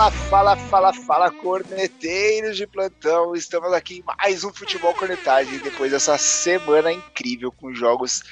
Fala, 0.00 0.10
fala, 0.10 0.56
fala, 0.56 0.92
fala, 0.94 1.30
corneteiros 1.30 2.56
de 2.56 2.66
plantão. 2.66 3.34
Estamos 3.34 3.70
aqui 3.70 3.98
em 3.98 4.02
mais 4.02 4.42
um 4.44 4.50
Futebol 4.50 4.94
Cornetagem 4.94 5.58
depois 5.58 5.92
dessa 5.92 6.16
semana 6.16 6.90
incrível 6.90 7.52
com 7.52 7.74
jogos 7.74 8.22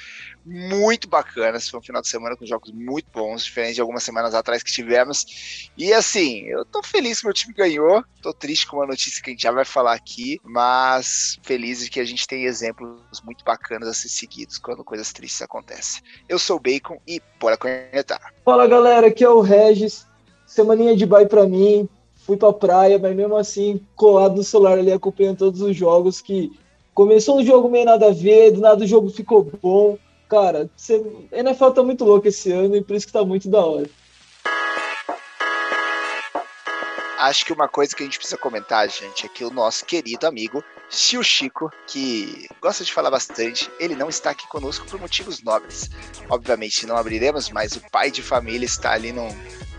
muito 0.43 1.07
bacanas. 1.07 1.69
Foi 1.69 1.79
um 1.79 1.83
final 1.83 2.01
de 2.01 2.07
semana 2.07 2.35
com 2.35 2.43
jogos 2.43 2.71
muito 2.71 3.05
bons, 3.13 3.45
diferente 3.45 3.75
de 3.75 3.81
algumas 3.81 4.01
semanas 4.01 4.33
atrás 4.33 4.63
que 4.63 4.71
tivemos. 4.71 5.69
E 5.77 5.93
assim, 5.93 6.45
eu 6.45 6.65
tô 6.65 6.81
feliz 6.81 7.19
que 7.19 7.27
meu 7.27 7.35
time 7.35 7.53
ganhou. 7.53 8.03
Tô 8.19 8.33
triste 8.33 8.65
com 8.65 8.77
uma 8.77 8.87
notícia 8.87 9.21
que 9.21 9.29
a 9.29 9.33
gente 9.33 9.43
já 9.43 9.51
vai 9.51 9.63
falar 9.63 9.93
aqui, 9.93 10.39
mas 10.43 11.37
feliz 11.43 11.83
de 11.83 11.91
que 11.91 11.99
a 11.99 12.05
gente 12.05 12.25
tem 12.25 12.45
exemplos 12.45 13.21
muito 13.23 13.45
bacanas 13.45 13.87
a 13.87 13.93
ser 13.93 14.09
seguidos 14.09 14.57
quando 14.57 14.83
coisas 14.83 15.13
tristes 15.13 15.43
acontecem. 15.43 16.01
Eu 16.27 16.39
sou 16.39 16.57
o 16.57 16.59
Bacon 16.59 16.99
e 17.07 17.21
bora 17.39 17.55
cornetar. 17.55 18.33
Fala 18.43 18.65
galera, 18.65 19.05
aqui 19.05 19.23
é 19.23 19.29
o 19.29 19.41
Regis. 19.41 20.08
Semaninha 20.49 20.95
de 20.95 21.05
bye 21.05 21.27
pra 21.27 21.45
mim. 21.45 21.87
Fui 22.15 22.35
pra 22.35 22.51
praia, 22.51 22.97
mas 22.97 23.15
mesmo 23.15 23.37
assim, 23.37 23.79
colado 23.95 24.35
no 24.35 24.43
celular 24.43 24.79
ali, 24.79 24.91
acompanhando 24.91 25.37
todos 25.37 25.61
os 25.61 25.75
jogos 25.75 26.21
que 26.21 26.51
começou 26.93 27.37
um 27.37 27.45
jogo 27.45 27.69
meio 27.69 27.85
nada 27.85 28.07
a 28.07 28.11
ver, 28.11 28.51
do 28.51 28.59
nada 28.59 28.83
o 28.83 28.87
jogo 28.87 29.09
ficou 29.09 29.49
bom. 29.61 29.97
Cara, 30.27 30.67
você... 30.75 31.05
NFL 31.31 31.69
tá 31.69 31.83
muito 31.83 32.03
louco 32.03 32.27
esse 32.27 32.51
ano 32.51 32.75
e 32.75 32.83
por 32.83 32.95
isso 32.95 33.05
que 33.05 33.13
tá 33.13 33.23
muito 33.23 33.47
da 33.47 33.63
hora. 33.63 33.87
Acho 37.19 37.45
que 37.45 37.53
uma 37.53 37.67
coisa 37.67 37.95
que 37.95 38.01
a 38.01 38.05
gente 38.05 38.17
precisa 38.17 38.37
comentar, 38.37 38.89
gente, 38.89 39.25
é 39.25 39.29
que 39.29 39.45
o 39.45 39.51
nosso 39.51 39.85
querido 39.85 40.25
amigo 40.25 40.63
Chiu 40.89 41.21
Chico, 41.21 41.69
que 41.85 42.47
gosta 42.59 42.83
de 42.83 42.91
falar 42.91 43.11
bastante, 43.11 43.69
ele 43.79 43.95
não 43.95 44.09
está 44.09 44.31
aqui 44.31 44.47
conosco 44.47 44.87
por 44.87 44.99
motivos 44.99 45.43
nobres. 45.43 45.89
Obviamente 46.27 46.87
não 46.87 46.97
abriremos, 46.97 47.51
mas 47.51 47.75
o 47.75 47.81
pai 47.91 48.09
de 48.09 48.23
família 48.23 48.65
está 48.65 48.93
ali 48.93 49.11
num, 49.11 49.29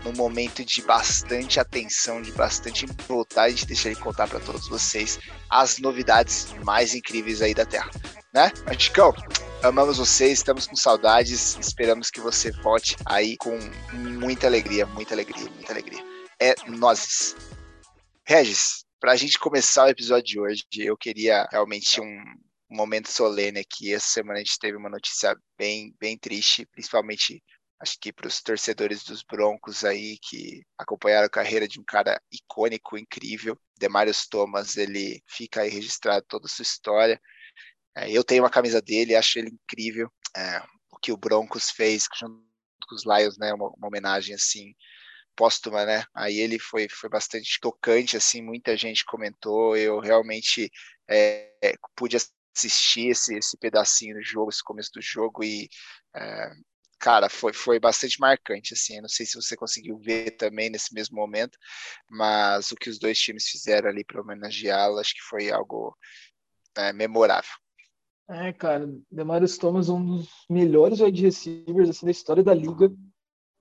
num 0.03 0.13
momento 0.13 0.63
de 0.63 0.81
bastante 0.81 1.59
atenção, 1.59 2.21
de 2.21 2.31
bastante 2.31 2.85
vontade 3.07 3.55
de 3.55 3.65
deixar 3.65 3.89
ele 3.89 3.99
contar 3.99 4.27
para 4.27 4.39
todos 4.39 4.67
vocês 4.67 5.19
as 5.49 5.77
novidades 5.77 6.53
mais 6.63 6.93
incríveis 6.93 7.41
aí 7.41 7.53
da 7.53 7.65
Terra, 7.65 7.91
né? 8.33 8.51
Mas, 8.65 8.91
amamos 9.63 9.97
vocês, 9.97 10.39
estamos 10.39 10.67
com 10.67 10.75
saudades, 10.75 11.57
esperamos 11.59 12.09
que 12.09 12.19
você 12.19 12.51
volte 12.51 12.95
aí 13.05 13.37
com 13.37 13.57
muita 13.93 14.47
alegria, 14.47 14.85
muita 14.85 15.13
alegria, 15.13 15.49
muita 15.49 15.71
alegria 15.71 16.11
é 16.41 16.55
nozes. 16.67 17.35
Regis, 18.27 18.83
para 18.99 19.11
a 19.11 19.15
gente 19.15 19.37
começar 19.37 19.85
o 19.85 19.89
episódio 19.89 20.25
de 20.25 20.39
hoje, 20.39 20.63
eu 20.79 20.97
queria 20.97 21.47
realmente 21.51 22.01
um, 22.01 22.23
um 22.71 22.75
momento 22.75 23.11
solene 23.11 23.59
aqui. 23.59 23.93
Essa 23.93 24.07
semana 24.07 24.39
a 24.39 24.43
gente 24.43 24.57
teve 24.57 24.75
uma 24.75 24.89
notícia 24.89 25.37
bem, 25.55 25.93
bem 25.99 26.17
triste, 26.17 26.65
principalmente 26.65 27.43
acho 27.81 27.97
que 27.99 28.13
para 28.13 28.27
os 28.27 28.41
torcedores 28.41 29.03
dos 29.03 29.23
Broncos 29.23 29.83
aí 29.83 30.17
que 30.19 30.63
acompanharam 30.77 31.25
a 31.25 31.29
carreira 31.29 31.67
de 31.67 31.79
um 31.79 31.83
cara 31.83 32.21
icônico, 32.31 32.97
incrível. 32.97 33.59
Demarius 33.77 34.27
Thomas, 34.27 34.77
ele 34.77 35.23
fica 35.27 35.61
aí 35.61 35.69
registrado 35.69 36.23
toda 36.27 36.45
a 36.45 36.49
sua 36.49 36.63
história. 36.63 37.19
É, 37.97 38.09
eu 38.11 38.23
tenho 38.23 38.43
uma 38.43 38.49
camisa 38.49 38.81
dele, 38.81 39.15
acho 39.15 39.39
ele 39.39 39.49
incrível. 39.49 40.11
É, 40.37 40.59
o 40.91 40.97
que 41.01 41.11
o 41.11 41.17
Broncos 41.17 41.71
fez 41.71 42.05
junto 42.19 42.39
com 42.87 42.95
os 42.95 43.03
Lions, 43.03 43.37
né? 43.39 43.51
Uma, 43.53 43.69
uma 43.69 43.87
homenagem 43.87 44.35
assim 44.35 44.73
póstuma, 45.35 45.85
né? 45.85 46.03
Aí 46.13 46.39
ele 46.39 46.59
foi, 46.59 46.87
foi 46.89 47.09
bastante 47.09 47.59
tocante, 47.59 48.17
assim, 48.17 48.41
muita 48.41 48.77
gente 48.77 49.05
comentou, 49.05 49.75
eu 49.75 49.99
realmente 49.99 50.69
é, 51.09 51.51
pude 51.95 52.17
assistir 52.55 53.09
esse, 53.09 53.35
esse 53.35 53.57
pedacinho 53.57 54.15
do 54.15 54.23
jogo, 54.23 54.49
esse 54.51 54.63
começo 54.63 54.91
do 54.93 55.01
jogo 55.01 55.43
e 55.43 55.69
é, 56.15 56.51
cara, 57.01 57.27
foi, 57.29 57.51
foi 57.51 57.79
bastante 57.79 58.19
marcante, 58.19 58.75
assim, 58.75 59.01
não 59.01 59.09
sei 59.09 59.25
se 59.25 59.35
você 59.35 59.57
conseguiu 59.57 59.97
ver 59.97 60.37
também 60.37 60.69
nesse 60.69 60.93
mesmo 60.93 61.15
momento, 61.15 61.57
mas 62.09 62.71
o 62.71 62.75
que 62.75 62.89
os 62.89 62.99
dois 62.99 63.19
times 63.19 63.47
fizeram 63.47 63.89
ali 63.89 64.03
para 64.05 64.21
homenageá-lo, 64.21 64.99
acho 64.99 65.15
que 65.15 65.21
foi 65.21 65.51
algo 65.51 65.97
é, 66.77 66.93
memorável. 66.93 67.49
É, 68.29 68.53
cara, 68.53 68.87
Demarius 69.11 69.57
Thomas, 69.57 69.89
um 69.89 70.05
dos 70.05 70.29
melhores 70.49 71.01
wide 71.01 71.23
receivers 71.23 71.89
assim, 71.89 72.05
da 72.05 72.11
história 72.11 72.43
da 72.43 72.53
liga, 72.53 72.89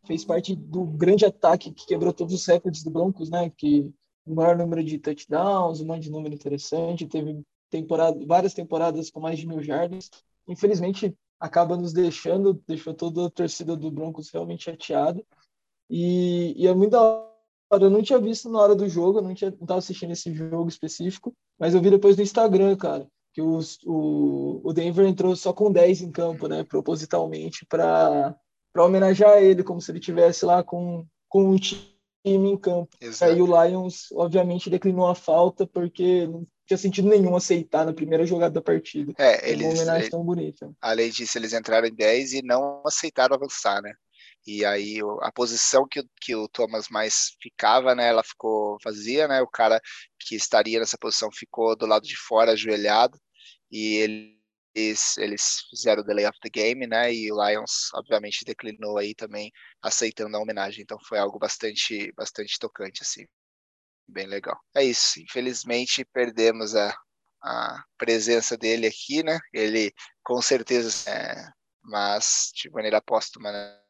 fez 0.06 0.24
parte 0.24 0.54
do 0.54 0.84
grande 0.84 1.24
ataque 1.24 1.72
que 1.72 1.86
quebrou 1.86 2.12
todos 2.12 2.34
os 2.34 2.46
recordes 2.46 2.84
do 2.84 2.90
Broncos, 2.90 3.30
né? 3.30 3.50
Que 3.56 3.90
o 4.24 4.34
maior 4.34 4.56
número 4.56 4.84
de 4.84 4.98
touchdowns, 4.98 5.80
um 5.80 5.86
monte 5.86 6.04
de 6.04 6.10
número 6.10 6.34
interessante, 6.34 7.08
teve 7.08 7.42
temporada, 7.68 8.24
várias 8.26 8.54
temporadas 8.54 9.10
com 9.10 9.18
mais 9.18 9.38
de 9.38 9.46
mil 9.46 9.62
jardas. 9.62 10.08
Infelizmente, 10.46 11.16
acaba 11.40 11.76
nos 11.76 11.92
deixando, 11.92 12.62
deixou 12.68 12.92
toda 12.92 13.26
a 13.26 13.30
torcida 13.30 13.74
do 13.74 13.90
Broncos 13.90 14.30
realmente 14.30 14.64
chateada. 14.64 15.24
E, 15.88 16.54
e 16.56 16.68
é 16.68 16.74
muito 16.74 16.92
da 16.92 17.00
hora. 17.00 17.84
Eu 17.84 17.90
não 17.90 18.02
tinha 18.02 18.18
visto 18.18 18.50
na 18.50 18.60
hora 18.60 18.74
do 18.74 18.88
jogo, 18.88 19.18
eu 19.18 19.22
não, 19.22 19.34
tinha, 19.34 19.50
não 19.50 19.66
tava 19.66 19.78
assistindo 19.78 20.12
esse 20.12 20.32
jogo 20.34 20.68
específico, 20.68 21.32
mas 21.58 21.74
eu 21.74 21.80
vi 21.80 21.90
depois 21.90 22.16
no 22.16 22.22
Instagram, 22.22 22.76
cara, 22.76 23.08
que 23.32 23.40
os, 23.40 23.78
o, 23.84 24.60
o 24.62 24.72
Denver 24.72 25.06
entrou 25.06 25.34
só 25.34 25.52
com 25.52 25.72
10 25.72 26.02
em 26.02 26.10
campo, 26.10 26.48
né, 26.48 26.64
propositalmente, 26.64 27.64
para 27.66 28.36
homenagear 28.76 29.38
ele, 29.38 29.62
como 29.62 29.80
se 29.80 29.90
ele 29.90 30.00
tivesse 30.00 30.44
lá 30.44 30.62
com, 30.62 31.06
com 31.28 31.44
um 31.44 31.56
time 31.56 31.90
em 32.24 32.56
campo. 32.56 32.88
Exato. 33.00 33.32
Aí 33.32 33.40
o 33.40 33.46
Lions, 33.46 34.10
obviamente, 34.12 34.68
declinou 34.68 35.06
a 35.06 35.14
falta 35.14 35.66
porque 35.66 36.26
não 36.26 36.44
tinha 36.70 36.78
sentido 36.78 37.08
nenhum 37.08 37.34
aceitar 37.34 37.84
na 37.84 37.92
primeira 37.92 38.24
jogada 38.24 38.54
da 38.54 38.62
partida. 38.62 39.12
É, 39.18 39.50
eles, 39.50 39.66
uma 39.66 39.74
homenagem 39.74 40.08
tão 40.08 40.22
bonita. 40.22 40.72
Além 40.80 41.10
disso, 41.10 41.36
eles 41.36 41.52
entraram 41.52 41.88
em 41.88 41.94
10 41.94 42.34
e 42.34 42.42
não 42.42 42.80
aceitaram 42.86 43.34
avançar, 43.34 43.82
né? 43.82 43.92
E 44.46 44.64
aí 44.64 44.98
a 45.22 45.32
posição 45.32 45.84
que, 45.90 46.00
que 46.20 46.36
o 46.36 46.48
Thomas 46.48 46.86
mais 46.88 47.32
ficava, 47.42 47.94
né, 47.94 48.08
ela 48.08 48.22
ficou 48.22 48.78
vazia, 48.84 49.26
né? 49.26 49.42
O 49.42 49.48
cara 49.48 49.80
que 50.20 50.36
estaria 50.36 50.78
nessa 50.78 50.96
posição 50.96 51.28
ficou 51.32 51.76
do 51.76 51.86
lado 51.86 52.06
de 52.06 52.16
fora, 52.16 52.52
ajoelhado, 52.52 53.18
e 53.70 53.96
ele 53.96 54.40
eles, 54.72 55.18
eles 55.18 55.42
fizeram 55.68 56.00
o 56.00 56.04
delay 56.06 56.24
of 56.26 56.38
the 56.40 56.48
game, 56.48 56.86
né? 56.86 57.12
E 57.12 57.32
o 57.32 57.44
Lions, 57.44 57.92
obviamente, 57.92 58.44
declinou 58.44 58.98
aí 58.98 59.12
também, 59.16 59.50
aceitando 59.82 60.36
a 60.36 60.40
homenagem. 60.40 60.82
Então 60.82 60.96
foi 61.08 61.18
algo 61.18 61.40
bastante, 61.40 62.12
bastante 62.12 62.56
tocante, 62.60 63.02
assim. 63.02 63.26
Bem 64.10 64.26
legal. 64.26 64.58
É 64.74 64.84
isso. 64.84 65.20
Infelizmente, 65.20 66.04
perdemos 66.04 66.74
a, 66.74 66.94
a 67.42 67.84
presença 67.96 68.56
dele 68.56 68.86
aqui, 68.86 69.22
né? 69.22 69.38
Ele, 69.52 69.92
com 70.22 70.40
certeza, 70.42 71.08
é, 71.08 71.48
mas 71.82 72.50
de 72.54 72.70
maneira 72.70 73.00
póstuma, 73.00 73.52
né? 73.52 73.80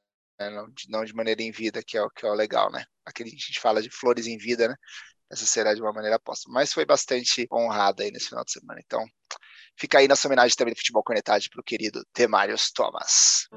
Não 0.51 0.71
de, 0.71 0.89
não 0.89 1.05
de 1.05 1.15
maneira 1.15 1.43
em 1.43 1.51
vida, 1.51 1.83
que 1.87 1.99
é, 1.99 2.03
o, 2.03 2.11
que 2.11 2.25
é 2.25 2.31
o 2.31 2.35
legal, 2.35 2.71
né? 2.71 2.85
Aquele 3.05 3.31
a 3.31 3.33
gente 3.33 3.61
fala 3.61 3.83
de 3.83 3.91
flores 3.91 4.27
em 4.27 4.39
vida, 4.39 4.69
né? 4.69 4.75
Essa 5.31 5.47
será 5.47 5.75
de 5.75 5.81
uma 5.81 5.93
maneira 5.93 6.19
póstuma. 6.19 6.55
Mas 6.61 6.73
foi 6.73 6.85
bastante 6.85 7.47
honrada 7.53 8.03
aí 8.03 8.11
nesse 8.11 8.29
final 8.29 8.45
de 8.45 8.53
semana. 8.53 8.81
Então, 8.85 9.07
Fica 9.81 9.99
aí 9.99 10.07
nossa 10.07 10.29
homenagem 10.29 10.55
também 10.57 10.75
do 10.75 10.77
Futebol 10.77 11.03
Conectado 11.03 11.43
para 11.51 11.61
o 11.61 11.65
querido 11.65 12.05
Demarius 12.15 12.71
Thomas. 12.71 13.49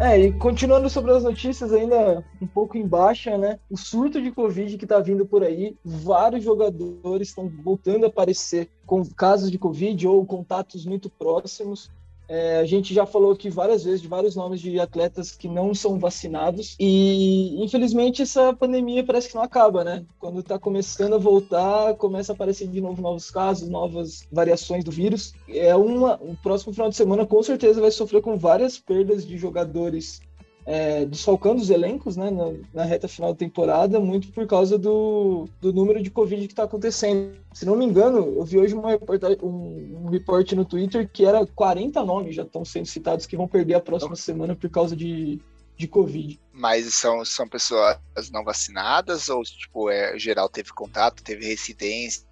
É, 0.00 0.18
e 0.18 0.32
continuando 0.32 0.88
sobre 0.88 1.12
as 1.12 1.22
notícias 1.22 1.74
ainda 1.74 2.24
um 2.40 2.46
pouco 2.46 2.78
em 2.78 2.88
baixa, 2.88 3.36
né? 3.36 3.58
O 3.68 3.76
surto 3.76 4.20
de 4.22 4.32
Covid 4.32 4.78
que 4.78 4.86
tá 4.86 4.98
vindo 4.98 5.26
por 5.26 5.44
aí, 5.44 5.76
vários 5.84 6.42
jogadores 6.42 7.28
estão 7.28 7.52
voltando 7.62 8.06
a 8.06 8.08
aparecer 8.08 8.70
com 8.86 9.04
casos 9.04 9.50
de 9.50 9.58
Covid 9.58 10.08
ou 10.08 10.24
contatos 10.24 10.86
muito 10.86 11.10
próximos. 11.10 11.90
É, 12.32 12.58
a 12.60 12.64
gente 12.64 12.94
já 12.94 13.04
falou 13.04 13.32
aqui 13.32 13.50
várias 13.50 13.82
vezes 13.82 14.00
de 14.00 14.06
vários 14.06 14.36
nomes 14.36 14.60
de 14.60 14.78
atletas 14.78 15.32
que 15.32 15.48
não 15.48 15.74
são 15.74 15.98
vacinados 15.98 16.76
e 16.78 17.60
infelizmente 17.60 18.22
essa 18.22 18.54
pandemia 18.54 19.02
parece 19.02 19.28
que 19.28 19.34
não 19.34 19.42
acaba, 19.42 19.82
né? 19.82 20.06
Quando 20.16 20.38
está 20.38 20.56
começando 20.56 21.16
a 21.16 21.18
voltar, 21.18 21.96
começa 21.96 22.30
a 22.30 22.34
aparecer 22.36 22.68
de 22.68 22.80
novo 22.80 23.02
novos 23.02 23.32
casos, 23.32 23.68
novas 23.68 24.28
variações 24.30 24.84
do 24.84 24.92
vírus. 24.92 25.34
É 25.48 25.74
uma, 25.74 26.22
o 26.22 26.36
próximo 26.40 26.72
final 26.72 26.88
de 26.88 26.94
semana 26.94 27.26
com 27.26 27.42
certeza 27.42 27.80
vai 27.80 27.90
sofrer 27.90 28.22
com 28.22 28.36
várias 28.36 28.78
perdas 28.78 29.26
de 29.26 29.36
jogadores 29.36 30.20
é, 30.66 31.04
desfalcando 31.04 31.60
os 31.60 31.70
elencos 31.70 32.16
né, 32.16 32.30
na, 32.30 32.52
na, 32.72 32.84
reta 32.84 33.08
final 33.08 33.32
da 33.32 33.38
temporada, 33.38 33.98
muito 33.98 34.28
por 34.28 34.46
causa 34.46 34.78
do, 34.78 35.48
do 35.60 35.72
número 35.72 36.02
de 36.02 36.10
Covid 36.10 36.46
que 36.46 36.52
está 36.52 36.64
acontecendo. 36.64 37.34
Se 37.52 37.64
não 37.64 37.76
me 37.76 37.84
engano, 37.84 38.18
eu 38.18 38.44
vi 38.44 38.58
hoje 38.58 38.74
uma 38.74 38.90
um, 39.42 40.04
um 40.04 40.08
report 40.08 40.52
no 40.52 40.64
Twitter 40.64 41.08
que 41.10 41.24
era 41.24 41.46
40 41.46 42.04
nomes 42.04 42.36
já 42.36 42.42
estão 42.42 42.64
sendo 42.64 42.86
citados 42.86 43.26
que 43.26 43.36
vão 43.36 43.48
perder 43.48 43.74
a 43.74 43.80
próxima 43.80 44.16
semana 44.16 44.54
por 44.54 44.70
causa 44.70 44.94
de, 44.94 45.40
de 45.76 45.88
Covid. 45.88 46.38
Mas 46.52 46.94
são, 46.94 47.24
são 47.24 47.48
pessoas 47.48 47.98
não 48.32 48.44
vacinadas 48.44 49.28
ou, 49.28 49.42
tipo, 49.42 49.90
é, 49.90 50.18
geral 50.18 50.48
teve 50.48 50.72
contato, 50.72 51.22
teve 51.22 51.46
residência? 51.46 52.24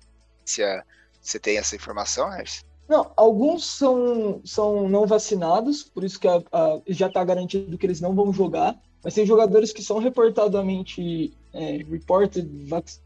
Você 1.21 1.39
tem 1.39 1.59
essa 1.59 1.77
informação, 1.77 2.33
Ers? 2.33 2.65
Não, 2.89 3.13
alguns 3.17 3.67
são, 3.67 4.41
são 4.45 4.89
não 4.89 5.07
vacinados, 5.07 5.83
por 5.83 6.03
isso 6.03 6.19
que 6.19 6.27
a, 6.27 6.43
a, 6.51 6.81
já 6.87 7.07
está 7.07 7.23
garantido 7.23 7.77
que 7.77 7.85
eles 7.85 8.01
não 8.01 8.15
vão 8.15 8.33
jogar. 8.33 8.81
Mas 9.05 9.15
tem 9.15 9.27
jogadores 9.27 9.73
que 9.73 9.83
são 9.83 9.99
reportadamente 9.99 11.33
é, 11.53 11.77
reported 11.89 12.49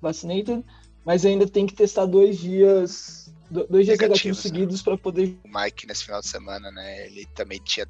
vaccinated, 0.00 0.64
mas 1.04 1.26
ainda 1.26 1.46
tem 1.46 1.66
que 1.66 1.74
testar 1.74 2.06
dois 2.06 2.38
dias 2.38 3.32
dois 3.50 3.84
dias 3.84 3.98
negativos 3.98 4.38
né? 4.38 4.42
seguidos 4.42 4.80
para 4.80 4.96
poder. 4.96 5.36
O 5.44 5.60
Mike 5.60 5.86
nesse 5.86 6.04
final 6.04 6.20
de 6.20 6.28
semana, 6.28 6.70
né? 6.70 7.06
Ele 7.06 7.26
também 7.34 7.60
tinha 7.62 7.86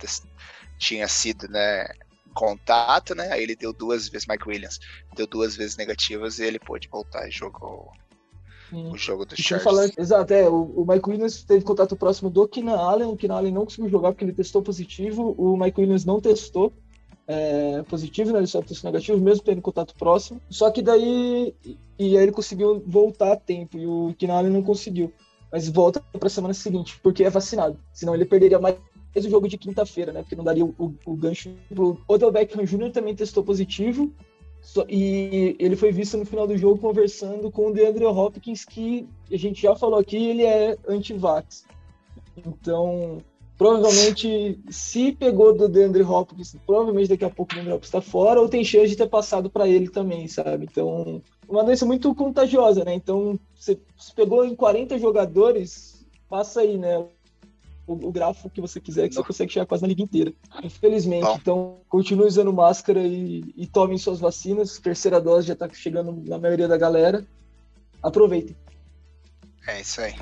tinha 0.79 1.06
sido, 1.06 1.47
né? 1.49 1.87
contato, 2.33 3.15
né? 3.15 3.31
Aí 3.33 3.43
ele 3.43 3.55
deu 3.55 3.73
duas 3.73 4.09
vezes, 4.09 4.27
Mike 4.27 4.49
Williams, 4.49 4.81
deu 5.15 5.27
duas 5.27 5.55
vezes 5.55 5.77
negativas 5.77 6.39
e 6.39 6.44
ele 6.44 6.59
pôde 6.59 6.89
voltar 6.89 7.29
e 7.29 7.31
jogou 7.31 7.93
o 8.72 8.96
jogo 8.96 9.24
do 9.24 9.36
Chargers. 9.36 9.62
Falar, 9.62 9.90
exato, 9.96 10.32
é, 10.32 10.48
o, 10.48 10.62
o, 10.76 10.86
Mike 10.86 11.08
Williams 11.08 11.42
teve 11.44 11.64
contato 11.64 11.96
próximo 11.96 12.30
do 12.30 12.48
Keenan 12.48 12.76
Allen, 12.76 13.08
o 13.08 13.16
Keenan 13.16 13.36
Allen 13.36 13.52
não 13.52 13.64
conseguiu 13.64 13.90
jogar 13.90 14.12
porque 14.12 14.24
ele 14.24 14.32
testou 14.32 14.62
positivo, 14.62 15.34
o 15.36 15.56
Mike 15.56 15.80
Williams 15.80 16.04
não 16.04 16.20
testou 16.20 16.72
é, 17.26 17.82
positivo, 17.82 18.32
né, 18.32 18.38
ele 18.38 18.46
só 18.46 18.62
testou 18.62 18.90
negativo, 18.90 19.19
mesmo 19.20 19.44
tendo 19.44 19.60
contato 19.60 19.94
próximo, 19.94 20.40
só 20.50 20.70
que 20.70 20.82
daí, 20.82 21.54
e 21.98 22.16
aí 22.16 22.22
ele 22.22 22.32
conseguiu 22.32 22.82
voltar 22.86 23.32
a 23.32 23.36
tempo, 23.36 23.78
e 23.78 23.86
o 23.86 24.14
Keenan 24.19 24.34
Allen 24.34 24.52
não 24.52 24.62
conseguiu, 24.62 25.12
mas 25.50 25.69
volta 25.69 26.00
para 26.00 26.26
a 26.26 26.30
semana 26.30 26.54
seguinte, 26.54 26.98
porque 27.02 27.24
é 27.24 27.30
vacinado, 27.30 27.78
senão 27.92 28.14
ele 28.14 28.24
perderia 28.24 28.58
mais 28.58 28.76
o 29.14 29.30
jogo 29.30 29.48
de 29.48 29.58
quinta-feira, 29.58 30.12
né? 30.12 30.22
Porque 30.22 30.34
não 30.34 30.44
daria 30.44 30.64
o, 30.64 30.74
o, 30.78 30.94
o 31.04 31.14
gancho. 31.14 31.54
O 31.70 31.98
Odell 32.08 32.32
Beckham 32.32 32.64
Jr. 32.64 32.90
também 32.90 33.14
testou 33.14 33.44
positivo. 33.44 34.10
E 34.88 35.56
ele 35.59 35.76
foi 35.76 35.91
visto 35.91 36.17
no 36.17 36.25
final 36.25 36.47
do 36.47 36.56
jogo 36.56 36.81
conversando 36.81 37.50
com 37.50 37.69
o 37.69 37.73
DeAndre 37.73 38.05
Hopkins, 38.06 38.64
que 38.64 39.06
a 39.31 39.37
gente 39.37 39.61
já 39.61 39.75
falou 39.75 39.99
aqui, 39.99 40.17
ele 40.17 40.44
é 40.44 40.76
anti-vax. 40.87 41.67
Então, 42.37 43.19
provavelmente, 43.59 44.59
se 44.70 45.12
pegou 45.12 45.55
do 45.55 45.69
DeAndre 45.69 46.03
Hopkins, 46.03 46.56
provavelmente 46.64 47.09
daqui 47.09 47.25
a 47.25 47.31
pouco 47.31 47.53
o 47.53 47.55
DeAndre 47.56 47.75
Hopkins 47.75 47.88
está 47.88 48.00
fora, 48.00 48.41
ou 48.41 48.49
tem 48.49 48.64
chance 48.64 48.88
de 48.88 48.97
ter 48.97 49.09
passado 49.09 49.50
para 49.50 49.69
ele 49.69 49.88
também, 49.88 50.29
sabe? 50.29 50.69
Então, 50.70 51.20
uma 51.49 51.65
doença 51.65 51.85
muito 51.85 52.15
contagiosa, 52.15 52.85
né? 52.85 52.94
Então, 52.94 53.38
você 53.55 53.79
pegou 54.15 54.44
em 54.44 54.55
40 54.55 54.97
jogadores, 54.99 56.06
passa 56.29 56.61
aí, 56.61 56.79
né? 56.79 57.05
O, 57.93 58.09
o 58.09 58.12
grafo 58.12 58.50
que 58.50 58.61
você 58.61 58.81
quiser, 58.81 59.09
que 59.09 59.15
você 59.15 59.23
consegue 59.23 59.53
chegar 59.53 59.67
quase 59.67 59.83
na 59.83 59.89
liga 59.89 60.03
inteira. 60.03 60.33
Infelizmente. 60.62 61.25
Bom. 61.25 61.39
Então, 61.41 61.81
continue 61.89 62.27
usando 62.27 62.53
máscara 62.53 63.00
e, 63.00 63.53
e 63.56 63.67
tomem 63.67 63.99
suas 63.99 64.21
vacinas. 64.21 64.79
Terceira 64.79 65.21
dose 65.21 65.49
já 65.49 65.53
está 65.55 65.69
chegando 65.73 66.12
na 66.27 66.39
maioria 66.39 66.69
da 66.69 66.77
galera. 66.77 67.27
Aproveitem. 68.03 68.56
É 69.67 69.81
isso 69.81 70.00
aí. 70.00 70.15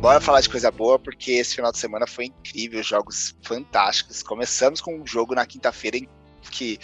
Bora 0.00 0.18
falar 0.18 0.40
de 0.40 0.48
coisa 0.48 0.70
boa, 0.70 0.98
porque 0.98 1.32
esse 1.32 1.56
final 1.56 1.70
de 1.70 1.78
semana 1.78 2.06
foi 2.06 2.26
incrível, 2.26 2.82
jogos 2.82 3.36
fantásticos. 3.42 4.22
Começamos 4.22 4.80
com 4.80 4.96
um 4.96 5.06
jogo 5.06 5.34
na 5.34 5.44
quinta-feira 5.44 5.98
que 6.50 6.78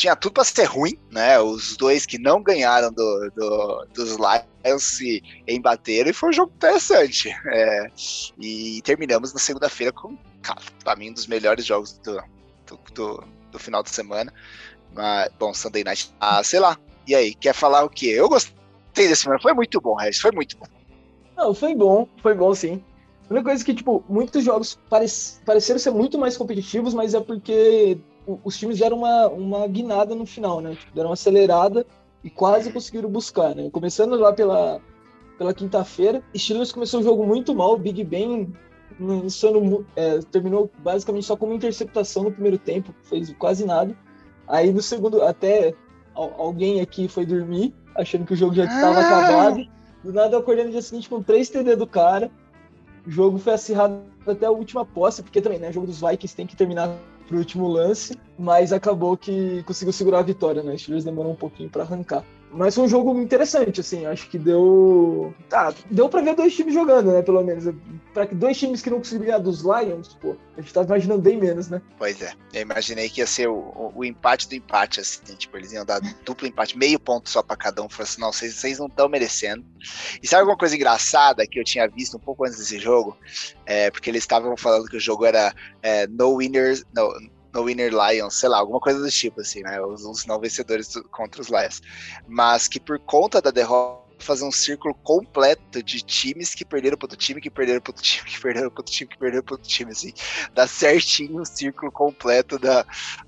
tinha 0.00 0.16
tudo 0.16 0.32
para 0.32 0.44
ser 0.44 0.64
ruim, 0.64 0.96
né? 1.10 1.38
Os 1.38 1.76
dois 1.76 2.06
que 2.06 2.18
não 2.18 2.42
ganharam 2.42 2.90
do, 2.90 3.30
do, 3.36 3.86
dos 3.92 4.16
Lions 4.16 4.82
se 4.82 5.22
embateram 5.46 6.08
e 6.08 6.14
foi 6.14 6.30
um 6.30 6.32
jogo 6.32 6.52
interessante. 6.56 7.28
É, 7.46 7.90
e 8.38 8.80
terminamos 8.82 9.32
na 9.34 9.38
segunda-feira 9.38 9.92
com, 9.92 10.16
pra 10.82 10.96
mim, 10.96 11.10
um 11.10 11.12
dos 11.12 11.26
melhores 11.26 11.66
jogos 11.66 11.98
do, 11.98 12.22
do, 12.94 13.24
do, 13.52 13.58
final 13.58 13.82
de 13.82 13.90
semana. 13.90 14.32
Mas, 14.94 15.30
bom, 15.38 15.52
Sunday 15.52 15.84
Night, 15.84 16.10
ah, 16.18 16.42
sei 16.42 16.60
lá. 16.60 16.78
E 17.06 17.14
aí, 17.14 17.34
quer 17.34 17.52
falar 17.52 17.84
o 17.84 17.90
quê? 17.90 18.06
Eu 18.06 18.28
gostei 18.28 18.54
desse 18.94 19.22
semana, 19.22 19.40
foi 19.40 19.52
muito 19.52 19.80
bom, 19.80 19.94
Regis, 19.94 20.20
foi 20.20 20.32
muito 20.32 20.56
bom. 20.56 20.66
Não, 21.36 21.52
foi 21.52 21.74
bom, 21.74 22.08
foi 22.22 22.34
bom 22.34 22.54
sim. 22.54 22.82
A 23.28 23.34
única 23.34 23.50
coisa 23.50 23.62
é 23.62 23.66
que, 23.66 23.74
tipo, 23.74 24.02
muitos 24.08 24.42
jogos 24.42 24.78
pareceram 24.88 25.78
ser 25.78 25.90
muito 25.90 26.18
mais 26.18 26.36
competitivos, 26.36 26.94
mas 26.94 27.14
é 27.14 27.20
porque 27.20 27.98
os 28.44 28.58
times 28.58 28.78
deram 28.78 28.98
uma, 28.98 29.28
uma 29.28 29.66
guinada 29.66 30.14
no 30.14 30.26
final, 30.26 30.60
né? 30.60 30.74
Tipo, 30.74 30.94
deram 30.94 31.08
uma 31.08 31.14
acelerada 31.14 31.86
e 32.22 32.30
quase 32.30 32.72
conseguiram 32.72 33.08
buscar, 33.08 33.54
né? 33.54 33.70
Começando 33.70 34.14
lá 34.16 34.32
pela, 34.32 34.80
pela 35.38 35.54
quinta-feira, 35.54 36.22
Steelers 36.36 36.72
começou 36.72 37.00
o 37.00 37.02
jogo 37.02 37.26
muito 37.26 37.54
mal, 37.54 37.76
Big 37.76 38.04
Ben 38.04 38.52
insano, 39.24 39.86
é, 39.96 40.18
terminou 40.30 40.70
basicamente 40.78 41.24
só 41.24 41.36
com 41.36 41.46
uma 41.46 41.54
interceptação 41.54 42.24
no 42.24 42.32
primeiro 42.32 42.58
tempo, 42.58 42.94
fez 43.02 43.32
quase 43.38 43.64
nada. 43.64 43.96
Aí 44.46 44.72
no 44.72 44.82
segundo, 44.82 45.22
até 45.22 45.74
alguém 46.14 46.80
aqui 46.80 47.08
foi 47.08 47.24
dormir, 47.24 47.74
achando 47.94 48.26
que 48.26 48.34
o 48.34 48.36
jogo 48.36 48.54
já 48.54 48.64
estava 48.64 49.00
ah! 49.00 49.24
acabado. 49.24 49.66
Do 50.02 50.12
nada 50.12 50.34
eu 50.34 50.40
acordei 50.40 50.64
no 50.64 50.70
dia 50.70 50.82
seguinte 50.82 51.08
com 51.08 51.22
três 51.22 51.48
TD 51.48 51.76
do 51.76 51.86
cara. 51.86 52.30
O 53.06 53.10
jogo 53.10 53.38
foi 53.38 53.52
acirrado 53.52 54.02
até 54.26 54.46
a 54.46 54.50
última 54.50 54.84
posse, 54.84 55.22
porque 55.22 55.40
também, 55.40 55.58
né? 55.58 55.70
O 55.70 55.72
jogo 55.72 55.86
dos 55.86 56.00
Vikings 56.00 56.34
tem 56.34 56.46
que 56.46 56.56
terminar 56.56 56.90
pro 57.30 57.38
último 57.38 57.68
lance, 57.68 58.18
mas 58.36 58.72
acabou 58.72 59.16
que 59.16 59.62
conseguiu 59.62 59.92
segurar 59.92 60.18
a 60.18 60.22
vitória, 60.22 60.64
né? 60.64 60.74
O 60.74 60.78
Steelers 60.78 61.04
demorou 61.04 61.30
um 61.30 61.36
pouquinho 61.36 61.70
para 61.70 61.84
arrancar. 61.84 62.24
Mas 62.52 62.74
foi 62.74 62.84
um 62.84 62.88
jogo 62.88 63.20
interessante, 63.20 63.80
assim, 63.80 64.06
acho 64.06 64.28
que 64.28 64.38
deu. 64.38 65.32
Ah, 65.52 65.72
deu 65.90 66.08
pra 66.08 66.20
ver 66.20 66.34
dois 66.34 66.54
times 66.54 66.74
jogando, 66.74 67.12
né? 67.12 67.22
Pelo 67.22 67.42
menos. 67.42 67.72
Pra 68.12 68.24
dois 68.24 68.58
times 68.58 68.82
que 68.82 68.90
não 68.90 68.98
conseguiram 68.98 69.26
ganhar 69.26 69.38
dos 69.38 69.60
Lions, 69.60 70.16
pô, 70.20 70.36
a 70.56 70.60
gente 70.60 70.74
tava 70.74 70.86
imaginando 70.88 71.22
bem 71.22 71.38
menos, 71.38 71.68
né? 71.68 71.80
Pois 71.96 72.20
é. 72.20 72.32
Eu 72.52 72.62
imaginei 72.62 73.08
que 73.08 73.20
ia 73.20 73.26
ser 73.26 73.48
o, 73.48 73.54
o, 73.54 73.92
o 73.96 74.04
empate 74.04 74.48
do 74.48 74.54
empate, 74.56 75.00
assim, 75.00 75.34
tipo, 75.36 75.56
eles 75.56 75.72
iam 75.72 75.84
dar 75.84 76.00
duplo 76.24 76.46
empate, 76.46 76.76
meio 76.76 76.98
ponto 76.98 77.30
só 77.30 77.40
pra 77.42 77.56
cada 77.56 77.82
um. 77.82 77.88
Falei 77.88 78.10
assim, 78.10 78.20
não, 78.20 78.32
vocês, 78.32 78.54
vocês 78.54 78.78
não 78.78 78.86
estão 78.86 79.08
merecendo. 79.08 79.64
E 80.20 80.26
sabe 80.26 80.40
alguma 80.40 80.58
coisa 80.58 80.74
engraçada 80.74 81.46
que 81.46 81.60
eu 81.60 81.64
tinha 81.64 81.88
visto 81.88 82.16
um 82.16 82.20
pouco 82.20 82.44
antes 82.44 82.58
desse 82.58 82.80
jogo? 82.80 83.16
É, 83.64 83.90
porque 83.90 84.10
eles 84.10 84.24
estavam 84.24 84.56
falando 84.56 84.88
que 84.88 84.96
o 84.96 85.00
jogo 85.00 85.24
era 85.24 85.54
é, 85.82 86.06
no 86.08 86.34
winners. 86.34 86.84
No, 86.92 87.08
no 87.52 87.64
Winner 87.64 87.92
Lions, 87.92 88.34
sei 88.34 88.48
lá, 88.48 88.58
alguma 88.58 88.80
coisa 88.80 89.00
do 89.00 89.10
tipo, 89.10 89.40
assim, 89.40 89.62
né? 89.62 89.80
Os, 89.80 90.04
os 90.04 90.26
não 90.26 90.38
vencedores 90.38 90.88
do, 90.88 91.04
contra 91.04 91.40
os 91.40 91.48
Lions. 91.48 91.82
Mas 92.26 92.68
que 92.68 92.78
por 92.78 92.98
conta 93.00 93.40
da 93.40 93.50
derrota 93.50 94.10
fazer 94.24 94.44
um 94.44 94.52
círculo 94.52 94.94
completo 94.94 95.82
de 95.82 96.02
times 96.02 96.54
que 96.54 96.64
perderam 96.64 96.96
pro 96.96 97.06
outro 97.06 97.16
time, 97.16 97.40
que 97.40 97.50
perderam 97.50 97.80
pro 97.80 97.90
outro 97.90 98.02
time, 98.02 98.28
que 98.30 98.40
perderam 98.40 98.70
pro 98.70 98.80
outro 98.80 98.94
time, 98.94 99.10
que 99.10 99.18
perderam 99.18 99.42
pro 99.42 99.54
outro 99.54 99.68
time, 99.68 99.90
assim. 99.90 100.12
Dá 100.54 100.66
certinho 100.66 101.40
o 101.40 101.46
círculo 101.46 101.90
completo 101.90 102.58
da, 102.58 102.84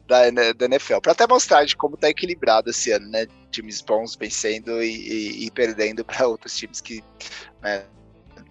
da, 0.06 0.30
da 0.30 0.64
NFL. 0.66 1.00
Pra 1.00 1.12
até 1.12 1.26
mostrar 1.26 1.64
de 1.64 1.76
como 1.76 1.96
tá 1.96 2.08
equilibrado 2.08 2.70
esse 2.70 2.92
ano, 2.92 3.08
né? 3.08 3.26
Times 3.50 3.80
bons 3.80 4.16
vencendo 4.16 4.82
e, 4.82 4.88
e, 4.88 5.46
e 5.46 5.50
perdendo 5.50 6.04
para 6.04 6.26
outros 6.26 6.56
times 6.56 6.80
que 6.80 7.02
né, 7.60 7.84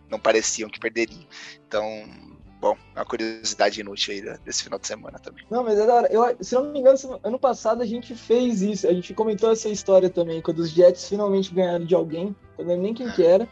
não 0.09 0.19
pareciam 0.19 0.69
que 0.69 0.79
perderiam. 0.79 1.25
Então, 1.67 2.30
bom, 2.61 2.77
uma 2.95 3.03
curiosidade 3.03 3.81
inútil 3.81 4.13
aí 4.13 4.39
desse 4.45 4.63
final 4.63 4.77
de 4.77 4.85
semana 4.85 5.17
também. 5.17 5.43
Não, 5.49 5.63
mas 5.63 5.79
é 5.79 5.85
da 5.87 5.95
hora. 5.95 6.07
Eu, 6.13 6.37
se 6.39 6.53
não 6.53 6.71
me 6.71 6.79
engano, 6.79 6.95
ano 7.23 7.39
passado 7.39 7.81
a 7.81 7.85
gente 7.85 8.13
fez 8.13 8.61
isso. 8.61 8.87
A 8.87 8.93
gente 8.93 9.13
comentou 9.15 9.51
essa 9.51 9.67
história 9.67 10.09
também, 10.09 10.41
quando 10.41 10.59
os 10.59 10.69
Jets 10.69 11.09
finalmente 11.09 11.53
ganharam 11.53 11.83
de 11.83 11.95
alguém. 11.95 12.35
Eu 12.57 12.63
não 12.63 12.69
lembro 12.69 12.83
nem 12.83 12.93
quem 12.93 13.09
que 13.11 13.23
era. 13.23 13.49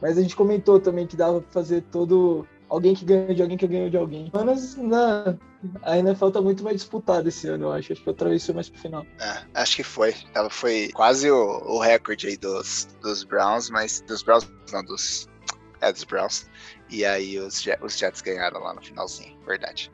Mas 0.00 0.18
a 0.18 0.22
gente 0.22 0.36
comentou 0.36 0.78
também 0.78 1.06
que 1.06 1.16
dava 1.16 1.40
pra 1.40 1.50
fazer 1.50 1.82
todo. 1.90 2.46
Alguém 2.68 2.94
que 2.94 3.04
ganhou 3.04 3.34
de 3.34 3.42
alguém 3.42 3.58
que 3.58 3.66
ganhou 3.66 3.90
de 3.90 3.96
alguém. 3.96 4.30
Mas 4.32 4.76
na, 4.76 5.36
a 5.82 5.98
NFL 5.98 6.28
tá 6.28 6.40
muito 6.40 6.62
mais 6.62 6.76
disputada 6.76 7.28
esse 7.28 7.48
ano, 7.48 7.64
eu 7.64 7.72
acho. 7.72 7.92
Acho 7.92 8.02
que 8.04 8.14
foi 8.14 8.54
mais 8.54 8.68
pro 8.68 8.80
final. 8.80 9.06
É, 9.18 9.42
acho 9.54 9.76
que 9.76 9.82
foi. 9.82 10.14
Ela 10.34 10.48
foi 10.48 10.90
quase 10.94 11.30
o, 11.30 11.62
o 11.66 11.78
recorde 11.80 12.28
aí 12.28 12.36
dos, 12.36 12.88
dos 13.02 13.24
Browns, 13.24 13.70
mas. 13.70 14.00
Dos 14.02 14.22
Browns, 14.22 14.48
não, 14.72 14.84
dos. 14.84 15.28
É, 15.80 15.92
dos 15.92 16.04
Browns. 16.04 16.46
E 16.90 17.04
aí 17.04 17.38
os, 17.38 17.64
os 17.80 17.96
Jets 17.96 18.20
ganharam 18.20 18.60
lá 18.60 18.74
no 18.74 18.82
finalzinho, 18.82 19.38
verdade. 19.46 19.90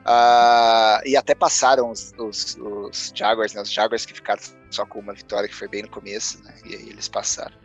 Uh, 0.00 1.02
e 1.04 1.16
até 1.16 1.34
passaram 1.34 1.90
os, 1.90 2.12
os, 2.16 2.56
os, 2.60 3.12
Jaguars, 3.12 3.52
né? 3.54 3.62
Os 3.62 3.72
Jaguars 3.72 4.06
que 4.06 4.14
ficaram 4.14 4.40
só 4.70 4.86
com 4.86 5.00
uma 5.00 5.12
vitória, 5.12 5.48
que 5.48 5.54
foi 5.54 5.66
bem 5.66 5.82
no 5.82 5.88
começo, 5.88 6.42
né? 6.44 6.54
E 6.64 6.74
aí 6.76 6.88
eles 6.90 7.08
passaram. 7.08 7.56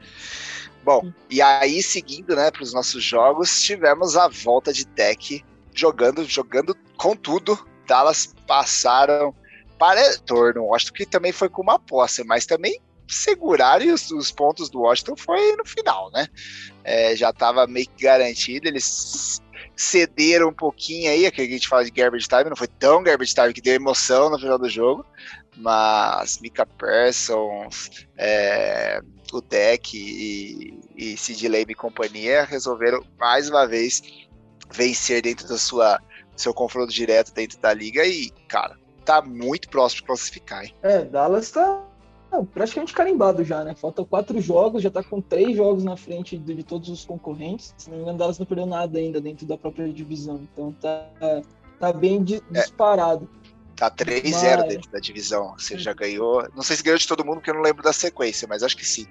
Bom, 0.84 1.14
e 1.30 1.40
aí 1.42 1.84
seguindo, 1.84 2.36
né, 2.36 2.50
para 2.50 2.64
os 2.64 2.74
nossos 2.74 3.04
jogos, 3.04 3.62
tivemos 3.62 4.18
a 4.18 4.28
volta 4.28 4.74
de 4.74 4.84
deck 4.86 5.46
jogando, 5.74 6.26
jogando 6.26 6.76
com 6.98 7.16
tudo. 7.16 7.68
Dallas 7.88 8.34
passaram 8.48 9.36
para 9.78 10.00
retorno. 10.00 10.74
Acho 10.74 10.92
que 10.92 11.06
também 11.06 11.32
foi 11.32 11.50
com 11.50 11.62
uma 11.62 11.78
posse, 11.78 12.24
mas 12.24 12.48
também 12.48 12.82
segurarem 13.14 13.92
os, 13.92 14.10
os, 14.12 14.32
pontos 14.32 14.70
do 14.70 14.82
Washington 14.82 15.16
foi 15.16 15.56
no 15.56 15.66
final, 15.66 16.12
né? 16.12 16.28
É, 16.84 17.16
já 17.16 17.30
estava 17.30 17.68
meio 17.68 17.88
que 17.88 18.04
garantido, 18.04 18.68
eles 18.68 19.42
cederam 19.76 20.50
um 20.50 20.54
pouquinho 20.54 21.10
aí, 21.10 21.26
aquele 21.26 21.48
que 21.48 21.54
a 21.54 21.58
gente 21.58 21.68
fala 21.68 21.86
de 21.86 21.92
garbage 21.92 22.28
time, 22.28 22.50
não 22.50 22.56
foi 22.56 22.68
tão 22.68 23.04
garbage 23.04 23.34
time 23.34 23.54
que 23.54 23.62
deu 23.62 23.74
emoção 23.74 24.30
no 24.30 24.40
final 24.40 24.58
do 24.58 24.70
jogo, 24.70 25.06
mas 25.58 26.40
Mika 26.40 26.66
Parsons, 26.66 28.06
é, 28.18 29.02
o 29.32 29.42
deck 29.42 29.98
e, 29.98 30.80
e 30.96 31.18
Sid 31.18 31.48
Lamb 31.48 31.72
e 31.72 31.76
companhia 31.76 32.44
resolveram 32.44 33.04
mais 33.18 33.50
uma 33.50 33.66
vez 33.68 34.02
vencer 34.72 35.22
dentro 35.22 35.48
da 35.48 35.58
sua 35.58 36.00
seu 36.36 36.54
confronto 36.54 36.92
direto 36.92 37.34
dentro 37.34 37.60
da 37.60 37.74
liga 37.74 38.06
e, 38.06 38.32
cara, 38.48 38.78
tá 39.06 39.22
muito 39.22 39.70
próximo 39.70 40.02
de 40.02 40.08
classificar, 40.08 40.64
hein? 40.64 40.76
É, 40.82 41.04
Dallas 41.04 41.52
tá 41.52 41.84
praticamente 42.54 42.94
carimbado 42.94 43.44
já, 43.44 43.64
né? 43.64 43.76
Faltam 43.76 44.06
quatro 44.06 44.40
jogos, 44.40 44.82
já 44.82 44.90
tá 44.90 45.04
com 45.04 45.20
três 45.20 45.56
jogos 45.56 45.84
na 45.84 45.98
frente 45.98 46.38
de, 46.38 46.56
de 46.56 46.64
todos 46.64 46.88
os 46.90 47.04
concorrentes. 47.04 47.74
Se 47.78 47.90
não 47.90 47.98
me 47.98 48.04
engano, 48.04 48.18
Dallas 48.18 48.40
não 48.40 48.46
perdeu 48.46 48.66
nada 48.66 48.98
ainda 48.98 49.20
dentro 49.20 49.46
da 49.46 49.58
própria 49.58 49.92
divisão. 49.92 50.40
Então 50.52 50.72
tá, 50.80 51.06
tá 51.80 51.92
bem 51.92 52.24
di, 52.24 52.36
é. 52.36 52.62
disparado. 52.62 53.30
Tá 53.76 53.92
3-0 53.92 54.60
mas... 54.60 54.68
dentro 54.70 54.92
da 54.92 55.00
divisão. 55.00 55.54
Você 55.58 55.78
já 55.78 55.94
ganhou. 55.94 56.48
Não 56.56 56.64
sei 56.64 56.78
se 56.78 56.84
ganhou 56.84 56.98
de 56.98 57.08
todo 57.08 57.26
mundo, 57.26 57.36
porque 57.36 57.50
eu 57.50 57.56
não 57.56 57.62
lembro 57.62 57.84
da 57.84 57.92
sequência, 57.92 58.48
mas 58.48 58.64
acho 58.64 58.78
que 58.78 58.86
sim. 58.86 59.08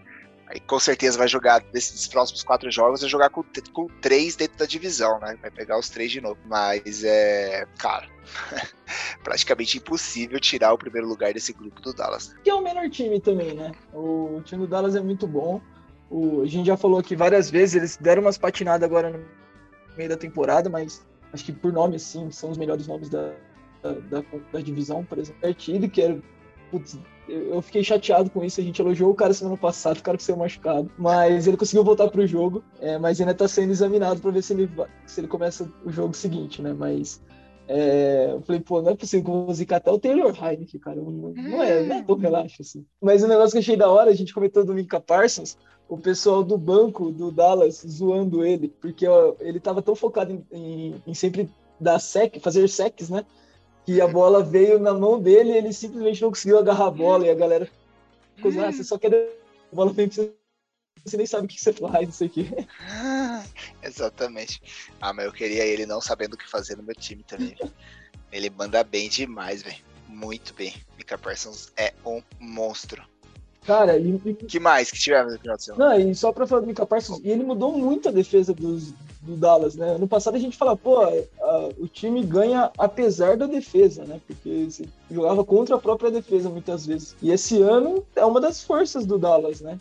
Aí 0.51 0.59
com 0.59 0.81
certeza 0.81 1.17
vai 1.17 1.29
jogar 1.29 1.61
desses 1.61 2.09
próximos 2.09 2.43
quatro 2.43 2.69
jogos, 2.73 3.01
vai 3.01 3.09
jogar 3.09 3.31
com, 3.31 3.45
com 3.73 3.87
três 4.01 4.35
dentro 4.35 4.59
da 4.59 4.67
divisão, 4.67 5.21
né? 5.21 5.39
Vai 5.41 5.51
pegar 5.51 5.79
os 5.79 5.89
três 5.89 6.11
de 6.11 6.21
novo. 6.21 6.39
Mas 6.45 7.05
é. 7.05 7.67
Cara. 7.79 8.09
praticamente 9.23 9.79
impossível 9.79 10.41
tirar 10.41 10.73
o 10.73 10.79
primeiro 10.79 11.07
lugar 11.07 11.33
desse 11.33 11.53
grupo 11.53 11.81
do 11.81 11.93
Dallas. 11.93 12.35
Que 12.43 12.51
é 12.51 12.55
o 12.55 12.63
menor 12.63 12.89
time 12.91 13.21
também, 13.21 13.55
né? 13.55 13.73
O 13.93 14.41
time 14.45 14.63
do 14.63 14.69
Dallas 14.69 14.97
é 14.97 15.01
muito 15.01 15.27
bom. 15.27 15.61
O, 16.11 16.43
a 16.43 16.47
gente 16.47 16.67
já 16.67 16.77
falou 16.77 16.99
aqui 16.99 17.15
várias 17.15 17.49
vezes, 17.49 17.77
eles 17.77 17.97
deram 17.97 18.23
umas 18.23 18.37
patinadas 18.37 18.85
agora 18.85 19.11
no 19.11 19.25
meio 19.97 20.09
da 20.09 20.17
temporada, 20.17 20.69
mas 20.69 21.07
acho 21.33 21.45
que 21.45 21.53
por 21.53 21.73
nome, 21.73 21.97
assim, 21.97 22.31
são 22.33 22.51
os 22.51 22.59
melhores 22.59 22.89
nomes 22.89 23.09
da, 23.09 23.33
da, 23.83 23.93
da, 23.93 24.25
da 24.53 24.61
divisão, 24.61 25.05
por 25.05 25.19
exemplo. 25.19 25.41
Partido, 25.41 25.89
que 25.89 26.03
era 26.03 26.21
putz, 26.71 26.99
eu 27.29 27.61
fiquei 27.63 27.83
chateado 27.83 28.31
com 28.31 28.45
isso. 28.45 28.61
A 28.61 28.65
gente 28.65 28.81
elogiou 28.81 29.11
o 29.11 29.15
cara 29.15 29.33
semana 29.33 29.57
passada, 29.57 29.99
o 29.99 30.03
cara 30.03 30.17
que 30.17 30.23
saiu 30.23 30.37
machucado. 30.37 30.91
Mas 30.99 31.47
ele 31.47 31.57
conseguiu 31.57 31.85
voltar 31.85 32.09
pro 32.09 32.27
jogo. 32.27 32.63
É, 32.81 32.99
mas 32.99 33.21
ainda 33.21 33.35
tá 33.35 33.47
sendo 33.47 33.71
examinado 33.71 34.21
para 34.21 34.31
ver 34.31 34.43
se 34.43 34.53
ele, 34.53 34.71
se 35.07 35.21
ele 35.21 35.29
começa 35.29 35.71
o 35.85 35.91
jogo 35.91 36.15
seguinte, 36.15 36.61
né? 36.61 36.73
Mas. 36.73 37.23
É, 37.73 38.31
eu 38.33 38.41
falei, 38.41 38.61
pô, 38.61 38.83
não 38.83 38.91
é 38.91 38.97
possível 38.97 39.25
que 39.25 39.31
eu 39.31 39.45
vou 39.45 39.55
zicar 39.55 39.77
até 39.77 39.93
o 39.93 39.99
Taylor 39.99 40.35
Heineken, 40.37 40.81
cara. 40.81 40.97
Não, 40.97 41.13
não, 41.13 41.63
é, 41.63 41.85
não 41.85 41.97
é 41.97 42.03
tão 42.03 42.17
relaxo 42.17 42.63
assim. 42.63 42.85
Mas 43.01 43.23
o 43.23 43.29
negócio 43.29 43.53
que 43.53 43.59
eu 43.59 43.61
achei 43.61 43.77
da 43.77 43.89
hora, 43.89 44.11
a 44.11 44.15
gente 44.15 44.35
comentou 44.35 44.65
do 44.65 44.75
Mika 44.75 44.99
Parsons, 44.99 45.57
o 45.89 45.97
pessoal 45.97 46.43
do 46.43 46.59
banco 46.59 47.13
do 47.13 47.31
Dallas 47.31 47.85
zoando 47.87 48.45
ele, 48.45 48.75
porque 48.81 49.07
ó, 49.07 49.35
ele 49.39 49.61
tava 49.61 49.81
tão 49.83 49.95
focado 49.95 50.33
em, 50.33 50.45
em, 50.51 51.03
em 51.07 51.15
sempre 51.15 51.49
dar 51.79 52.01
sec, 52.01 52.41
fazer 52.41 52.69
secs, 52.69 53.09
né? 53.09 53.25
Que 53.85 54.01
a 54.01 54.07
bola 54.07 54.43
veio 54.43 54.79
na 54.79 54.93
mão 54.93 55.21
dele 55.21 55.51
e 55.51 55.57
ele 55.57 55.73
simplesmente 55.73 56.23
não 56.23 56.31
conseguiu 56.31 56.59
agarrar 56.59 56.87
a 56.87 56.91
bola 56.91 57.27
e 57.27 57.31
a 57.31 57.35
galera 57.35 57.69
ficou 58.37 58.51
ah, 58.63 58.73
você 58.73 58.85
só 58.85 58.99
quer 58.99 59.13
a 59.15 59.77
bola 59.77 59.93
vem 59.93 60.09
você, 60.09 60.33
você 61.05 61.17
nem 61.17 61.27
sabe 61.27 61.47
o 61.47 61.49
que 61.49 61.61
você 61.61 61.73
faz, 61.73 62.07
não 62.07 62.13
sei 62.13 62.27
o 62.27 62.31
que. 62.31 62.49
Exatamente. 63.83 64.61
Ah, 65.01 65.13
mas 65.13 65.27
eu 65.27 65.33
queria 65.33 65.65
ele 65.65 65.87
não 65.87 66.01
sabendo 66.01 66.35
o 66.35 66.37
que 66.37 66.49
fazer 66.49 66.77
no 66.77 66.83
meu 66.83 66.95
time 66.95 67.23
também. 67.23 67.57
ele 68.33 68.51
manda 68.51 68.83
bem 68.85 69.09
demais, 69.09 69.63
velho. 69.63 69.83
Muito 70.09 70.53
bem. 70.55 70.75
Mika 70.99 71.17
Parsons 71.17 71.73
é 71.77 71.95
um 72.05 72.23
monstro. 72.39 73.03
Cara, 73.71 73.97
e, 73.97 74.19
que 74.35 74.59
mais 74.59 74.91
que 74.91 74.99
tivemos 74.99 75.33
no 75.35 75.39
final 75.39 75.57
de 75.57 75.63
semana? 75.63 75.91
Não, 75.91 76.11
e 76.11 76.13
só 76.13 76.33
pra 76.33 76.45
falar 76.45 76.63
do 76.63 76.67
Mika 76.67 76.85
Parsons, 76.85 77.21
e 77.23 77.31
ele 77.31 77.45
mudou 77.45 77.71
muito 77.79 78.09
a 78.09 78.13
defesa 78.13 78.53
dos, 78.53 78.93
do 79.23 79.37
Dallas, 79.37 79.77
né? 79.77 79.97
No 79.97 80.09
passado 80.09 80.35
a 80.35 80.41
gente 80.41 80.57
fala, 80.57 80.77
pô, 80.77 81.05
a, 81.05 81.69
o 81.79 81.87
time 81.87 82.21
ganha 82.25 82.73
apesar 82.77 83.37
da 83.37 83.47
defesa, 83.47 84.05
né? 84.05 84.21
Porque 84.27 84.67
jogava 85.09 85.45
contra 85.45 85.77
a 85.77 85.79
própria 85.79 86.11
defesa 86.11 86.51
muitas 86.51 86.85
vezes. 86.85 87.15
E 87.23 87.31
esse 87.31 87.63
ano 87.63 88.05
é 88.17 88.25
uma 88.25 88.41
das 88.41 88.61
forças 88.61 89.07
do 89.07 89.17
Dallas, 89.17 89.61
né? 89.61 89.79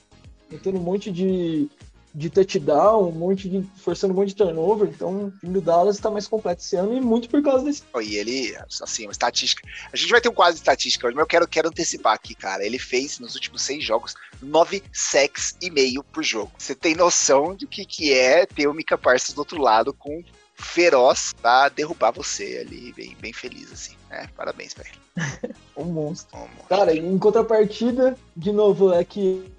Metendo 0.51 0.77
um 0.77 0.83
monte 0.83 1.11
de 1.11 1.67
de 2.13 2.29
touchdown, 2.29 3.09
um 3.09 3.11
monte 3.11 3.47
de. 3.47 3.63
forçando 3.77 4.13
um 4.13 4.17
monte 4.17 4.29
de 4.29 4.35
turnover. 4.35 4.89
Então, 4.89 5.27
o 5.27 5.31
time 5.39 5.53
do 5.53 5.61
Dallas 5.61 5.95
está 5.95 6.09
mais 6.09 6.27
completo 6.27 6.61
esse 6.61 6.75
ano 6.75 6.95
e 6.95 7.01
muito 7.01 7.29
por 7.29 7.41
causa 7.41 7.63
desse. 7.63 7.83
E 8.01 8.15
ele, 8.15 8.55
assim, 8.81 9.05
uma 9.05 9.11
estatística. 9.11 9.67
A 9.91 9.95
gente 9.95 10.09
vai 10.09 10.21
ter 10.21 10.29
um 10.29 10.33
quadro 10.33 10.53
de 10.53 10.59
estatística 10.59 11.05
hoje, 11.05 11.15
mas 11.15 11.23
eu 11.23 11.27
quero, 11.27 11.47
quero 11.47 11.69
antecipar 11.69 12.13
aqui, 12.13 12.33
cara. 12.33 12.65
Ele 12.65 12.79
fez 12.79 13.19
nos 13.19 13.35
últimos 13.35 13.61
seis 13.61 13.83
jogos 13.83 14.15
nove 14.41 14.83
sacks 14.93 15.55
e 15.61 15.69
meio 15.69 16.03
por 16.03 16.23
jogo. 16.23 16.51
Você 16.57 16.73
tem 16.73 16.95
noção 16.95 17.55
do 17.55 17.67
que, 17.67 17.85
que 17.85 18.13
é 18.13 18.45
ter 18.45 18.67
o 18.67 18.73
Mika 18.73 18.97
Parsons 18.97 19.33
do 19.33 19.39
outro 19.39 19.61
lado 19.61 19.93
com 19.93 20.23
feroz 20.55 21.33
pra 21.41 21.69
derrubar 21.69 22.11
você 22.11 22.65
ali, 22.65 22.91
bem, 22.93 23.15
bem 23.19 23.33
feliz, 23.33 23.71
assim. 23.71 23.95
É, 24.09 24.27
parabéns 24.27 24.73
pra 24.73 24.85
ele. 24.87 25.53
um 25.77 25.85
monstro. 25.85 26.37
Um 26.37 26.41
monstro. 26.41 26.67
Cara, 26.67 26.93
em 26.93 27.17
contrapartida, 27.17 28.17
de 28.35 28.51
novo, 28.51 28.91
é 28.91 29.03
que 29.03 29.49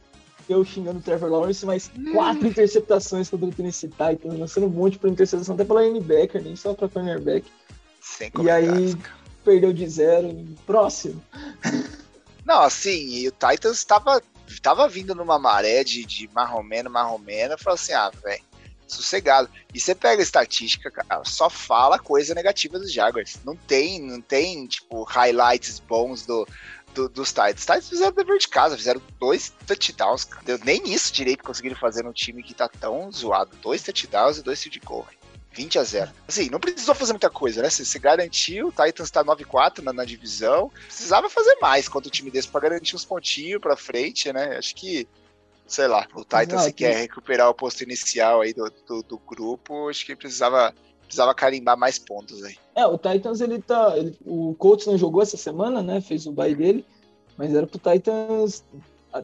eu 0.52 0.64
xingando 0.64 0.98
o 0.98 1.02
Trevor 1.02 1.30
Lawrence, 1.30 1.64
mas 1.64 1.90
quatro 2.12 2.46
interceptações 2.46 3.28
contra 3.28 3.46
o 3.46 3.52
Tennessee 3.52 3.88
Titans, 3.88 4.38
lançando 4.38 4.66
um 4.66 4.70
monte 4.70 4.98
para 4.98 5.10
interceptação 5.10 5.54
até 5.54 5.64
pela 5.64 5.82
linebacker, 5.82 6.42
nem 6.42 6.56
só 6.56 6.74
para 6.74 6.88
cornerback. 6.88 7.46
Sem 8.00 8.30
e 8.42 8.50
aí 8.50 8.96
perdeu 9.44 9.72
de 9.72 9.88
zero. 9.88 10.46
Próximo. 10.66 11.22
Não, 12.44 12.62
assim, 12.62 13.28
o 13.28 13.30
Titans 13.30 13.78
estava 13.78 14.20
tava 14.62 14.88
vindo 14.88 15.14
numa 15.14 15.38
maré 15.38 15.84
de, 15.84 16.04
de 16.04 16.28
marromeno, 16.34 16.90
marromeno, 16.90 17.56
falou 17.56 17.74
assim, 17.74 17.92
ah, 17.92 18.10
velho, 18.24 18.42
sossegado. 18.88 19.48
E 19.72 19.80
você 19.80 19.94
pega 19.94 20.20
a 20.20 20.24
estatística, 20.24 20.90
cara, 20.90 21.24
só 21.24 21.48
fala 21.48 21.98
coisa 21.98 22.34
negativa 22.34 22.78
dos 22.78 22.92
Jaguars. 22.92 23.38
Não 23.44 23.54
tem, 23.54 24.00
não 24.00 24.20
tem, 24.20 24.66
tipo, 24.66 25.04
highlights 25.04 25.78
bons 25.80 26.26
do, 26.26 26.46
do, 26.94 27.08
dos 27.08 27.30
Titans. 27.30 27.60
Os 27.60 27.66
Titans 27.66 27.88
fizeram 27.88 28.12
dever 28.12 28.38
de 28.38 28.48
casa, 28.48 28.76
fizeram 28.76 29.00
dois 29.18 29.52
touchdowns. 29.66 30.24
Cara. 30.24 30.58
Nem 30.64 30.92
isso 30.92 31.12
direito 31.12 31.44
conseguiram 31.44 31.76
fazer 31.76 32.02
num 32.02 32.12
time 32.12 32.42
que 32.42 32.54
tá 32.54 32.68
tão 32.68 33.10
zoado. 33.10 33.56
Dois 33.62 33.82
touchdowns 33.82 34.38
e 34.38 34.42
dois 34.42 34.62
field 34.62 34.80
goal. 34.80 35.06
20 35.52 35.78
a 35.78 35.84
0. 35.84 36.10
Assim, 36.28 36.48
não 36.48 36.60
precisou 36.60 36.94
fazer 36.94 37.12
muita 37.12 37.28
coisa, 37.28 37.60
né? 37.62 37.68
Você, 37.68 37.98
garantiu, 37.98 38.68
o 38.68 38.72
Titans 38.72 39.10
tá 39.10 39.24
9-4 39.24 39.82
na, 39.82 39.92
na, 39.92 40.04
divisão. 40.04 40.70
Precisava 40.86 41.28
fazer 41.28 41.56
mais 41.60 41.88
contra 41.88 42.08
o 42.08 42.12
time 42.12 42.30
desse 42.30 42.48
para 42.48 42.60
garantir 42.60 42.94
uns 42.94 43.04
pontinhos 43.04 43.60
pra 43.60 43.76
frente, 43.76 44.32
né? 44.32 44.56
Acho 44.56 44.74
que, 44.76 45.08
sei 45.66 45.88
lá, 45.88 46.06
o 46.14 46.22
Titans 46.22 46.62
se 46.62 46.72
quer 46.72 46.96
recuperar 46.96 47.48
o 47.48 47.54
posto 47.54 47.82
inicial 47.82 48.42
aí 48.42 48.54
do, 48.54 48.72
do, 48.86 49.02
do 49.02 49.18
grupo, 49.18 49.88
acho 49.88 50.06
que 50.06 50.14
precisava 50.14 50.72
precisava 51.10 51.34
carimbar 51.34 51.76
mais 51.76 51.98
pontos 51.98 52.42
aí. 52.44 52.54
É, 52.74 52.86
o 52.86 52.96
Titans, 52.96 53.40
ele 53.40 53.60
tá. 53.60 53.98
Ele, 53.98 54.16
o 54.24 54.54
Colts 54.54 54.86
não 54.86 54.96
jogou 54.96 55.20
essa 55.20 55.36
semana, 55.36 55.82
né? 55.82 56.00
Fez 56.00 56.24
o 56.24 56.32
bye 56.32 56.54
dele, 56.54 56.84
mas 57.36 57.52
era 57.52 57.66
pro 57.66 57.78
Titans 57.78 58.64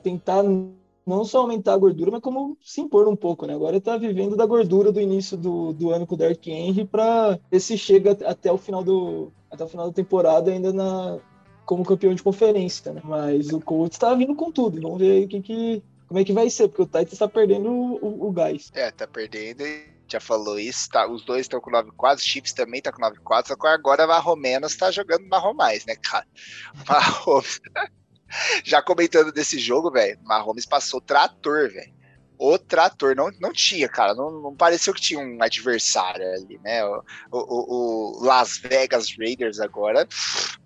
tentar 0.03 0.43
não 0.43 1.25
só 1.25 1.39
aumentar 1.39 1.75
a 1.75 1.79
gordura, 1.79 2.11
mas 2.11 2.21
como 2.21 2.59
se 2.61 2.81
impor 2.81 3.07
um 3.07 3.15
pouco, 3.15 3.47
né? 3.47 3.55
Agora 3.55 3.81
tá 3.81 3.97
vivendo 3.97 4.37
da 4.37 4.45
gordura 4.45 4.91
do 4.91 5.01
início 5.01 5.37
do, 5.37 5.73
do 5.73 5.91
ano 5.91 6.05
com 6.07 6.17
o 6.17 6.19
Derrick 6.19 6.51
Henry 6.51 6.85
para 6.85 7.39
ver 7.51 7.61
se 7.61 7.79
chega 7.79 8.19
até 8.25 8.51
o 8.51 8.59
final 8.59 8.83
do 8.83 9.33
até 9.49 9.63
o 9.63 9.69
final 9.69 9.87
da 9.87 9.93
temporada 9.93 10.51
ainda 10.51 10.73
na 10.73 11.19
como 11.65 11.85
campeão 11.85 12.15
de 12.15 12.23
conferência, 12.23 12.93
né? 12.93 13.01
Mas 13.05 13.53
o 13.53 13.61
Colts 13.61 13.99
tá 13.99 14.13
vindo 14.15 14.35
com 14.35 14.51
tudo. 14.51 14.81
Vamos 14.81 14.99
ver 14.99 15.25
o 15.25 15.29
que, 15.29 15.41
que 15.41 15.83
como 16.09 16.19
é 16.19 16.25
que 16.25 16.33
vai 16.33 16.51
ser, 16.51 16.69
porque 16.69 16.83
o 16.83 16.87
Titans 16.87 17.19
tá 17.19 17.29
perdendo 17.29 17.71
o, 17.71 17.95
o, 17.97 18.29
o 18.29 18.33
gás. 18.33 18.71
É, 18.75 18.91
tá 18.91 19.07
perdendo 19.07 19.63
e 19.63 19.96
já 20.09 20.21
falou 20.21 20.59
isso, 20.59 20.89
tá, 20.89 21.07
os 21.07 21.25
dois 21.25 21.43
estão 21.43 21.61
com 21.61 21.71
9-4, 21.71 22.21
Chiefs 22.21 22.53
também 22.53 22.81
tá 22.81 22.93
com 22.93 23.03
9-4, 23.03 23.49
só 23.49 23.57
que 23.57 23.67
agora 23.67 24.07
Marromenos 24.07 24.77
tá 24.77 24.91
jogando 24.91 25.27
marrom 25.29 25.55
mais, 25.55 25.85
né, 25.85 25.97
cara? 25.97 26.27
Mahomes. 26.89 27.61
já 28.65 28.83
comentando 28.83 29.33
desse 29.33 29.59
jogo, 29.59 29.91
velho, 29.91 30.19
Mahomes 30.23 30.67
passou 30.67 31.01
trator, 31.01 31.71
velho. 31.71 31.95
O 32.39 32.59
trator 32.59 33.17
não, 33.17 33.31
não 33.41 33.51
tinha, 33.51 33.89
cara, 33.89 34.15
não, 34.15 34.31
não 34.31 34.55
pareceu 34.55 34.93
que 34.93 35.01
tinha 35.01 35.19
um 35.19 35.43
adversário 35.43 36.31
ali, 36.35 36.59
né? 36.63 36.85
O, 36.85 37.03
o, 37.33 38.19
o 38.21 38.25
Las 38.25 38.59
Vegas 38.59 39.07
Raiders 39.19 39.59
agora 39.59 40.05
pff, 40.05 40.59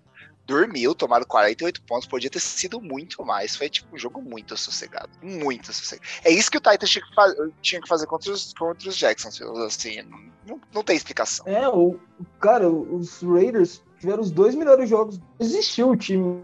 dormiu, 0.51 0.95
tomaram 0.95 1.25
48 1.25 1.81
pontos, 1.83 2.09
podia 2.09 2.29
ter 2.29 2.41
sido 2.41 2.81
muito 2.81 3.25
mais. 3.25 3.55
Foi 3.55 3.71
tipo 3.71 3.95
um 3.95 3.99
jogo 3.99 4.21
muito 4.21 4.57
sossegado. 4.57 5.09
Muito 5.23 5.73
sossegado. 5.73 6.09
É 6.25 6.31
isso 6.31 6.51
que 6.51 6.59
o 6.59 6.61
Titans 6.61 6.91
tinha 6.91 7.05
que, 7.05 7.15
fa 7.15 7.35
tinha 7.63 7.81
que 7.81 7.89
fazer 7.89 8.07
contra 8.07 8.33
os, 8.33 8.53
contra 8.55 8.89
os 8.89 8.97
Jacksons. 8.97 9.41
Assim, 9.41 10.03
não, 10.47 10.61
não 10.75 10.83
tem 10.83 10.97
explicação. 10.97 11.47
É, 11.47 11.69
o, 11.69 11.97
cara, 12.41 12.69
os 12.69 13.23
Raiders 13.23 13.81
tiveram 14.01 14.21
os 14.21 14.33
dois 14.33 14.55
melhores 14.57 14.89
jogos. 14.89 15.21
Existiu 15.39 15.91
o 15.91 15.97
time 15.97 16.43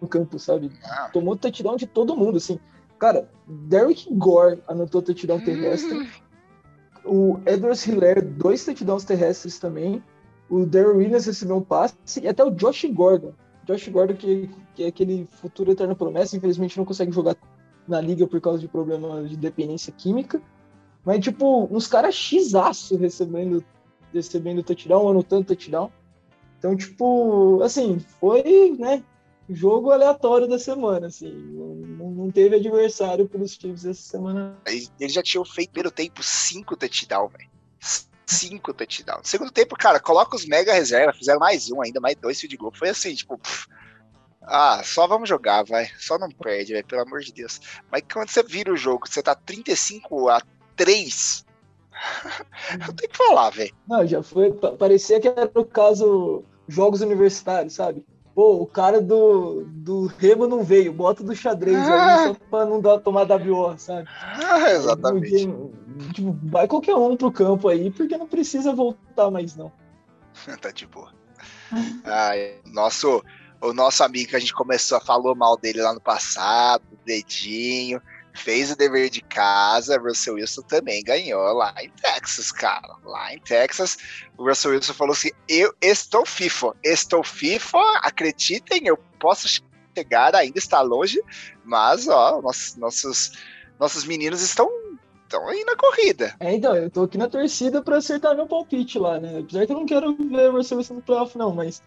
no 0.00 0.08
campo, 0.08 0.38
sabe? 0.38 0.72
Ah. 0.82 1.10
Tomou 1.12 1.36
touchdown 1.36 1.76
de 1.76 1.86
todo 1.86 2.16
mundo, 2.16 2.38
assim. 2.38 2.58
Cara, 2.98 3.28
Derrick 3.46 4.08
Gore 4.14 4.62
anotou 4.66 5.02
touchdown 5.02 5.40
terrestre. 5.40 5.98
Hum. 5.98 6.08
O 7.04 7.40
Edwards 7.44 7.84
Hiller, 7.84 8.24
dois 8.24 8.64
touchdowns 8.64 9.04
terrestres 9.04 9.58
também 9.58 10.02
o 10.52 10.66
Darren 10.66 10.98
Williams 10.98 11.24
recebeu 11.24 11.56
um 11.56 11.62
passe 11.62 11.94
e 12.22 12.28
até 12.28 12.44
o 12.44 12.50
Josh 12.50 12.84
Gordon. 12.92 13.32
Josh 13.64 13.88
Gordon, 13.88 14.14
que, 14.14 14.50
que 14.74 14.84
é 14.84 14.86
aquele 14.88 15.26
futuro 15.40 15.70
eterno 15.70 15.96
promessa, 15.96 16.36
infelizmente 16.36 16.76
não 16.76 16.84
consegue 16.84 17.12
jogar 17.12 17.36
na 17.86 18.00
liga 18.00 18.26
por 18.26 18.40
causa 18.40 18.58
de 18.58 18.68
problemas 18.68 19.28
de 19.30 19.36
dependência 19.36 19.92
química. 19.92 20.40
Mas, 21.04 21.20
tipo, 21.20 21.68
uns 21.74 21.86
caras 21.86 22.14
x 22.14 22.52
recebendo, 22.98 23.64
recebendo 24.12 24.62
touchdown, 24.62 25.08
anotando 25.08 25.46
touchdown. 25.46 25.90
Então, 26.58 26.76
tipo, 26.76 27.60
assim, 27.62 27.98
foi, 28.20 28.76
né, 28.78 29.02
jogo 29.48 29.90
aleatório 29.90 30.48
da 30.48 30.58
semana, 30.58 31.08
assim. 31.08 31.32
Não, 31.32 32.10
não 32.10 32.30
teve 32.30 32.56
adversário 32.56 33.28
pelos 33.28 33.56
times 33.56 33.84
essa 33.84 34.00
semana. 34.00 34.56
Eles 34.66 35.12
já 35.12 35.22
tinham 35.22 35.44
feito 35.44 35.72
pelo 35.72 35.90
tempo 35.90 36.22
cinco 36.22 36.76
touchdown, 36.76 37.28
velho 37.28 37.50
cinco 38.32 38.72
touchdowns. 38.72 39.28
Segundo 39.28 39.50
tempo, 39.50 39.76
cara, 39.76 40.00
coloca 40.00 40.36
os 40.36 40.46
mega 40.46 40.72
reserva, 40.72 41.12
fizeram 41.12 41.40
mais 41.40 41.70
um 41.70 41.80
ainda, 41.80 42.00
mais 42.00 42.16
dois 42.16 42.40
field 42.40 42.56
goal. 42.56 42.72
Foi 42.74 42.88
assim, 42.88 43.14
tipo, 43.14 43.38
pff, 43.38 43.66
ah, 44.42 44.82
só 44.84 45.06
vamos 45.06 45.28
jogar, 45.28 45.64
vai. 45.64 45.88
Só 45.98 46.18
não 46.18 46.30
perde, 46.30 46.72
vai, 46.72 46.82
pelo 46.82 47.02
amor 47.02 47.20
de 47.20 47.32
Deus. 47.32 47.60
Mas 47.90 48.02
quando 48.12 48.28
você 48.28 48.42
vira 48.42 48.72
o 48.72 48.76
jogo, 48.76 49.08
você 49.08 49.22
tá 49.22 49.34
35 49.34 50.28
a 50.28 50.40
3, 50.76 51.44
não 52.86 52.94
tem 52.94 53.08
que 53.08 53.16
falar, 53.16 53.50
velho. 53.50 53.74
Não, 53.88 54.06
já 54.06 54.22
foi, 54.22 54.52
parecia 54.52 55.20
que 55.20 55.28
era 55.28 55.50
no 55.54 55.64
caso 55.64 56.44
jogos 56.66 57.00
universitários, 57.00 57.74
sabe? 57.74 58.04
Pô, 58.34 58.62
o 58.62 58.66
cara 58.66 59.00
do, 59.00 59.64
do 59.66 60.06
remo 60.06 60.46
não 60.46 60.64
veio, 60.64 60.90
bota 60.92 61.22
do 61.22 61.36
xadrez 61.36 61.76
ah. 61.76 62.24
aí 62.24 62.28
só 62.28 62.36
pra 62.50 62.64
não 62.64 62.80
dar, 62.80 62.98
tomar 62.98 63.26
WO, 63.30 63.74
sabe? 63.76 64.08
Ah, 64.08 64.70
exatamente. 64.70 65.46
Tipo, 66.12 66.36
vai 66.44 66.66
qualquer 66.66 66.94
um 66.94 67.16
pro 67.16 67.32
campo 67.32 67.68
aí, 67.68 67.90
porque 67.90 68.16
não 68.16 68.26
precisa 68.26 68.72
voltar 68.72 69.30
mais, 69.30 69.56
não. 69.56 69.72
tá 70.60 70.70
de 70.70 70.86
boa. 70.86 71.12
Nosso, 72.66 73.22
o 73.60 73.72
nosso 73.72 74.04
amigo 74.04 74.30
que 74.30 74.36
a 74.36 74.40
gente 74.40 74.54
começou, 74.54 75.00
falou 75.00 75.34
mal 75.34 75.56
dele 75.56 75.80
lá 75.82 75.92
no 75.92 76.00
passado, 76.00 76.82
dedinho 77.04 78.00
fez 78.34 78.70
o 78.70 78.76
dever 78.76 79.10
de 79.10 79.20
casa, 79.20 79.98
Russell 79.98 80.34
Wilson 80.34 80.62
também 80.62 81.02
ganhou 81.02 81.52
lá 81.52 81.74
em 81.80 81.90
Texas, 81.90 82.50
cara. 82.50 82.96
Lá 83.04 83.32
em 83.34 83.38
Texas, 83.38 83.98
o 84.36 84.48
Russell 84.48 84.72
Wilson 84.72 84.94
falou 84.94 85.12
assim: 85.12 85.30
Eu 85.48 85.74
estou 85.80 86.24
FIFA, 86.24 86.74
estou 86.82 87.22
FIFA, 87.22 87.78
acreditem, 88.02 88.86
eu 88.86 88.96
posso 89.18 89.48
chegar, 89.94 90.34
ainda 90.34 90.58
está 90.58 90.80
longe, 90.80 91.20
mas 91.64 92.08
ó, 92.08 92.40
nossos, 92.40 92.76
nossos, 92.76 93.32
nossos 93.78 94.04
meninos 94.04 94.40
estão 94.40 94.70
estão 95.32 95.48
aí 95.48 95.64
na 95.64 95.76
corrida. 95.76 96.34
É, 96.38 96.54
então, 96.54 96.76
eu 96.76 96.90
tô 96.90 97.02
aqui 97.04 97.16
na 97.16 97.28
torcida 97.28 97.82
para 97.82 97.96
acertar 97.96 98.36
meu 98.36 98.46
palpite 98.46 98.98
lá, 98.98 99.18
né? 99.18 99.38
Apesar 99.40 99.66
que 99.66 99.72
eu 99.72 99.76
não 99.76 99.86
quero 99.86 100.14
ver 100.14 100.50
o 100.50 100.56
Russell 100.56 100.78
Wilson 100.78 100.94
no 100.94 101.02
playoff, 101.02 101.36
não, 101.38 101.54
mas 101.54 101.82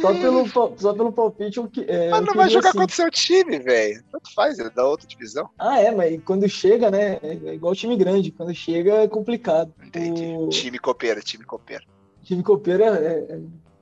só 0.00 0.12
pelo, 0.12 0.48
só 0.76 0.92
pelo 0.94 1.12
palpite. 1.12 1.58
Eu, 1.58 1.70
é, 1.86 2.10
mas 2.10 2.24
não 2.24 2.34
vai 2.34 2.48
jogar 2.48 2.70
assim. 2.70 2.78
contra 2.78 2.92
o 2.92 2.96
seu 2.96 3.10
time, 3.10 3.58
velho. 3.58 4.02
Tanto 4.10 4.32
faz, 4.34 4.58
é 4.58 4.70
da 4.70 4.86
outra 4.86 5.06
divisão. 5.06 5.48
Ah, 5.58 5.80
é, 5.80 5.90
mas 5.90 6.20
quando 6.24 6.48
chega, 6.48 6.90
né? 6.90 7.18
É 7.22 7.54
igual 7.54 7.74
time 7.74 7.96
grande. 7.96 8.30
Quando 8.32 8.54
chega 8.54 9.02
é 9.02 9.08
complicado. 9.08 9.72
Entendi. 9.84 10.36
O... 10.38 10.48
Time 10.48 10.78
copeira, 10.78 11.20
time 11.20 11.44
copeira. 11.44 11.84
Time 12.22 12.42
copeira 12.42 12.84
é, 12.84 13.34
é, 13.34 13.40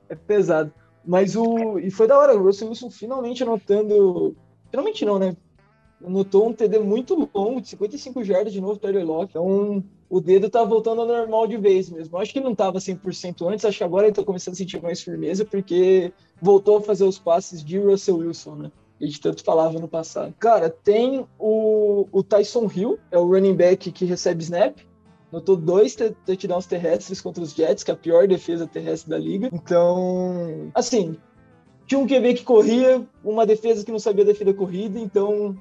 é, 0.09 0.15
pesado. 0.15 0.71
Mas 1.03 1.35
o. 1.35 1.79
E 1.79 1.89
foi 1.89 2.07
da 2.07 2.17
hora, 2.17 2.35
o 2.35 2.43
Russell 2.43 2.69
Wilson 2.69 2.91
finalmente 2.91 3.41
anotando. 3.41 4.35
Finalmente 4.69 5.05
não, 5.05 5.17
né? 5.17 5.35
Anotou 6.05 6.47
um 6.47 6.53
TD 6.53 6.79
muito 6.79 7.29
longo, 7.33 7.61
de 7.61 7.69
55 7.69 8.23
jardas 8.23 8.53
de 8.53 8.61
novo, 8.61 8.79
Tyler 8.79 9.05
Lock. 9.05 9.29
Então, 9.29 9.83
o 10.09 10.21
dedo 10.21 10.49
tá 10.49 10.63
voltando 10.63 11.01
ao 11.01 11.07
normal 11.07 11.47
de 11.47 11.57
vez 11.57 11.89
mesmo. 11.89 12.17
Acho 12.17 12.31
que 12.31 12.39
não 12.39 12.53
tava 12.53 12.79
100% 12.79 13.51
antes, 13.51 13.65
acho 13.65 13.77
que 13.77 13.83
agora 13.83 14.07
ele 14.07 14.15
tá 14.15 14.23
começando 14.23 14.53
a 14.53 14.57
sentir 14.57 14.81
mais 14.81 15.01
firmeza, 15.01 15.43
porque 15.43 16.13
voltou 16.41 16.77
a 16.77 16.81
fazer 16.81 17.03
os 17.03 17.17
passes 17.17 17.63
de 17.63 17.79
Russell 17.79 18.17
Wilson, 18.17 18.55
né? 18.55 18.71
A 19.01 19.05
gente 19.05 19.19
tanto 19.19 19.43
falava 19.43 19.77
no 19.77 19.87
passado. 19.87 20.33
Cara, 20.39 20.69
tem 20.69 21.25
o, 21.37 22.07
o 22.11 22.23
Tyson 22.23 22.69
Hill, 22.73 22.97
é 23.11 23.17
o 23.17 23.27
running 23.27 23.55
back 23.55 23.91
que 23.91 24.05
recebe 24.05 24.41
snap. 24.41 24.77
Notou 25.31 25.57
dois 25.57 25.97
touchdowns 26.25 26.65
terrestres 26.65 27.19
contra 27.19 27.43
os 27.43 27.53
Jets, 27.53 27.83
que 27.83 27.91
é 27.91 27.93
a 27.93 27.97
pior 27.97 28.25
defesa 28.25 28.65
terrestre 28.65 29.09
da 29.09 29.17
liga. 29.17 29.49
Então, 29.51 30.71
assim, 30.73 31.17
tinha 31.85 31.99
um 31.99 32.07
QB 32.07 32.35
que 32.35 32.43
corria, 32.43 33.05
uma 33.23 33.45
defesa 33.45 33.83
que 33.83 33.91
não 33.91 33.99
sabia 33.99 34.23
defender 34.23 34.51
a 34.51 34.55
corrida, 34.55 34.97
então 34.97 35.57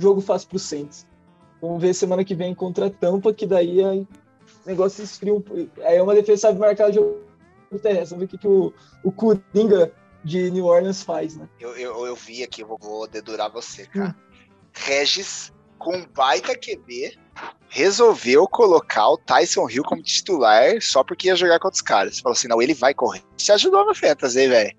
jogo 0.00 0.20
fácil 0.20 0.48
pro 0.48 0.58
Saints. 0.58 1.06
Vamos 1.60 1.80
ver 1.80 1.94
semana 1.94 2.24
que 2.24 2.34
vem 2.34 2.54
contra 2.54 2.86
a 2.86 2.90
Tampa, 2.90 3.32
que 3.34 3.46
daí 3.46 3.82
o 3.82 4.06
negócio 4.64 5.04
esfria. 5.04 5.34
Aí 5.84 5.96
é 5.96 6.02
uma 6.02 6.14
defesa 6.14 6.42
sabe 6.42 6.58
marcar 6.58 6.90
o 6.90 6.92
jogo 6.92 7.20
terrestre. 7.82 8.16
Vamos 8.16 8.18
ver 8.18 8.24
o 8.24 8.28
que, 8.28 8.38
que 8.38 8.48
o, 8.48 8.72
o 9.04 9.12
Coringa 9.12 9.92
de 10.24 10.50
New 10.50 10.66
Orleans 10.66 11.02
faz, 11.02 11.36
né? 11.36 11.48
Eu, 11.58 11.76
eu, 11.76 12.06
eu 12.06 12.16
vi 12.16 12.42
aqui, 12.42 12.62
eu 12.62 12.66
vou, 12.66 12.78
vou 12.78 13.06
dedurar 13.06 13.50
você, 13.50 13.86
cara. 13.86 14.16
Hum. 14.18 14.30
Regis, 14.72 15.52
com 15.78 16.04
baita 16.14 16.54
QB, 16.54 17.18
resolveu 17.68 18.46
colocar 18.46 19.08
o 19.08 19.18
Tyson 19.18 19.68
Hill 19.68 19.82
como 19.82 20.02
titular 20.02 20.80
só 20.80 21.02
porque 21.02 21.28
ia 21.28 21.36
jogar 21.36 21.58
contra 21.58 21.74
os 21.74 21.82
caras. 21.82 22.20
Falou 22.20 22.34
assim: 22.34 22.48
não, 22.48 22.62
ele 22.62 22.74
vai 22.74 22.94
correr. 22.94 23.22
Você 23.36 23.52
ajudou 23.52 23.84
no 23.84 23.94
Fantasy, 23.94 24.48
velho. 24.48 24.76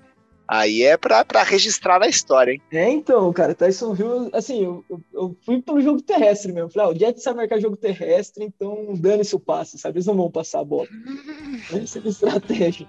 Aí 0.53 0.84
é 0.84 0.98
pra, 0.98 1.24
pra 1.24 1.43
registrar 1.43 1.98
na 1.98 2.10
história, 2.10 2.51
hein? 2.51 2.62
É, 2.74 2.89
então, 2.89 3.31
cara, 3.31 3.55
Tyson 3.55 3.96
Hill, 3.96 4.29
assim, 4.34 4.65
eu, 4.65 4.84
eu 5.13 5.34
fui 5.46 5.62
pelo 5.62 5.79
jogo 5.79 6.01
terrestre 6.01 6.51
mesmo. 6.51 6.70
Falei, 6.70 6.89
ah, 6.89 6.91
o 6.93 7.00
Jets 7.00 7.24
sabe 7.24 7.38
marcar 7.38 7.58
jogo 7.58 7.77
terrestre, 7.77 8.43
então 8.43 8.93
dane-se 8.98 9.34
o 9.34 9.39
passe, 9.39 9.79
sabe? 9.79 9.96
Eles 9.96 10.08
não 10.08 10.17
vão 10.17 10.29
passar 10.29 10.60
a 10.60 10.65
bola. 10.65 10.89
Essa 11.72 12.00
é 12.00 12.01
a 12.03 12.10
estratégia. 12.10 12.86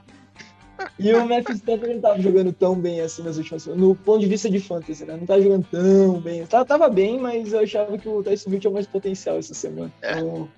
E 0.99 1.15
o 1.15 1.25
Memphis 1.25 1.59
Stafford 1.59 1.95
não 1.95 2.01
tava 2.01 2.21
jogando 2.21 2.53
tão 2.53 2.75
bem 2.75 3.01
assim 3.01 3.23
nas 3.23 3.37
últimas 3.37 3.65
no 3.67 3.95
ponto 3.95 4.19
de 4.19 4.27
vista 4.27 4.51
de 4.51 4.59
fantasy, 4.59 5.05
né? 5.05 5.17
Não 5.17 5.25
tava 5.25 5.41
jogando 5.41 5.65
tão 5.71 6.21
bem. 6.21 6.45
Tava, 6.47 6.65
tava 6.65 6.89
bem, 6.89 7.21
mas 7.21 7.53
eu 7.53 7.61
achava 7.61 7.97
que 7.97 8.09
o 8.09 8.25
Tyson 8.25 8.51
Hill 8.51 8.59
tinha 8.59 8.73
mais 8.73 8.89
potencial 8.89 9.39
essa 9.39 9.55
semana. 9.55 9.93
É. 10.03 10.19
Então, 10.19 10.49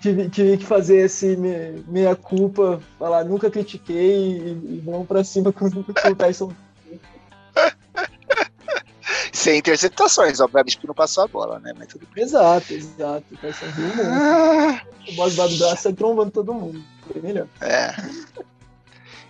tive, 0.00 0.28
tive 0.28 0.56
que 0.58 0.64
fazer 0.64 0.98
esse 0.98 1.36
meia 1.36 2.16
culpa, 2.16 2.80
falar 2.98 3.24
nunca 3.24 3.50
critiquei 3.50 4.38
e, 4.38 4.50
e 4.50 4.82
vamos 4.84 5.06
pra 5.06 5.24
cima 5.24 5.52
com, 5.52 5.70
com 5.70 5.80
o 5.80 6.14
Tyson. 6.14 6.52
Sem 9.32 9.58
interceptações, 9.58 10.40
obviamente 10.40 10.78
que 10.78 10.86
não 10.86 10.94
passou 10.94 11.24
a 11.24 11.28
bola, 11.28 11.58
né? 11.58 11.74
Mas 11.76 11.88
tudo 11.88 12.06
bem. 12.14 12.24
Exato, 12.24 12.72
exato. 12.72 13.24
O 13.32 13.36
Tyson 13.36 13.66
Hill 13.66 13.92
ah. 14.10 14.80
O 15.08 15.12
boss 15.16 15.34
do 15.34 15.58
braço 15.58 15.82
sai 15.82 15.92
trombando 15.92 16.30
todo 16.30 16.54
mundo. 16.54 16.82
Foi 17.06 17.20
melhor. 17.20 17.46
É. 17.60 17.94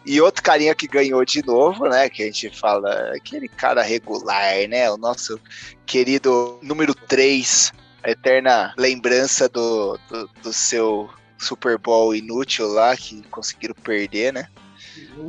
E 0.06 0.20
outro 0.20 0.42
carinha 0.42 0.74
que 0.74 0.86
ganhou 0.86 1.24
de 1.24 1.44
novo, 1.44 1.88
né? 1.88 2.08
Que 2.08 2.22
a 2.22 2.26
gente 2.26 2.50
fala, 2.50 3.12
aquele 3.16 3.48
cara 3.48 3.82
regular, 3.82 4.68
né? 4.68 4.90
O 4.90 4.96
nosso 4.96 5.40
querido 5.86 6.58
número 6.62 6.94
3, 6.94 7.72
a 8.04 8.10
eterna 8.10 8.74
lembrança 8.76 9.48
do, 9.48 9.98
do, 10.08 10.30
do, 10.42 10.52
seu 10.52 11.08
Super 11.38 11.78
Bowl 11.78 12.14
inútil 12.14 12.68
lá, 12.68 12.94
que 12.94 13.22
conseguiram 13.28 13.74
perder, 13.74 14.32
né? 14.32 14.46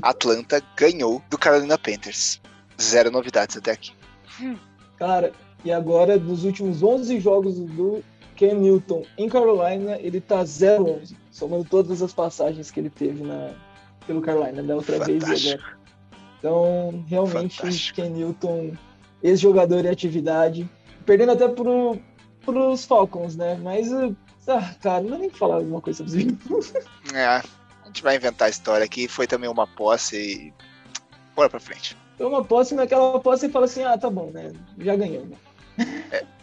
Atlanta 0.02 0.62
ganhou 0.76 1.22
do 1.30 1.38
Carolina 1.38 1.78
Panthers. 1.78 2.42
Zero 2.80 3.10
novidades 3.10 3.56
até 3.56 3.72
aqui. 3.72 3.94
Cara, 4.98 5.32
e 5.64 5.72
agora, 5.72 6.18
nos 6.18 6.44
últimos 6.44 6.84
11 6.84 7.20
jogos 7.20 7.58
do 7.58 8.04
Ken 8.36 8.54
Newton 8.56 9.04
em 9.18 9.30
Carolina, 9.30 9.98
ele 10.00 10.20
tá 10.20 10.44
0-11, 10.44 11.16
somando 11.32 11.64
todas 11.64 12.02
as 12.02 12.14
passagens 12.14 12.70
que 12.70 12.80
ele 12.82 12.90
teve 12.90 13.24
na, 13.24 13.52
pelo 14.06 14.22
Carolina, 14.22 14.62
da 14.62 14.76
outra 14.76 14.98
Fantástico. 14.98 15.26
vez 15.26 15.44
e 15.44 15.54
agora. 15.54 15.78
Então, 16.40 17.06
realmente, 17.08 17.58
Fantástico. 17.58 18.02
Ken 18.02 18.10
Newton, 18.10 18.74
ex-jogador 19.24 19.86
em 19.86 19.90
atividade, 19.90 20.70
perdendo 21.06 21.32
até 21.32 21.48
pro, 21.48 21.98
pros 22.46 22.86
Falcons, 22.86 23.36
né? 23.36 23.56
Mas, 23.62 23.92
ah, 24.48 24.76
cara, 24.82 25.02
não 25.02 25.12
dá 25.12 25.18
nem 25.18 25.30
falar 25.30 25.56
alguma 25.56 25.82
coisa 25.82 26.06
sobre 26.08 26.24
isso. 26.50 26.74
É, 27.14 27.26
a 27.26 27.44
gente 27.86 28.04
vai 28.04 28.16
inventar 28.16 28.48
a 28.48 28.50
história 28.50 28.86
aqui. 28.86 29.08
Foi 29.08 29.28
também 29.28 29.50
uma 29.50 29.68
posse 29.68 30.18
e. 30.18 30.54
Bora 31.36 31.50
pra 31.50 31.60
frente. 31.60 31.98
Foi 32.18 32.26
uma 32.26 32.44
posse, 32.44 32.76
naquela 32.76 33.20
posse 33.20 33.48
e 33.48 33.50
fala 33.50 33.66
assim: 33.66 33.84
ah, 33.84 33.98
tá 33.98 34.10
bom, 34.10 34.32
né? 34.32 34.54
Já 34.78 34.96
ganhou, 34.96 35.26
né? 35.26 35.36
É 36.12 36.35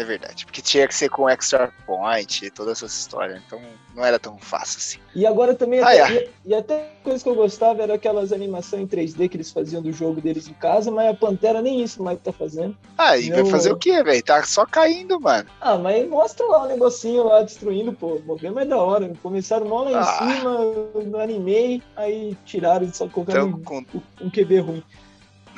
é 0.00 0.04
verdade. 0.04 0.44
Porque 0.44 0.62
tinha 0.62 0.86
que 0.86 0.94
ser 0.94 1.08
com 1.08 1.28
extra 1.28 1.72
point 1.84 2.44
e 2.44 2.50
toda 2.50 2.72
essa 2.72 2.86
história. 2.86 3.42
Então 3.46 3.60
não 3.94 4.04
era 4.04 4.18
tão 4.18 4.38
fácil 4.38 4.78
assim. 4.78 4.98
E 5.14 5.26
agora 5.26 5.54
também, 5.54 5.80
ah, 5.80 5.88
até, 5.88 6.16
é. 6.16 6.30
e, 6.44 6.50
e, 6.50 6.54
até 6.54 6.92
coisa 7.02 7.22
que 7.22 7.28
eu 7.28 7.34
gostava 7.34 7.82
era 7.82 7.94
aquelas 7.94 8.32
animações 8.32 8.82
em 8.82 8.86
3D 8.86 9.28
que 9.28 9.36
eles 9.36 9.50
faziam 9.50 9.82
do 9.82 9.92
jogo 9.92 10.20
deles 10.20 10.46
em 10.46 10.52
casa, 10.52 10.90
mas 10.90 11.10
a 11.10 11.14
Pantera 11.14 11.60
nem 11.60 11.82
isso 11.82 12.00
mais 12.02 12.20
tá 12.20 12.32
fazendo. 12.32 12.76
Ah, 12.96 13.18
e 13.18 13.30
vai 13.30 13.44
fazer 13.46 13.72
o 13.72 13.76
quê, 13.76 14.02
velho? 14.02 14.22
Tá 14.22 14.42
só 14.44 14.64
caindo, 14.64 15.20
mano. 15.20 15.48
Ah, 15.60 15.76
mas 15.76 16.08
mostra 16.08 16.46
lá 16.46 16.62
o 16.62 16.66
um 16.66 16.68
negocinho 16.68 17.24
lá 17.24 17.42
destruindo, 17.42 17.92
pô. 17.92 18.14
O 18.14 18.22
problema 18.22 18.62
é 18.62 18.64
da 18.64 18.76
hora. 18.76 19.12
Começaram 19.20 19.66
mal 19.66 19.84
lá 19.84 19.90
em 19.90 19.96
ah. 19.96 20.04
cima, 20.04 21.04
no 21.04 21.18
animei, 21.18 21.82
aí 21.96 22.36
tiraram 22.44 22.86
e 22.86 22.94
só 22.94 23.08
colocaram 23.08 23.48
então, 23.48 23.62
com... 23.62 23.78
um, 23.78 24.26
um 24.26 24.30
QB 24.30 24.60
ruim. 24.60 24.84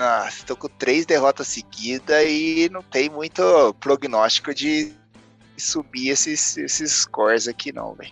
Nossa, 0.00 0.38
estou 0.38 0.56
com 0.56 0.66
três 0.66 1.04
derrotas 1.04 1.48
seguidas 1.48 2.24
e 2.26 2.70
não 2.72 2.82
tem 2.82 3.10
muito 3.10 3.42
prognóstico 3.78 4.54
de 4.54 4.94
subir 5.58 6.08
esses, 6.08 6.56
esses 6.56 6.90
scores 6.90 7.46
aqui, 7.46 7.70
não, 7.70 7.92
velho. 7.92 8.10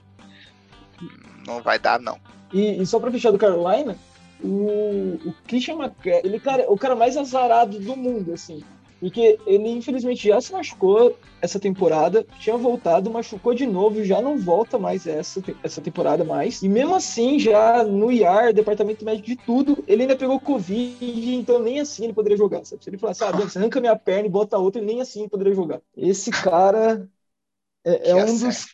Não 1.46 1.62
vai 1.62 1.78
dar, 1.78 1.98
não. 1.98 2.20
E, 2.52 2.82
e 2.82 2.86
só 2.86 3.00
para 3.00 3.10
fechar 3.10 3.30
do 3.30 3.38
Carolina, 3.38 3.96
o, 4.44 5.18
o 5.24 5.34
Christian 5.46 5.76
McCaffrey, 5.76 6.20
ele 6.24 6.38
cara, 6.38 6.70
o 6.70 6.76
cara 6.76 6.94
mais 6.94 7.16
azarado 7.16 7.78
do 7.78 7.96
mundo, 7.96 8.34
assim. 8.34 8.62
Porque 9.00 9.38
ele, 9.46 9.68
infelizmente, 9.68 10.26
já 10.26 10.40
se 10.40 10.52
machucou 10.52 11.16
essa 11.40 11.60
temporada, 11.60 12.26
tinha 12.40 12.56
voltado, 12.56 13.10
machucou 13.10 13.54
de 13.54 13.64
novo, 13.64 14.04
já 14.04 14.20
não 14.20 14.36
volta 14.36 14.76
mais 14.76 15.06
essa, 15.06 15.40
essa 15.62 15.80
temporada 15.80 16.24
mais. 16.24 16.62
E 16.62 16.68
mesmo 16.68 16.96
assim, 16.96 17.38
já 17.38 17.84
no 17.84 18.10
IAR, 18.10 18.52
departamento 18.52 19.04
médico 19.04 19.28
de 19.28 19.36
tudo, 19.36 19.84
ele 19.86 20.02
ainda 20.02 20.16
pegou 20.16 20.40
Covid, 20.40 21.34
então 21.34 21.60
nem 21.60 21.78
assim 21.78 22.04
ele 22.04 22.12
poderia 22.12 22.36
jogar. 22.36 22.64
Sabe? 22.64 22.82
Se 22.82 22.90
ele 22.90 22.98
falasse, 22.98 23.22
ah, 23.22 23.30
você 23.30 23.58
arranca 23.58 23.80
minha 23.80 23.94
perna 23.94 24.26
e 24.26 24.30
bota 24.30 24.58
outra, 24.58 24.80
ele 24.80 24.90
nem 24.90 25.00
assim 25.00 25.20
ele 25.20 25.28
poderia 25.28 25.54
jogar. 25.54 25.80
Esse 25.96 26.32
cara 26.32 27.08
é, 27.84 28.10
é 28.10 28.16
um 28.16 28.36
dos, 28.36 28.66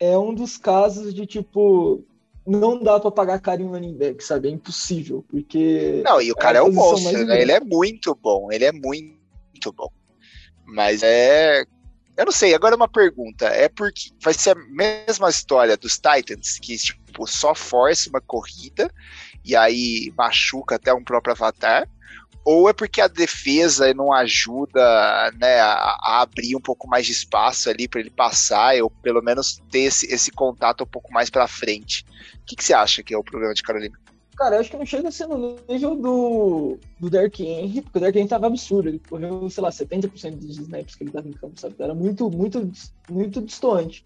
é 0.00 0.18
um 0.18 0.34
dos 0.34 0.56
casos 0.56 1.12
de 1.12 1.26
tipo 1.26 2.02
não 2.46 2.82
dá 2.82 2.98
para 2.98 3.10
pagar 3.10 3.38
caro 3.40 3.60
em 3.60 3.66
running 3.66 3.94
back, 3.94 4.24
sabe? 4.24 4.48
É 4.48 4.50
impossível, 4.50 5.22
porque. 5.28 6.02
Não, 6.02 6.18
e 6.22 6.32
o 6.32 6.34
cara 6.34 6.56
é, 6.56 6.60
é 6.60 6.64
um 6.64 6.72
monstro, 6.72 7.26
né? 7.26 7.42
Ele 7.42 7.52
é 7.52 7.60
muito 7.60 8.14
bom, 8.14 8.50
ele 8.50 8.64
é 8.64 8.72
muito 8.72 9.17
muito 9.58 9.72
bom. 9.72 9.90
Mas 10.64 11.02
é. 11.02 11.64
Eu 12.16 12.24
não 12.24 12.32
sei, 12.32 12.54
agora 12.54 12.74
uma 12.74 12.88
pergunta. 12.88 13.46
É 13.46 13.68
porque 13.68 14.10
vai 14.22 14.34
ser 14.34 14.50
a 14.50 14.54
mesma 14.54 15.30
história 15.30 15.76
dos 15.76 15.98
Titans, 15.98 16.58
que 16.58 16.76
tipo, 16.76 17.08
tipo, 17.18 17.26
só 17.26 17.54
força 17.54 18.08
uma 18.08 18.20
corrida 18.20 18.92
e 19.44 19.56
aí 19.56 20.12
machuca 20.16 20.76
até 20.76 20.94
um 20.94 21.02
próprio 21.02 21.32
avatar, 21.32 21.88
ou 22.44 22.68
é 22.68 22.72
porque 22.72 23.00
a 23.00 23.08
defesa 23.08 23.92
não 23.94 24.12
ajuda 24.12 25.32
né, 25.38 25.60
a, 25.60 25.96
a 26.00 26.22
abrir 26.22 26.54
um 26.56 26.60
pouco 26.60 26.88
mais 26.88 27.06
de 27.06 27.12
espaço 27.12 27.68
ali 27.68 27.88
para 27.88 28.00
ele 28.00 28.10
passar, 28.10 28.80
ou 28.80 28.90
pelo 28.90 29.22
menos 29.22 29.60
ter 29.70 29.80
esse, 29.80 30.06
esse 30.12 30.30
contato 30.30 30.84
um 30.84 30.86
pouco 30.86 31.12
mais 31.12 31.28
para 31.28 31.48
frente. 31.48 32.04
O 32.36 32.44
que, 32.46 32.56
que 32.56 32.64
você 32.64 32.72
acha 32.72 33.02
que 33.02 33.12
é 33.12 33.18
o 33.18 33.24
problema 33.24 33.54
de 33.54 33.62
Carolina? 33.62 33.98
Cara, 34.38 34.54
eu 34.54 34.60
acho 34.60 34.70
que 34.70 34.76
não 34.76 34.86
chega 34.86 35.08
a 35.08 35.10
ser 35.10 35.26
no 35.26 35.56
nível 35.68 35.96
do, 35.96 36.78
do 37.00 37.10
Derrick 37.10 37.44
Henry, 37.44 37.82
porque 37.82 37.98
o 37.98 38.00
Derrick 38.00 38.20
Henry 38.20 38.28
tava 38.28 38.46
absurdo. 38.46 38.88
Ele 38.88 39.00
correu, 39.00 39.50
sei 39.50 39.62
lá, 39.64 39.70
70% 39.70 40.36
dos 40.36 40.58
snaps 40.58 40.94
que 40.94 41.02
ele 41.02 41.10
tava 41.10 41.28
em 41.28 41.32
campo, 41.32 41.60
sabe? 41.60 41.74
Era 41.76 41.92
muito, 41.92 42.30
muito, 42.30 42.70
muito 43.10 43.42
distante. 43.42 44.04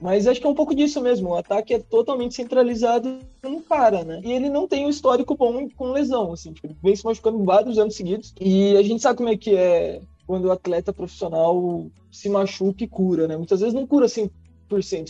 Mas 0.00 0.26
acho 0.26 0.40
que 0.40 0.46
é 0.46 0.50
um 0.50 0.54
pouco 0.54 0.74
disso 0.74 1.02
mesmo. 1.02 1.28
O 1.28 1.34
ataque 1.34 1.74
é 1.74 1.78
totalmente 1.78 2.34
centralizado 2.34 3.18
no 3.42 3.60
cara, 3.60 4.02
né? 4.02 4.22
E 4.24 4.32
ele 4.32 4.48
não 4.48 4.66
tem 4.66 4.86
um 4.86 4.90
histórico 4.90 5.36
bom 5.36 5.68
com 5.68 5.92
lesão, 5.92 6.32
assim. 6.32 6.54
Tipo, 6.54 6.68
ele 6.68 6.76
vem 6.82 6.96
se 6.96 7.04
machucando 7.04 7.44
vários 7.44 7.78
anos 7.78 7.96
seguidos. 7.96 8.34
E 8.40 8.74
a 8.78 8.82
gente 8.82 9.02
sabe 9.02 9.18
como 9.18 9.28
é 9.28 9.36
que 9.36 9.54
é 9.54 10.00
quando 10.26 10.46
o 10.46 10.52
atleta 10.52 10.90
profissional 10.90 11.86
se 12.10 12.30
machuca 12.30 12.82
e 12.82 12.88
cura, 12.88 13.28
né? 13.28 13.36
Muitas 13.36 13.60
vezes 13.60 13.74
não 13.74 13.86
cura 13.86 14.06
assim 14.06 14.24
100%, 14.24 14.30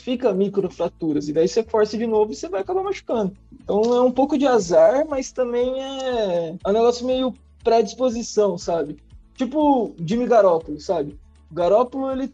fica 0.03 0.33
microfraturas, 0.33 1.29
e 1.29 1.33
daí 1.33 1.49
você 1.49 1.63
força 1.63 1.97
de 1.97 2.07
novo 2.07 2.33
e 2.33 2.37
você 2.37 2.49
vai 2.49 2.61
acabar 2.61 2.83
machucando. 2.83 3.37
Então 3.53 3.83
é 3.95 4.01
um 4.03 4.13
pouco 4.13 4.39
de 4.39 4.47
azar, 4.47 5.07
mas 5.09 5.33
também 5.33 5.83
é, 5.83 6.57
é 6.65 6.69
um 6.69 6.73
negócio 6.73 7.07
meio 7.07 7.35
predisposição, 7.65 8.57
sabe? 8.57 8.97
Tipo 9.35 9.95
Jimmy 10.05 10.27
Garoppolo, 10.27 10.81
sabe? 10.81 11.19
O 11.51 11.55
Garoppolo, 11.55 12.13
ele, 12.13 12.33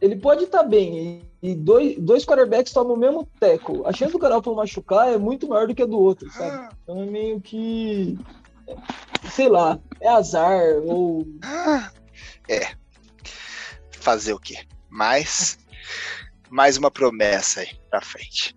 ele 0.00 0.16
pode 0.16 0.44
estar 0.44 0.62
tá 0.62 0.68
bem, 0.68 1.22
e, 1.42 1.50
e 1.50 1.54
dois, 1.54 1.96
dois 1.98 2.24
quarterbacks 2.24 2.72
tomam 2.72 2.94
o 2.94 2.98
mesmo 2.98 3.28
teco. 3.40 3.86
A 3.86 3.92
chance 3.92 4.12
do 4.12 4.18
Garoppolo 4.18 4.56
machucar 4.56 5.12
é 5.12 5.18
muito 5.18 5.48
maior 5.48 5.66
do 5.66 5.74
que 5.74 5.82
a 5.82 5.86
do 5.86 5.98
outro, 5.98 6.30
sabe? 6.30 6.74
Então 6.82 7.02
é 7.02 7.06
meio 7.06 7.40
que... 7.40 8.18
Sei 9.30 9.48
lá, 9.48 9.78
é 10.00 10.08
azar, 10.08 10.60
ou... 10.84 11.26
É. 12.48 12.74
Fazer 13.92 14.34
o 14.34 14.38
quê? 14.38 14.58
Mas 14.88 15.58
mais 16.56 16.78
uma 16.78 16.90
promessa 16.90 17.60
aí 17.60 17.68
pra 17.90 18.00
frente. 18.00 18.56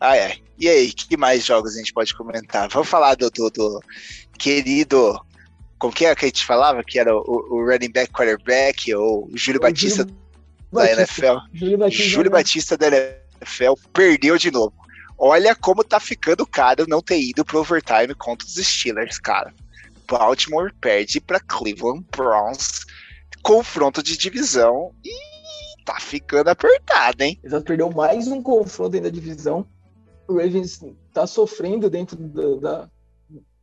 Ai, 0.00 0.20
ai. 0.20 0.38
E 0.56 0.68
aí, 0.68 0.92
que 0.92 1.16
mais 1.16 1.44
jogos 1.44 1.74
a 1.74 1.78
gente 1.78 1.92
pode 1.92 2.14
comentar? 2.14 2.68
Vamos 2.68 2.88
falar 2.88 3.16
do, 3.16 3.28
do, 3.30 3.50
do 3.50 3.80
querido. 4.38 5.20
Como 5.76 5.92
que 5.92 6.06
é 6.06 6.14
que 6.14 6.24
a 6.24 6.28
gente 6.28 6.46
falava? 6.46 6.84
Que 6.84 7.00
era 7.00 7.12
o, 7.12 7.20
o 7.20 7.64
running 7.64 7.90
back 7.90 8.12
quarterback, 8.12 8.94
ou 8.94 9.26
o 9.26 9.36
Júlio 9.36 9.60
Batista 9.60 10.04
Júlio 10.04 10.16
da 10.72 10.82
Batista. 10.82 11.02
NFL. 11.02 11.36
Júlio 11.52 11.78
Batista, 11.78 12.08
Júlio 12.08 12.30
né? 12.30 12.38
Batista 12.38 12.76
da 12.78 12.86
NFL 12.86 13.74
perdeu 13.92 14.38
de 14.38 14.52
novo. 14.52 14.72
Olha 15.18 15.54
como 15.56 15.82
tá 15.82 15.98
ficando 15.98 16.46
caro 16.46 16.86
não 16.86 17.02
ter 17.02 17.20
ido 17.20 17.44
pro 17.44 17.58
overtime 17.58 18.14
contra 18.14 18.46
os 18.46 18.54
Steelers, 18.54 19.18
cara. 19.18 19.52
Baltimore 20.06 20.72
perde 20.80 21.20
para 21.20 21.40
Cleveland 21.40 22.04
Browns, 22.16 22.84
confronto 23.42 24.00
de 24.00 24.16
divisão 24.16 24.94
e 25.04 25.23
tá 25.84 26.00
ficando 26.00 26.48
apertado, 26.48 27.22
hein? 27.22 27.38
Exato, 27.44 27.64
perdeu 27.64 27.90
mais 27.90 28.26
um 28.28 28.42
confronto 28.42 28.90
dentro 28.90 29.10
da 29.10 29.14
divisão. 29.14 29.66
O 30.26 30.34
Ravens 30.34 30.82
tá 31.12 31.26
sofrendo 31.26 31.90
dentro 31.90 32.16
da, 32.16 32.56
da 32.56 32.90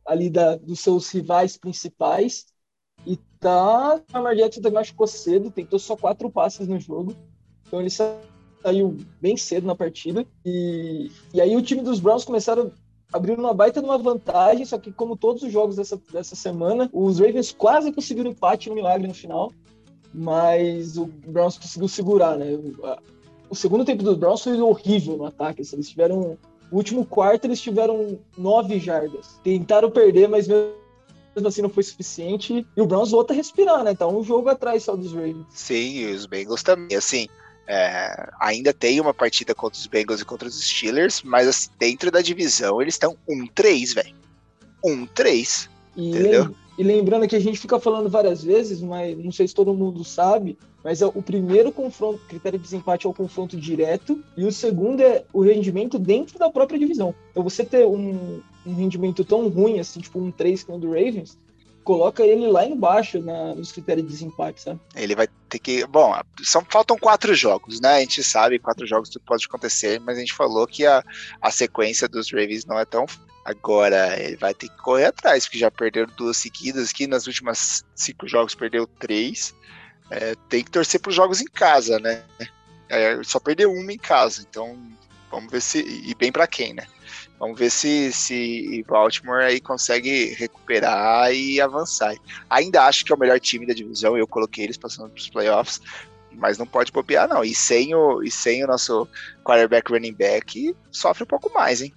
ali 0.06 0.30
da, 0.30 0.56
dos 0.56 0.80
seus 0.80 1.10
rivais 1.10 1.56
principais. 1.56 2.46
E 3.04 3.16
tá. 3.40 4.00
Lamar 4.12 4.36
Jackson 4.36 4.60
também 4.60 4.78
machucou 4.78 5.06
cedo, 5.06 5.50
tentou 5.50 5.78
só 5.78 5.96
quatro 5.96 6.30
passes 6.30 6.68
no 6.68 6.78
jogo. 6.78 7.16
Então 7.66 7.80
ele 7.80 7.90
saiu 7.90 8.96
bem 9.20 9.36
cedo 9.36 9.66
na 9.66 9.74
partida. 9.74 10.24
E, 10.44 11.10
e 11.34 11.40
aí 11.40 11.56
o 11.56 11.62
time 11.62 11.82
dos 11.82 11.98
Browns 11.98 12.24
começaram 12.24 12.70
abrindo 13.12 13.40
uma 13.40 13.52
baita 13.52 13.80
de 13.80 13.86
uma 13.86 13.98
vantagem, 13.98 14.64
só 14.64 14.78
que 14.78 14.90
como 14.90 15.16
todos 15.16 15.42
os 15.42 15.52
jogos 15.52 15.76
dessa, 15.76 16.00
dessa 16.10 16.34
semana, 16.34 16.88
os 16.92 17.18
Ravens 17.18 17.52
quase 17.52 17.92
conseguiram 17.92 18.30
empate 18.30 18.68
no 18.68 18.74
milagre 18.74 19.06
no 19.06 19.12
final 19.12 19.52
mas 20.12 20.96
o 20.96 21.06
Browns 21.06 21.58
conseguiu 21.58 21.88
segurar, 21.88 22.36
né? 22.36 22.58
O 23.48 23.54
segundo 23.54 23.84
tempo 23.84 24.02
dos 24.02 24.16
Browns 24.16 24.42
foi 24.42 24.60
horrível 24.60 25.16
no 25.16 25.26
ataque. 25.26 25.62
Assim, 25.62 25.76
eles 25.76 25.88
tiveram. 25.88 26.38
O 26.70 26.76
último 26.76 27.04
quarto 27.04 27.44
eles 27.44 27.60
tiveram 27.60 28.18
nove 28.36 28.78
jardas. 28.78 29.38
Tentaram 29.44 29.90
perder, 29.90 30.28
mas 30.28 30.48
mesmo 30.48 30.72
assim 31.46 31.62
não 31.62 31.68
foi 31.68 31.82
suficiente. 31.82 32.66
E 32.76 32.80
o 32.80 32.86
Browns 32.86 33.10
volta 33.10 33.32
a 33.32 33.36
respirar, 33.36 33.84
né? 33.84 33.94
Tá 33.94 34.06
um 34.06 34.22
jogo 34.22 34.48
atrás 34.48 34.84
só 34.84 34.96
dos 34.96 35.12
Ravens. 35.12 35.46
Sim, 35.50 35.98
e 35.98 36.06
os 36.12 36.26
Bengals 36.26 36.62
também. 36.62 36.96
Assim, 36.96 37.28
é, 37.66 38.30
ainda 38.40 38.72
tem 38.72 39.00
uma 39.00 39.14
partida 39.14 39.54
contra 39.54 39.78
os 39.78 39.86
Bengals 39.86 40.20
e 40.20 40.24
contra 40.24 40.48
os 40.48 40.62
Steelers, 40.62 41.22
mas 41.22 41.46
assim, 41.46 41.70
dentro 41.78 42.10
da 42.10 42.20
divisão 42.20 42.80
eles 42.80 42.94
estão 42.94 43.16
1-3, 43.28 43.94
velho. 43.94 44.14
1-3. 44.84 45.68
Entendeu? 45.96 46.54
E 46.78 46.82
lembrando 46.82 47.28
que 47.28 47.36
a 47.36 47.40
gente 47.40 47.58
fica 47.58 47.78
falando 47.78 48.08
várias 48.08 48.42
vezes, 48.42 48.80
mas 48.80 49.16
não 49.18 49.30
sei 49.30 49.46
se 49.46 49.54
todo 49.54 49.74
mundo 49.74 50.02
sabe, 50.04 50.56
mas 50.82 51.02
é 51.02 51.06
o 51.06 51.22
primeiro 51.22 51.70
confronto, 51.70 52.20
critério 52.26 52.58
de 52.58 52.64
desempate 52.64 53.06
é 53.06 53.10
o 53.10 53.14
confronto 53.14 53.56
direto, 53.56 54.22
e 54.36 54.44
o 54.44 54.52
segundo 54.52 55.00
é 55.00 55.24
o 55.32 55.42
rendimento 55.42 55.98
dentro 55.98 56.38
da 56.38 56.50
própria 56.50 56.78
divisão. 56.78 57.14
Então 57.30 57.42
você 57.42 57.64
ter 57.64 57.86
um, 57.86 58.40
um 58.66 58.74
rendimento 58.74 59.24
tão 59.24 59.48
ruim, 59.48 59.80
assim, 59.80 60.00
tipo 60.00 60.18
um 60.18 60.30
3 60.30 60.64
como 60.64 60.78
o 60.78 60.80
do 60.80 60.88
Ravens, 60.88 61.38
coloca 61.84 62.24
ele 62.24 62.46
lá 62.46 62.64
embaixo 62.64 63.20
na, 63.20 63.54
nos 63.54 63.72
critérios 63.72 64.06
de 64.06 64.12
desempate, 64.12 64.60
sabe? 64.60 64.80
Ele 64.94 65.14
vai 65.14 65.28
ter 65.48 65.58
que. 65.58 65.86
Bom, 65.86 66.14
são, 66.42 66.64
faltam 66.68 66.96
quatro 66.96 67.34
jogos, 67.34 67.80
né? 67.80 67.96
A 67.96 68.00
gente 68.00 68.22
sabe, 68.22 68.58
quatro 68.58 68.86
jogos 68.86 69.08
tudo 69.08 69.24
pode 69.26 69.44
acontecer, 69.46 70.00
mas 70.00 70.16
a 70.16 70.20
gente 70.20 70.32
falou 70.32 70.66
que 70.66 70.86
a, 70.86 71.04
a 71.40 71.50
sequência 71.50 72.08
dos 72.08 72.30
Ravens 72.32 72.64
não 72.64 72.78
é 72.78 72.84
tão 72.84 73.04
Agora 73.44 74.20
ele 74.20 74.36
vai 74.36 74.54
ter 74.54 74.68
que 74.68 74.76
correr 74.78 75.06
atrás, 75.06 75.44
porque 75.44 75.58
já 75.58 75.70
perdeu 75.70 76.06
duas 76.06 76.36
seguidas 76.36 76.90
aqui. 76.90 77.06
Nas 77.06 77.26
últimas 77.26 77.84
cinco 77.94 78.26
jogos 78.28 78.54
perdeu 78.54 78.86
três. 78.86 79.54
É, 80.10 80.34
tem 80.48 80.62
que 80.62 80.70
torcer 80.70 81.00
para 81.00 81.10
os 81.10 81.16
jogos 81.16 81.40
em 81.40 81.46
casa, 81.46 81.98
né? 81.98 82.22
É, 82.88 83.20
só 83.24 83.40
perdeu 83.40 83.72
uma 83.72 83.92
em 83.92 83.98
casa, 83.98 84.46
então 84.48 84.78
vamos 85.30 85.50
ver 85.50 85.60
se. 85.60 85.80
E 85.80 86.14
bem 86.14 86.30
para 86.30 86.46
quem, 86.46 86.74
né? 86.74 86.86
Vamos 87.38 87.58
ver 87.58 87.70
se, 87.70 88.12
se 88.12 88.84
Baltimore 88.86 89.42
aí 89.42 89.60
consegue 89.60 90.34
recuperar 90.34 91.32
e 91.34 91.60
avançar. 91.60 92.14
Ainda 92.48 92.84
acho 92.84 93.04
que 93.04 93.12
é 93.12 93.16
o 93.16 93.18
melhor 93.18 93.40
time 93.40 93.66
da 93.66 93.74
divisão, 93.74 94.16
eu 94.16 94.28
coloquei 94.28 94.62
eles 94.62 94.76
passando 94.76 95.10
para 95.10 95.18
os 95.18 95.28
playoffs, 95.28 95.80
mas 96.30 96.56
não 96.56 96.66
pode 96.66 96.92
bobear, 96.92 97.28
não. 97.28 97.42
E 97.42 97.52
sem 97.52 97.94
o, 97.94 98.22
e 98.22 98.30
sem 98.30 98.62
o 98.62 98.68
nosso 98.68 99.08
quarterback 99.44 99.90
running 99.90 100.12
back, 100.12 100.76
sofre 100.92 101.24
um 101.24 101.26
pouco 101.26 101.52
mais, 101.52 101.82
hein? 101.82 101.92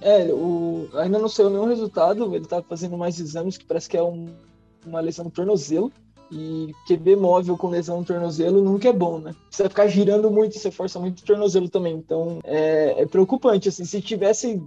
É, 0.00 0.26
o, 0.32 0.88
ainda 0.94 1.18
não 1.18 1.28
saiu 1.28 1.50
nenhum 1.50 1.66
resultado, 1.66 2.34
ele 2.34 2.46
tá 2.46 2.62
fazendo 2.62 2.96
mais 2.96 3.18
exames, 3.18 3.56
que 3.56 3.64
parece 3.64 3.88
que 3.88 3.96
é 3.96 4.02
um, 4.02 4.28
uma 4.86 5.00
lesão 5.00 5.24
no 5.24 5.30
tornozelo. 5.30 5.92
E 6.32 6.72
QB 6.88 7.16
móvel 7.16 7.56
com 7.56 7.68
lesão 7.68 7.98
no 7.98 8.04
tornozelo 8.04 8.62
nunca 8.62 8.88
é 8.88 8.92
bom, 8.92 9.18
né? 9.18 9.36
Você 9.50 9.68
ficar 9.68 9.86
girando 9.86 10.30
muito, 10.30 10.58
você 10.58 10.70
força 10.70 10.98
muito 10.98 11.20
o 11.20 11.24
tornozelo 11.24 11.68
também. 11.68 11.94
Então 11.94 12.40
é, 12.42 13.02
é 13.02 13.06
preocupante. 13.06 13.68
Assim, 13.68 13.84
se 13.84 14.00
tivesse 14.00 14.60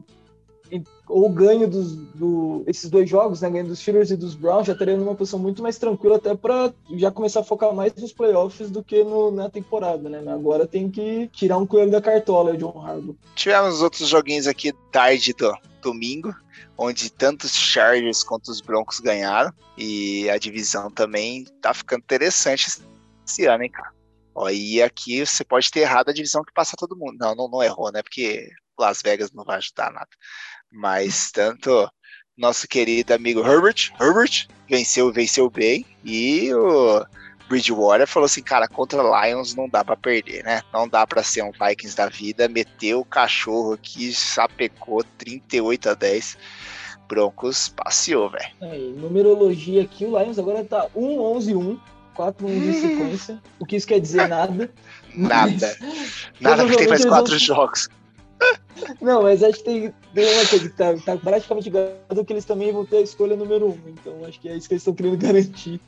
ou 1.08 1.30
ganho 1.30 1.68
dos, 1.68 1.96
do, 1.96 2.64
esses 2.68 2.90
dois 2.90 3.10
jogos, 3.10 3.42
né, 3.42 3.50
ganho 3.50 3.68
dos 3.68 3.80
Steelers 3.80 4.12
e 4.12 4.18
dos 4.18 4.36
Browns, 4.36 4.68
já 4.68 4.74
estaria 4.74 4.98
numa 4.98 5.16
posição 5.16 5.40
muito 5.40 5.64
mais 5.64 5.78
tranquila 5.78 6.18
até 6.18 6.36
para 6.36 6.74
já 6.96 7.10
começar 7.12 7.40
a 7.40 7.44
focar 7.44 7.74
mais 7.74 7.94
nos 7.96 8.12
playoffs 8.12 8.70
do 8.70 8.84
que 8.84 9.04
no, 9.04 9.32
na 9.32 9.50
temporada, 9.50 10.10
né? 10.10 10.22
Agora 10.32 10.68
tem 10.68 10.90
que 10.90 11.30
tirar 11.30 11.58
um 11.58 11.66
coelho 11.66 11.92
da 11.92 12.02
cartola, 12.02 12.58
John 12.58 12.82
Harbaugh. 12.86 13.16
Tivemos 13.36 13.82
outros 13.82 14.08
joguinhos 14.10 14.48
aqui 14.48 14.74
tarde 14.92 15.34
do 15.34 15.54
domingo, 15.82 16.36
onde 16.78 17.10
tanto 17.10 17.46
os 17.46 17.56
Chargers 17.56 18.24
quanto 18.24 18.50
os 18.50 18.62
Broncos 18.62 19.00
ganharam 19.00 19.54
e 19.78 20.30
a 20.30 20.38
divisão 20.38 20.92
também 20.92 21.46
tá 21.62 21.74
ficando 21.74 22.02
interessante 22.02 22.68
esse 23.26 23.46
ano, 23.46 23.64
hein, 23.64 23.72
cara? 23.72 23.92
Ó, 24.36 24.50
e 24.50 24.82
aqui 24.84 25.26
você 25.26 25.44
pode 25.44 25.72
ter 25.72 25.80
errado 25.80 26.10
a 26.10 26.14
divisão 26.14 26.44
que 26.44 26.54
passa 26.54 26.78
todo 26.78 26.96
mundo. 26.96 27.18
Não, 27.20 27.34
não, 27.34 27.50
não 27.50 27.64
errou, 27.64 27.92
né? 27.92 28.04
Porque 28.04 28.48
Las 28.80 29.02
Vegas 29.02 29.32
não 29.32 29.44
vai 29.44 29.58
ajudar 29.58 29.92
nada. 29.92 30.10
Mas 30.72 31.32
tanto 31.32 31.90
nosso 32.38 32.68
querido 32.68 33.14
amigo 33.14 33.40
Herbert, 33.40 33.92
Herbert 34.00 34.48
venceu, 34.70 35.12
venceu 35.12 35.50
bem, 35.50 35.86
e 36.06 36.54
o 36.54 37.04
Bridgewater 37.48 38.06
falou 38.06 38.26
assim, 38.26 38.44
cara, 38.44 38.68
contra 38.68 39.02
Lions 39.02 39.56
não 39.56 39.68
dá 39.68 39.84
para 39.84 39.98
perder, 39.98 40.44
né? 40.44 40.62
Não 40.72 40.88
dá 40.88 41.08
para 41.08 41.24
ser 41.24 41.44
um 41.44 41.52
Vikings 41.52 41.96
da 41.96 42.08
vida, 42.08 42.48
meteu 42.48 43.00
o 43.00 43.06
cachorro 43.06 43.74
aqui, 43.74 44.14
sapecou 44.14 45.04
38 45.18 45.90
a 45.90 45.94
10. 45.94 46.38
Broncos 47.08 47.70
passeou, 47.70 48.30
velho. 48.30 48.52
É, 48.62 48.78
numerologia 49.00 49.82
aqui, 49.82 50.04
o 50.06 50.20
Lions 50.20 50.38
agora 50.38 50.64
tá 50.66 50.90
1-11-1, 50.96 51.80
4 52.14 52.46
1 52.46 52.60
de 52.60 52.74
sequência. 52.82 53.44
o 53.60 53.66
que 53.66 53.78
isso 53.78 53.88
quer 53.88 54.00
dizer 54.02 54.28
nada. 54.28 54.70
Nada. 55.16 55.78
Nada 56.42 56.64
porque 56.64 56.78
tem 56.78 56.88
mais 56.88 57.06
quatro 57.06 57.32
vão... 57.32 57.40
jogos. 57.40 57.88
Não, 59.02 59.24
mas 59.24 59.44
acho 59.44 59.60
que 59.60 59.64
tem, 59.64 59.94
tem 60.14 60.34
uma 60.34 60.46
coisa 60.46 60.70
que 60.70 60.76
tá, 60.76 60.96
tá 60.98 61.18
praticamente 61.18 61.70
garantido 61.70 62.26
que 62.26 62.34
eles 62.34 62.46
também 62.46 62.72
vão 62.72 62.86
ter 62.86 62.98
a 62.98 63.02
escolha 63.02 63.36
número 63.36 63.70
um. 63.70 63.80
Então 63.90 64.26
acho 64.26 64.40
que 64.40 64.50
é 64.50 64.56
isso 64.56 64.68
que 64.68 64.74
eles 64.74 64.82
estão 64.82 64.94
querendo 64.94 65.18
garantir. 65.22 65.80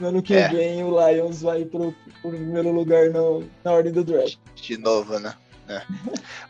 No 0.00 0.08
ano 0.08 0.22
que 0.22 0.34
é. 0.34 0.48
vem 0.48 0.82
o 0.82 0.90
Lions 0.90 1.42
vai 1.42 1.64
pro, 1.64 1.94
pro 2.20 2.30
primeiro 2.30 2.72
lugar 2.72 3.10
no, 3.10 3.44
na 3.62 3.72
ordem 3.72 3.92
do 3.92 4.02
draft. 4.02 4.36
De 4.56 4.76
novo, 4.76 5.18
né? 5.18 5.34
É. 5.68 5.82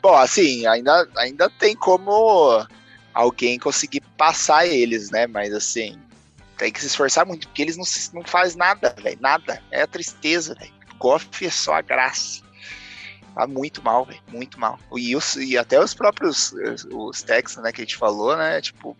Bom, 0.01 0.15
assim, 0.15 0.67
ainda, 0.67 1.07
ainda 1.17 1.51
tem 1.51 1.77
como 1.77 2.67
alguém 3.13 3.59
conseguir 3.59 4.01
passar 4.17 4.67
eles, 4.67 5.11
né? 5.11 5.27
Mas 5.27 5.53
assim, 5.53 5.99
tem 6.57 6.73
que 6.73 6.81
se 6.81 6.87
esforçar 6.87 7.27
muito, 7.27 7.49
porque 7.49 7.63
eles 7.63 7.77
não, 7.77 7.85
não 8.15 8.27
fazem 8.27 8.59
nada, 8.59 8.95
velho. 9.03 9.19
Nada. 9.21 9.63
É 9.71 9.83
a 9.83 9.87
tristeza, 9.87 10.55
velho. 10.55 10.73
Goff 10.99 11.45
é 11.45 11.51
só 11.51 11.75
a 11.75 11.83
graça. 11.83 12.43
Tá 13.35 13.47
muito 13.47 13.83
mal. 13.83 14.07
Muito 14.31 14.59
mal. 14.59 14.79
E, 14.97 15.16
os, 15.16 15.37
e 15.37 15.57
até 15.57 15.83
os 15.83 15.95
próprios 15.95 16.53
os 16.90 17.23
Texans, 17.23 17.62
né, 17.62 17.73
que 17.73 17.81
a 17.81 17.85
gente 17.85 17.97
falou, 17.97 18.37
né? 18.37 18.61
Tipo, 18.61 18.97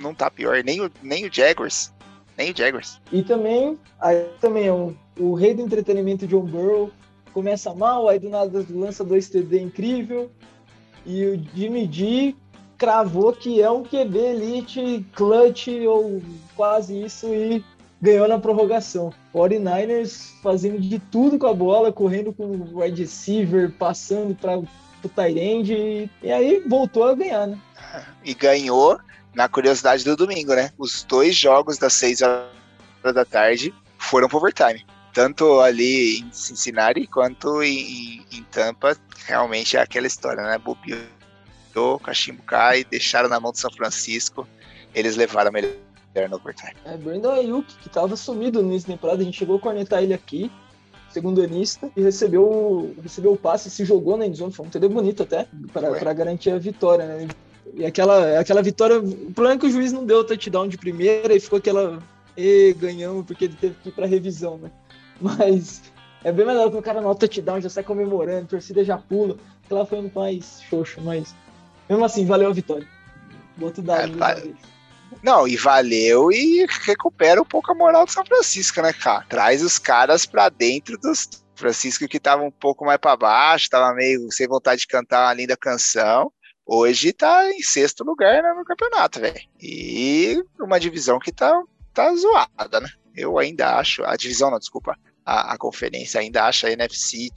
não 0.00 0.14
tá 0.14 0.30
pior. 0.30 0.62
Nem 0.64 0.80
o, 0.80 0.90
nem 1.02 1.26
o 1.26 1.32
Jaguars. 1.32 1.92
Nem 2.36 2.52
o 2.52 2.56
Jaguars. 2.56 3.00
E 3.12 3.22
também, 3.22 3.78
aí 4.00 4.26
também 4.40 4.70
o, 4.70 4.96
o 5.18 5.34
rei 5.34 5.54
do 5.54 5.62
entretenimento 5.62 6.26
John 6.26 6.44
Burrow 6.44 6.90
começa 7.32 7.74
mal, 7.74 8.08
aí 8.08 8.18
do 8.18 8.28
nada 8.28 8.64
lança 8.70 9.04
dois 9.04 9.28
TD 9.28 9.60
incrível. 9.60 10.30
E 11.04 11.24
o 11.24 11.42
Jimmy 11.54 11.88
G 11.90 12.36
cravou 12.76 13.32
que 13.32 13.60
é 13.60 13.70
um 13.70 13.82
QB 13.82 14.18
elite, 14.18 15.04
clutch 15.14 15.68
ou 15.86 16.22
quase 16.54 17.02
isso 17.02 17.26
e 17.34 17.64
ganhou 18.00 18.28
na 18.28 18.38
prorrogação. 18.38 19.12
49ers 19.34 20.30
fazendo 20.42 20.80
de 20.80 20.98
tudo 20.98 21.38
com 21.38 21.46
a 21.46 21.54
bola, 21.54 21.92
correndo 21.92 22.32
com 22.32 22.44
o 22.44 22.80
wide 22.80 23.02
receiver, 23.02 23.70
passando 23.72 24.34
para 24.34 24.58
o 24.58 24.68
end 25.20 26.10
e, 26.22 26.32
aí 26.32 26.62
voltou 26.66 27.04
a 27.04 27.14
ganhar, 27.14 27.46
né? 27.46 27.58
E 28.24 28.34
ganhou 28.34 28.98
na 29.34 29.48
curiosidade 29.48 30.04
do 30.04 30.16
domingo, 30.16 30.54
né? 30.54 30.70
Os 30.78 31.04
dois 31.04 31.34
jogos 31.36 31.78
das 31.78 31.92
6 31.94 32.22
horas 32.22 33.14
da 33.14 33.24
tarde 33.24 33.72
foram 33.96 34.28
para 34.28 34.36
overtime. 34.36 34.84
Tanto 35.12 35.60
ali 35.60 36.20
em 36.20 36.32
Cincinnati 36.32 37.06
quanto 37.06 37.62
em, 37.62 38.24
em 38.30 38.42
Tampa, 38.50 38.96
realmente 39.26 39.76
é 39.76 39.80
aquela 39.80 40.06
história, 40.06 40.42
né? 40.42 40.58
Bobeou, 40.58 41.98
cachimbo 41.98 42.42
cai, 42.42 42.84
deixaram 42.84 43.28
na 43.28 43.40
mão 43.40 43.52
do 43.52 43.58
São 43.58 43.70
Francisco, 43.70 44.46
eles 44.94 45.16
levaram 45.16 45.48
a 45.48 45.52
melhor 45.52 45.72
no 46.26 46.36
overtime. 46.36 46.72
É, 46.84 46.96
Brandon 46.96 47.32
Ayuk, 47.32 47.76
que 47.76 47.88
tava 47.88 48.16
sumido 48.16 48.62
no 48.62 48.70
início 48.70 48.88
da 48.88 48.94
temporada, 48.94 49.20
a 49.20 49.24
gente 49.24 49.38
chegou 49.38 49.56
a 49.56 49.60
cornetar 49.60 50.02
ele 50.02 50.14
aqui, 50.14 50.50
segundo 51.10 51.42
anista, 51.42 51.90
e 51.94 52.02
recebeu, 52.02 52.94
recebeu 53.02 53.32
o 53.32 53.36
passe, 53.36 53.70
se 53.70 53.84
jogou 53.84 54.16
na 54.16 54.26
endzone, 54.26 54.52
foi 54.52 54.66
um 54.66 54.70
TD 54.70 54.88
bonito 54.88 55.22
até, 55.22 55.46
para 55.72 56.12
garantir 56.12 56.50
a 56.50 56.58
vitória, 56.58 57.04
né? 57.06 57.28
E 57.74 57.84
aquela, 57.84 58.40
aquela 58.40 58.62
vitória, 58.62 58.98
o 58.98 59.32
problema 59.32 59.54
é 59.54 59.58
que 59.58 59.66
o 59.66 59.70
juiz 59.70 59.92
não 59.92 60.04
deu 60.04 60.20
o 60.20 60.24
touchdown 60.24 60.66
de 60.66 60.78
primeira 60.78 61.34
e 61.34 61.40
ficou 61.40 61.58
aquela, 61.58 62.02
e 62.36 62.74
ganhamos, 62.78 63.26
porque 63.26 63.44
ele 63.44 63.54
teve 63.54 63.74
que 63.82 63.90
ir 63.90 63.92
pra 63.92 64.06
revisão, 64.06 64.58
né? 64.58 64.70
Mas 65.20 65.82
é 66.24 66.32
bem 66.32 66.46
melhor 66.46 66.70
que 66.70 66.76
o 66.76 66.82
cara 66.82 67.00
no 67.00 67.14
touchdown 67.14 67.60
já 67.60 67.68
sai 67.68 67.84
comemorando, 67.84 68.44
a 68.44 68.48
torcida 68.48 68.82
já 68.84 68.96
pula, 68.96 69.36
aquela 69.64 69.84
foi 69.84 70.10
mais 70.14 70.62
xoxo, 70.68 71.00
mas 71.00 71.34
mesmo 71.88 72.04
assim, 72.04 72.26
valeu 72.26 72.50
a 72.50 72.52
vitória. 72.52 72.86
Boto 73.56 73.82
dado. 73.82 74.22
É, 74.22 74.52
não, 75.22 75.48
e 75.48 75.56
valeu 75.56 76.30
e 76.30 76.66
recupera 76.82 77.40
um 77.40 77.44
pouco 77.44 77.72
a 77.72 77.74
moral 77.74 78.04
do 78.04 78.12
São 78.12 78.24
Francisco, 78.24 78.80
né, 78.80 78.92
cara? 78.92 79.24
Traz 79.28 79.62
os 79.62 79.78
caras 79.78 80.24
pra 80.24 80.48
dentro 80.48 80.96
dos 80.98 81.28
Francisco 81.58 82.06
que 82.06 82.20
tava 82.20 82.42
um 82.42 82.50
pouco 82.50 82.84
mais 82.84 82.98
para 82.98 83.16
baixo, 83.16 83.68
tava 83.68 83.94
meio 83.94 84.30
sem 84.30 84.46
vontade 84.46 84.82
de 84.82 84.86
cantar 84.86 85.26
uma 85.26 85.34
linda 85.34 85.56
canção. 85.56 86.32
Hoje 86.64 87.12
tá 87.12 87.50
em 87.50 87.62
sexto 87.62 88.04
lugar 88.04 88.42
né, 88.42 88.52
no 88.52 88.64
campeonato, 88.64 89.20
velho. 89.20 89.40
E 89.60 90.40
uma 90.60 90.78
divisão 90.78 91.18
que 91.18 91.32
tá, 91.32 91.52
tá 91.92 92.14
zoada, 92.14 92.80
né? 92.80 92.88
Eu 93.16 93.38
ainda 93.38 93.76
acho, 93.76 94.04
a 94.04 94.14
divisão 94.16 94.50
não, 94.50 94.58
desculpa, 94.58 94.96
a, 95.28 95.52
a 95.52 95.58
conferência 95.58 96.20
ainda 96.20 96.44
acha 96.44 96.68
a 96.68 96.72
NFC 96.72 97.28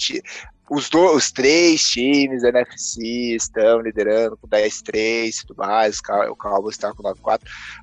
os, 0.71 0.89
do, 0.89 1.13
os 1.13 1.31
três 1.31 1.83
times 1.83 2.43
da 2.43 2.49
NFC 2.49 3.35
estão 3.35 3.81
liderando 3.81 4.37
com 4.37 4.47
10-3 4.47 5.27
e 5.27 5.45
tudo 5.45 5.57
mais, 5.57 5.99
o 6.29 6.35
Cowboys 6.37 6.75
está 6.75 6.93
com 6.93 7.03
9-4, 7.03 7.41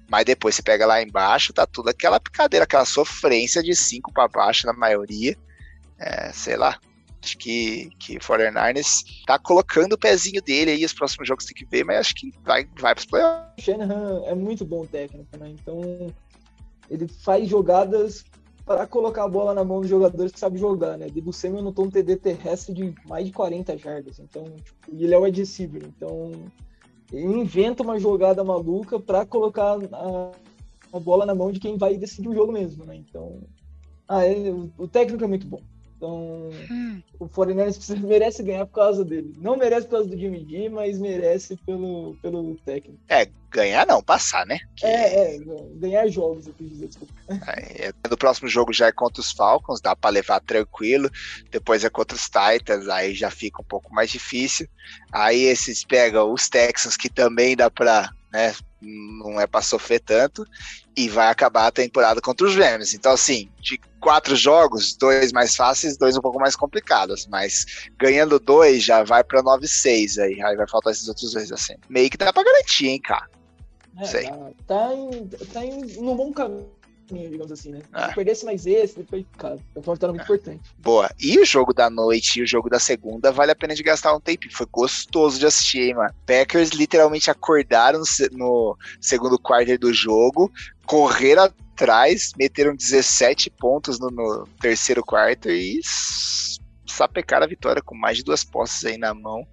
mas 0.08 0.24
depois 0.24 0.54
você 0.54 0.62
pega 0.62 0.86
lá 0.86 1.02
embaixo, 1.02 1.52
tá 1.52 1.66
tudo 1.66 1.90
aquela 1.90 2.18
picadeira, 2.18 2.64
aquela 2.64 2.86
sofrência 2.86 3.62
de 3.62 3.76
5 3.76 4.10
para 4.10 4.26
baixo 4.26 4.66
na 4.66 4.72
maioria, 4.72 5.36
é, 5.98 6.32
sei 6.32 6.56
lá, 6.56 6.80
acho 7.22 7.36
que, 7.36 7.90
que 7.98 8.16
o 8.16 8.20
49ers 8.20 9.04
tá 9.26 9.38
colocando 9.38 9.92
o 9.92 9.98
pezinho 9.98 10.40
dele 10.40 10.70
aí, 10.70 10.82
os 10.82 10.94
próximos 10.94 11.28
jogos 11.28 11.44
tem 11.44 11.54
que 11.54 11.66
ver, 11.66 11.84
mas 11.84 11.98
acho 11.98 12.14
que 12.14 12.32
vai, 12.42 12.66
vai 12.80 12.94
pros 12.94 13.04
playoffs. 13.04 13.52
Shanahan 13.62 14.22
é 14.24 14.34
muito 14.34 14.64
bom 14.64 14.86
técnico, 14.86 15.36
né, 15.36 15.50
então 15.50 16.10
ele 16.88 17.06
faz 17.06 17.46
jogadas 17.46 18.24
para 18.68 18.86
colocar 18.86 19.24
a 19.24 19.28
bola 19.28 19.54
na 19.54 19.64
mão 19.64 19.80
dos 19.80 19.88
jogadores 19.88 20.30
que 20.30 20.38
sabem 20.38 20.58
jogar, 20.58 20.98
né? 20.98 21.08
Debo 21.08 21.32
Samuel 21.32 21.62
notou 21.62 21.86
um 21.86 21.90
TD 21.90 22.16
terrestre 22.16 22.74
de 22.74 22.94
mais 23.08 23.24
de 23.24 23.32
40 23.32 23.78
jardas, 23.78 24.18
então, 24.18 24.44
tipo, 24.44 24.92
e 24.92 25.04
ele 25.04 25.14
é 25.14 25.18
o 25.18 25.22
wide 25.22 25.40
receiver, 25.40 25.82
então 25.86 26.32
ele 27.10 27.24
inventa 27.24 27.82
uma 27.82 27.98
jogada 27.98 28.44
maluca 28.44 29.00
para 29.00 29.24
colocar 29.24 29.78
a, 29.90 30.32
a, 30.92 31.00
bola 31.00 31.24
na 31.24 31.34
mão 31.34 31.50
de 31.50 31.58
quem 31.58 31.78
vai 31.78 31.96
decidir 31.96 32.28
o 32.28 32.34
jogo 32.34 32.52
mesmo, 32.52 32.84
né? 32.84 32.94
Então, 32.94 33.40
ah, 34.06 34.20
o, 34.76 34.84
o 34.84 34.86
técnico 34.86 35.24
é 35.24 35.26
muito 35.26 35.46
bom. 35.46 35.62
Então, 35.98 36.50
hum. 36.70 37.02
o 37.18 37.28
49ers 37.28 37.98
merece 37.98 38.42
ganhar 38.44 38.64
por 38.66 38.74
causa 38.74 39.04
dele. 39.04 39.34
Não 39.38 39.56
merece 39.56 39.86
por 39.86 39.96
causa 39.96 40.08
do 40.08 40.16
Jimmy 40.16 40.46
G, 40.48 40.68
mas 40.68 40.96
merece 40.98 41.56
pelo, 41.66 42.16
pelo 42.22 42.54
técnico. 42.64 43.00
É, 43.08 43.28
ganhar 43.50 43.84
não, 43.84 44.00
passar, 44.00 44.46
né? 44.46 44.60
Que... 44.76 44.86
É, 44.86 45.34
é, 45.34 45.38
ganhar 45.74 46.06
jogos, 46.06 46.46
eu 46.46 46.54
quis 46.54 46.70
dizer, 46.70 46.86
desculpa. 46.86 47.12
É, 47.48 47.92
no 48.08 48.16
próximo 48.16 48.48
jogo 48.48 48.72
já 48.72 48.86
é 48.86 48.92
contra 48.92 49.20
os 49.20 49.32
Falcons, 49.32 49.80
dá 49.80 49.96
para 49.96 50.10
levar 50.10 50.40
tranquilo. 50.40 51.10
Depois 51.50 51.84
é 51.84 51.90
contra 51.90 52.16
os 52.16 52.30
Titans, 52.30 52.88
aí 52.88 53.12
já 53.12 53.30
fica 53.30 53.60
um 53.60 53.66
pouco 53.66 53.92
mais 53.92 54.08
difícil. 54.08 54.68
Aí 55.10 55.42
esses 55.42 55.84
pegam 55.84 56.32
os 56.32 56.48
Texans, 56.48 56.96
que 56.96 57.10
também 57.10 57.56
dá 57.56 57.68
pra 57.68 58.08
né? 58.32 58.54
Não 58.80 59.40
é 59.40 59.46
para 59.46 59.62
sofrer 59.62 60.00
tanto 60.00 60.46
e 60.96 61.08
vai 61.08 61.28
acabar 61.28 61.66
a 61.66 61.72
temporada 61.72 62.20
contra 62.20 62.46
os 62.46 62.54
Rams. 62.54 62.94
Então, 62.94 63.12
assim, 63.12 63.50
de 63.60 63.80
quatro 64.00 64.36
jogos, 64.36 64.96
dois 64.96 65.32
mais 65.32 65.56
fáceis, 65.56 65.96
dois 65.96 66.16
um 66.16 66.20
pouco 66.20 66.38
mais 66.38 66.54
complicados, 66.54 67.26
mas 67.26 67.88
ganhando 67.98 68.38
dois 68.38 68.82
já 68.82 69.02
vai 69.02 69.24
para 69.24 69.42
9-6 69.42 70.22
aí, 70.22 70.42
aí 70.42 70.56
vai 70.56 70.68
faltar 70.68 70.92
esses 70.92 71.08
outros 71.08 71.32
dois 71.32 71.50
assim. 71.50 71.74
Meio 71.88 72.10
que 72.10 72.16
dá 72.16 72.32
para 72.32 72.44
garantir, 72.44 72.88
hein, 72.88 73.00
cara. 73.00 73.28
É, 73.98 74.04
Sei. 74.04 74.24
Tá, 74.24 74.36
tá, 74.66 74.94
em, 74.94 75.28
tá 75.52 75.64
em, 75.64 75.80
no 76.00 76.14
bom 76.14 76.32
caminho 76.32 76.77
digamos 77.14 77.52
assim, 77.52 77.70
né? 77.70 77.78
Se 77.80 77.86
ah. 77.92 78.12
perdesse 78.14 78.44
mais 78.44 78.66
esse, 78.66 78.98
depois, 78.98 79.24
cara, 79.36 79.58
uma 79.74 79.94
vitória 79.94 80.12
muito 80.12 80.20
ah. 80.20 80.24
importante. 80.24 80.70
Boa. 80.78 81.10
E 81.18 81.38
o 81.38 81.44
jogo 81.44 81.72
da 81.72 81.88
noite 81.88 82.38
e 82.38 82.42
o 82.42 82.46
jogo 82.46 82.68
da 82.68 82.78
segunda 82.78 83.32
vale 83.32 83.52
a 83.52 83.56
pena 83.56 83.74
de 83.74 83.82
gastar 83.82 84.14
um 84.14 84.20
tempo. 84.20 84.46
Foi 84.50 84.66
gostoso 84.70 85.38
de 85.38 85.46
assistir, 85.46 85.82
hein, 85.82 85.94
mano. 85.94 86.14
Packers 86.26 86.70
literalmente 86.70 87.30
acordaram 87.30 88.02
no 88.32 88.76
segundo 89.00 89.38
quarto 89.38 89.78
do 89.78 89.92
jogo, 89.92 90.50
correram 90.86 91.44
atrás, 91.44 92.32
meteram 92.36 92.74
17 92.74 93.50
pontos 93.50 93.98
no, 93.98 94.10
no 94.10 94.46
terceiro 94.60 95.04
quarto 95.04 95.50
e 95.50 95.80
sapecaram 96.86 97.44
a 97.44 97.48
vitória 97.48 97.82
com 97.82 97.94
mais 97.94 98.18
de 98.18 98.24
duas 98.24 98.44
posses 98.44 98.84
aí 98.84 98.98
na 98.98 99.14
mão. 99.14 99.46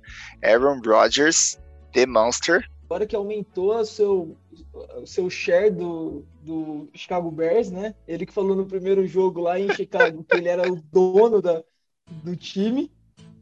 Aaron 0.44 0.82
Rodgers, 0.84 1.60
The 1.94 2.06
Monster, 2.06 2.68
agora 2.86 3.06
que 3.06 3.15
aumentou 3.15 3.76
o 3.76 3.86
seu, 3.86 4.38
o 5.02 5.06
seu 5.06 5.30
share 5.30 5.72
do, 5.72 6.24
do 6.41 6.89
Chicago 6.94 7.32
Bears, 7.32 7.72
né? 7.72 7.96
Ele 8.08 8.26
que 8.26 8.34
falou 8.34 8.56
no 8.56 8.65
primeiro 8.65 9.06
jogo 9.08 9.41
lá 9.41 9.60
em 9.60 9.74
Chicago 9.74 10.24
que 10.24 10.38
ele 10.38 10.48
era 10.48 10.72
o 10.72 10.76
dono 10.76 11.41
da, 11.41 11.63
do 12.24 12.36
time. 12.36 12.91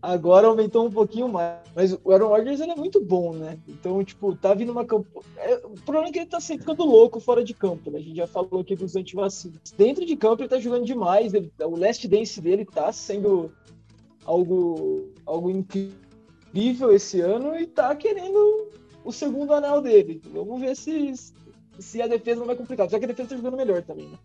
Agora 0.02 0.47
aumentou 0.47 0.86
um 0.86 0.91
pouquinho 0.91 1.30
mais. 1.30 1.60
Mas 1.73 1.93
o 2.04 2.12
Aaron 2.12 2.28
Rodgers 2.28 2.60
ele 2.60 2.73
é 2.73 2.76
muito 2.76 2.99
bom, 2.99 3.34
né? 3.34 3.58
Então, 3.65 4.04
tipo, 4.04 4.36
tá 4.36 4.54
vindo 4.54 4.71
uma 4.71 4.84
campo. 4.84 5.23
É, 5.38 5.56
o 5.65 5.76
problema 5.86 6.10
é 6.10 6.12
que 6.12 6.19
ele 6.19 6.26
tá 6.26 6.41
sempre 6.41 6.65
ficando 6.65 6.84
louco 6.84 7.21
fora 7.21 7.41
de 7.41 7.54
campo, 7.54 7.89
né? 7.89 7.99
A 7.99 8.02
gente 8.02 8.17
já 8.17 8.28
falou 8.28 8.60
aqui 8.60 8.76
dos 8.76 8.97
antivacinas. 8.97 9.71
Dentro 9.78 10.06
de 10.06 10.17
campo 10.17 10.41
ele 10.41 10.49
tá 10.49 10.60
jogando 10.60 10.86
demais. 10.86 11.34
Ele, 11.34 11.49
o 11.58 11.78
last 11.78 12.06
dance 12.06 12.41
dele 12.41 12.65
tá 12.65 12.91
sendo 12.91 13.49
algo, 14.26 15.13
algo 15.26 15.49
incrível 15.49 16.91
esse 16.91 17.21
ano 17.21 17.56
e 17.58 17.65
tá 17.65 17.95
querendo 17.95 18.72
o 19.03 19.11
segundo 19.11 19.53
anel 19.53 19.81
dele. 19.81 20.21
Vamos 20.25 20.59
ver 20.59 20.75
se, 20.75 21.13
se 21.79 22.01
a 22.01 22.07
defesa 22.07 22.39
não 22.39 22.47
vai 22.47 22.55
complicar. 22.55 22.89
Já 22.89 22.99
que 22.99 23.05
a 23.05 23.07
defesa 23.07 23.29
tá 23.29 23.35
jogando 23.35 23.57
melhor 23.57 23.81
também, 23.81 24.07
né? 24.07 24.17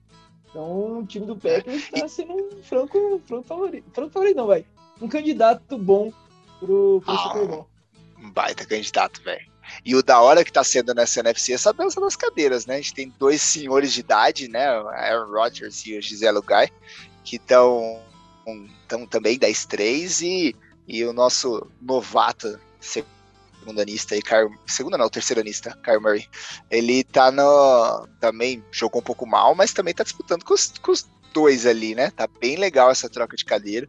Então 0.50 0.98
o 1.00 1.06
time 1.06 1.26
do 1.26 1.36
Packers 1.36 1.90
tá 1.90 2.08
sendo 2.08 2.32
um 2.32 2.62
franco, 2.62 3.20
franco 3.26 3.46
favorito. 3.46 3.90
Franco 3.92 4.12
favorito 4.12 4.36
não, 4.36 4.46
vai. 4.46 4.64
Um 5.00 5.08
candidato 5.08 5.78
bom 5.78 6.12
pro, 6.58 7.00
pro 7.04 7.14
ah, 7.14 7.18
Super 7.18 7.48
Bowl. 7.48 7.68
Um 8.18 8.30
baita 8.30 8.64
candidato, 8.64 9.22
velho. 9.22 9.46
E 9.84 9.94
o 9.94 10.02
da 10.02 10.20
hora 10.20 10.44
que 10.44 10.52
tá 10.52 10.64
sendo 10.64 10.94
nessa 10.94 11.20
NFC 11.20 11.52
é 11.52 11.54
essa 11.54 11.72
dança 11.72 12.00
das 12.00 12.16
cadeiras, 12.16 12.66
né? 12.66 12.74
A 12.74 12.78
gente 12.78 12.94
tem 12.94 13.14
dois 13.18 13.42
senhores 13.42 13.92
de 13.92 14.00
idade, 14.00 14.48
né? 14.48 14.80
O 14.80 14.88
Aaron 14.88 15.30
Rodgers 15.30 15.84
e 15.86 15.98
o 15.98 16.02
Giselo 16.02 16.42
Guy, 16.42 16.70
que 17.22 17.36
estão 17.36 18.00
um, 18.46 19.06
também 19.06 19.38
10-3 19.38 20.22
e, 20.22 20.56
e 20.86 21.04
o 21.04 21.12
nosso 21.12 21.66
novato, 21.80 22.58
segundo 23.68 23.80
anista 23.80 24.14
aí, 24.14 24.22
Kyle, 24.22 24.50
segunda 24.66 24.96
não, 24.96 25.10
terceiro 25.10 25.40
anista, 25.40 25.76
Kyle 25.84 26.00
Murray. 26.00 26.26
Ele 26.70 27.04
tá 27.04 27.30
no. 27.30 28.08
Também 28.18 28.64
jogou 28.72 29.00
um 29.00 29.04
pouco 29.04 29.26
mal, 29.26 29.54
mas 29.54 29.72
também 29.72 29.92
tá 29.92 30.02
disputando 30.02 30.42
com 30.42 30.54
os, 30.54 30.72
com 30.78 30.92
os 30.92 31.06
dois 31.34 31.66
ali, 31.66 31.94
né? 31.94 32.10
Tá 32.10 32.26
bem 32.40 32.56
legal 32.56 32.90
essa 32.90 33.08
troca 33.08 33.36
de 33.36 33.44
cadeira. 33.44 33.88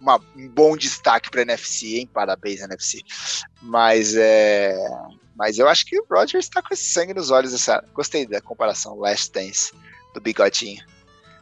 uma, 0.00 0.20
um 0.36 0.48
bom 0.48 0.76
destaque 0.76 1.30
para 1.30 1.42
NFC, 1.42 1.98
hein? 1.98 2.10
Parabéns, 2.12 2.60
NFC. 2.60 3.02
Mas 3.62 4.14
é. 4.16 4.76
Mas 5.36 5.58
eu 5.58 5.68
acho 5.68 5.86
que 5.86 5.98
o 5.98 6.04
Rogers 6.10 6.46
está 6.46 6.60
com 6.60 6.74
esse 6.74 6.92
sangue 6.92 7.14
nos 7.14 7.30
olhos. 7.30 7.54
Essa... 7.54 7.82
Gostei 7.94 8.26
da 8.26 8.40
comparação 8.40 8.98
Last 8.98 9.32
Dance 9.32 9.72
do 10.12 10.20
bigodinho. 10.20 10.84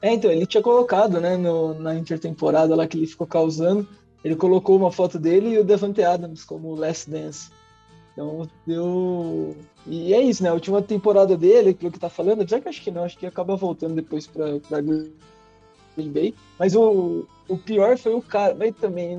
É, 0.01 0.13
então, 0.13 0.31
ele 0.31 0.47
tinha 0.47 0.63
colocado, 0.63 1.21
né, 1.21 1.37
no, 1.37 1.75
na 1.75 1.97
intertemporada 1.97 2.77
lá 2.77 2.87
que 2.87 2.97
ele 2.97 3.09
ficou 3.09 3.27
causando, 3.27 3.89
ele 4.25 4.37
colocou 4.37 4.77
uma 4.77 4.91
foto 4.91 5.19
dele 5.19 5.51
e 5.51 5.59
o 5.59 5.65
Devante 5.65 6.03
Adams 6.03 6.45
como 6.45 6.75
Last 6.75 7.11
Dance. 7.11 7.51
Então, 8.13 8.49
deu. 8.67 9.57
E 9.87 10.13
é 10.13 10.21
isso, 10.21 10.43
né? 10.43 10.49
A 10.49 10.55
última 10.55 10.83
temporada 10.83 11.37
dele, 11.37 11.73
pelo 11.73 11.93
que 11.93 12.01
tá 12.01 12.11
falando, 12.11 12.49
já 12.49 12.61
que 12.61 12.69
acho 12.69 12.83
que 12.83 12.91
não, 12.91 13.05
acho 13.05 13.17
que 13.17 13.27
acaba 13.27 13.55
voltando 13.55 13.95
depois 13.95 14.27
pra, 14.27 14.59
pra 14.69 14.81
Green 14.81 15.13
Bay. 16.11 16.35
Mas 16.59 16.75
o, 16.75 17.27
o 17.49 17.57
pior 17.57 17.97
foi 17.97 18.15
o 18.15 18.21
cara, 18.21 18.57
mas 18.57 18.75
também, 18.75 19.17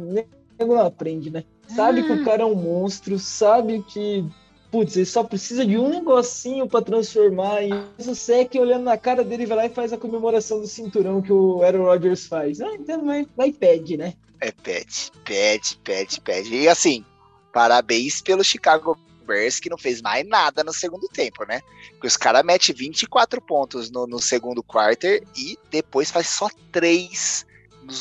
não 0.60 0.80
aprende, 0.82 1.32
né? 1.32 1.46
Sabe 1.68 2.04
que 2.04 2.12
o 2.12 2.22
ah. 2.22 2.26
cara 2.26 2.44
é 2.44 2.46
um 2.46 2.56
monstro, 2.56 3.18
sabe 3.18 3.82
que 3.84 4.26
putz, 4.72 4.96
ele 4.96 5.06
só 5.06 5.24
precisa 5.24 5.66
de 5.66 5.78
um 5.78 5.90
negocinho 5.90 6.68
para 6.68 6.84
transformar. 6.84 7.64
E 7.64 7.72
o 7.98 8.16
Sec 8.16 8.56
olhando 8.56 8.84
na 8.84 8.98
cara 8.98 9.24
dele 9.24 9.46
vai 9.46 9.58
lá 9.58 9.66
e 9.66 9.70
faz 9.70 9.92
a 9.92 9.98
comemoração 9.98 10.60
do 10.60 10.68
cinturão 10.68 11.22
que 11.22 11.32
o 11.32 11.62
Aaron 11.64 11.86
Rodgers 11.86 12.26
faz. 12.28 12.62
Ah, 12.62 12.74
então 12.76 13.06
vai, 13.06 13.28
vai 13.36 13.52
pede, 13.52 13.98
né? 13.98 14.14
É, 14.42 14.52
pede, 14.52 15.12
pede, 15.26 15.78
pede, 15.84 16.22
pede. 16.22 16.56
E 16.56 16.68
assim, 16.68 17.04
parabéns 17.52 18.22
pelo 18.22 18.44
Chicago 18.44 18.98
Bears 19.26 19.60
que 19.60 19.70
não 19.70 19.78
fez 19.78 20.02
mais 20.02 20.28
nada 20.28 20.64
no 20.64 20.74
segundo 20.74 21.08
tempo, 21.08 21.46
né? 21.46 21.62
Porque 21.92 22.08
os 22.08 22.18
caras 22.18 22.44
metem 22.44 22.74
24 22.74 23.42
pontos 23.42 23.92
no, 23.92 24.08
no, 24.08 24.20
segundo 24.20 24.64
quarter 24.64 25.24
e 25.36 25.58
depois 25.70 26.10
faz 26.10 26.28
só 26.30 26.50
3 26.72 27.46
no, 27.84 27.94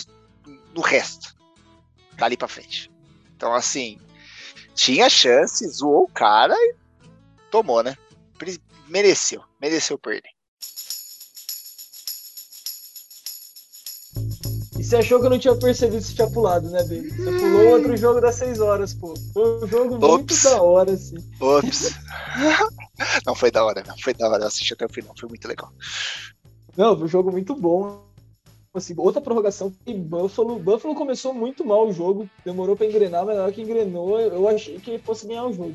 no 0.74 0.81
resto. 0.81 1.37
Dali 2.14 2.37
pra 2.37 2.48
frente. 2.48 2.90
Então, 3.37 3.54
assim, 3.54 3.98
tinha 4.79 5.11
chance, 5.11 5.67
zoou 5.69 6.05
o 6.05 6.09
cara 6.09 6.55
e 6.55 6.75
tomou, 7.51 7.83
né? 7.83 7.99
Mereceu, 8.87 9.43
mereceu 9.61 9.99
perder. 9.99 10.31
E 14.79 14.85
você 14.85 14.97
achou 14.97 15.19
que 15.19 15.27
eu 15.27 15.31
não 15.31 15.38
tinha 15.38 15.55
percebido 15.57 16.01
se 16.01 16.14
tinha 16.14 16.31
pulado, 16.31 16.71
né, 16.71 16.81
Baby? 16.85 17.11
Você 17.11 17.38
pulou 17.38 17.67
outro 17.71 17.97
jogo 17.97 18.21
das 18.21 18.37
6 18.37 18.61
horas, 18.61 18.95
pô. 18.95 19.14
Foi 19.35 19.64
um 19.64 19.67
jogo 19.67 19.95
Ops. 19.97 20.45
muito 20.45 20.45
da 20.45 20.62
hora, 20.62 20.93
assim. 20.93 21.17
Ops. 21.41 21.95
não 23.27 23.35
foi 23.35 23.51
da 23.51 23.64
hora, 23.64 23.83
não. 23.85 23.99
Foi 23.99 24.14
da 24.14 24.29
hora. 24.29 24.45
Eu 24.45 24.47
assisti 24.47 24.73
até 24.73 24.87
o 24.87 24.88
final, 24.88 25.12
foi 25.19 25.29
muito 25.29 25.47
legal. 25.49 25.73
Não, 26.77 26.97
foi 26.97 27.05
um 27.05 27.09
jogo 27.09 27.33
muito 27.33 27.55
bom. 27.57 28.08
Assim, 28.79 28.95
outra 28.97 29.21
prorrogação 29.21 29.73
e 29.87 29.93
Buffalo. 29.93 30.59
Buffalo 30.59 30.95
começou 30.95 31.35
muito 31.35 31.64
mal 31.64 31.87
o 31.87 31.93
jogo, 31.93 32.29
demorou 32.45 32.77
para 32.77 32.87
engrenar, 32.87 33.27
mas 33.27 33.37
na 33.37 33.43
hora 33.43 33.53
que 33.53 33.62
engrenou, 33.62 34.19
eu 34.19 34.49
achei 34.49 34.79
que 34.79 34.93
ele 34.93 35.03
fosse 35.03 35.27
ganhar 35.27 35.45
o 35.47 35.53
jogo. 35.53 35.75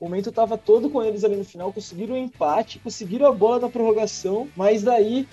O 0.00 0.04
momento 0.04 0.32
tava 0.32 0.56
todo 0.56 0.88
com 0.88 1.02
eles 1.02 1.24
ali 1.24 1.36
no 1.36 1.44
final, 1.44 1.72
conseguiram 1.72 2.14
o 2.14 2.16
um 2.16 2.20
empate, 2.20 2.78
conseguiram 2.78 3.26
a 3.26 3.32
bola 3.32 3.60
na 3.60 3.68
prorrogação, 3.68 4.48
mas 4.56 4.82
daí 4.82 5.28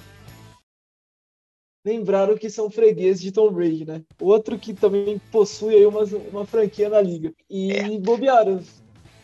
lembraram 1.86 2.36
que 2.36 2.50
são 2.50 2.70
fregueses 2.70 3.22
de 3.22 3.32
Tom 3.32 3.52
Brady, 3.52 3.86
né? 3.86 4.02
Outro 4.20 4.58
que 4.58 4.74
também 4.74 5.22
possui 5.32 5.76
aí 5.76 5.86
uma, 5.86 6.04
uma 6.32 6.46
franquia 6.46 6.90
na 6.90 7.00
liga. 7.00 7.32
E 7.50 7.72
é. 7.72 8.00
bobearam. 8.00 8.60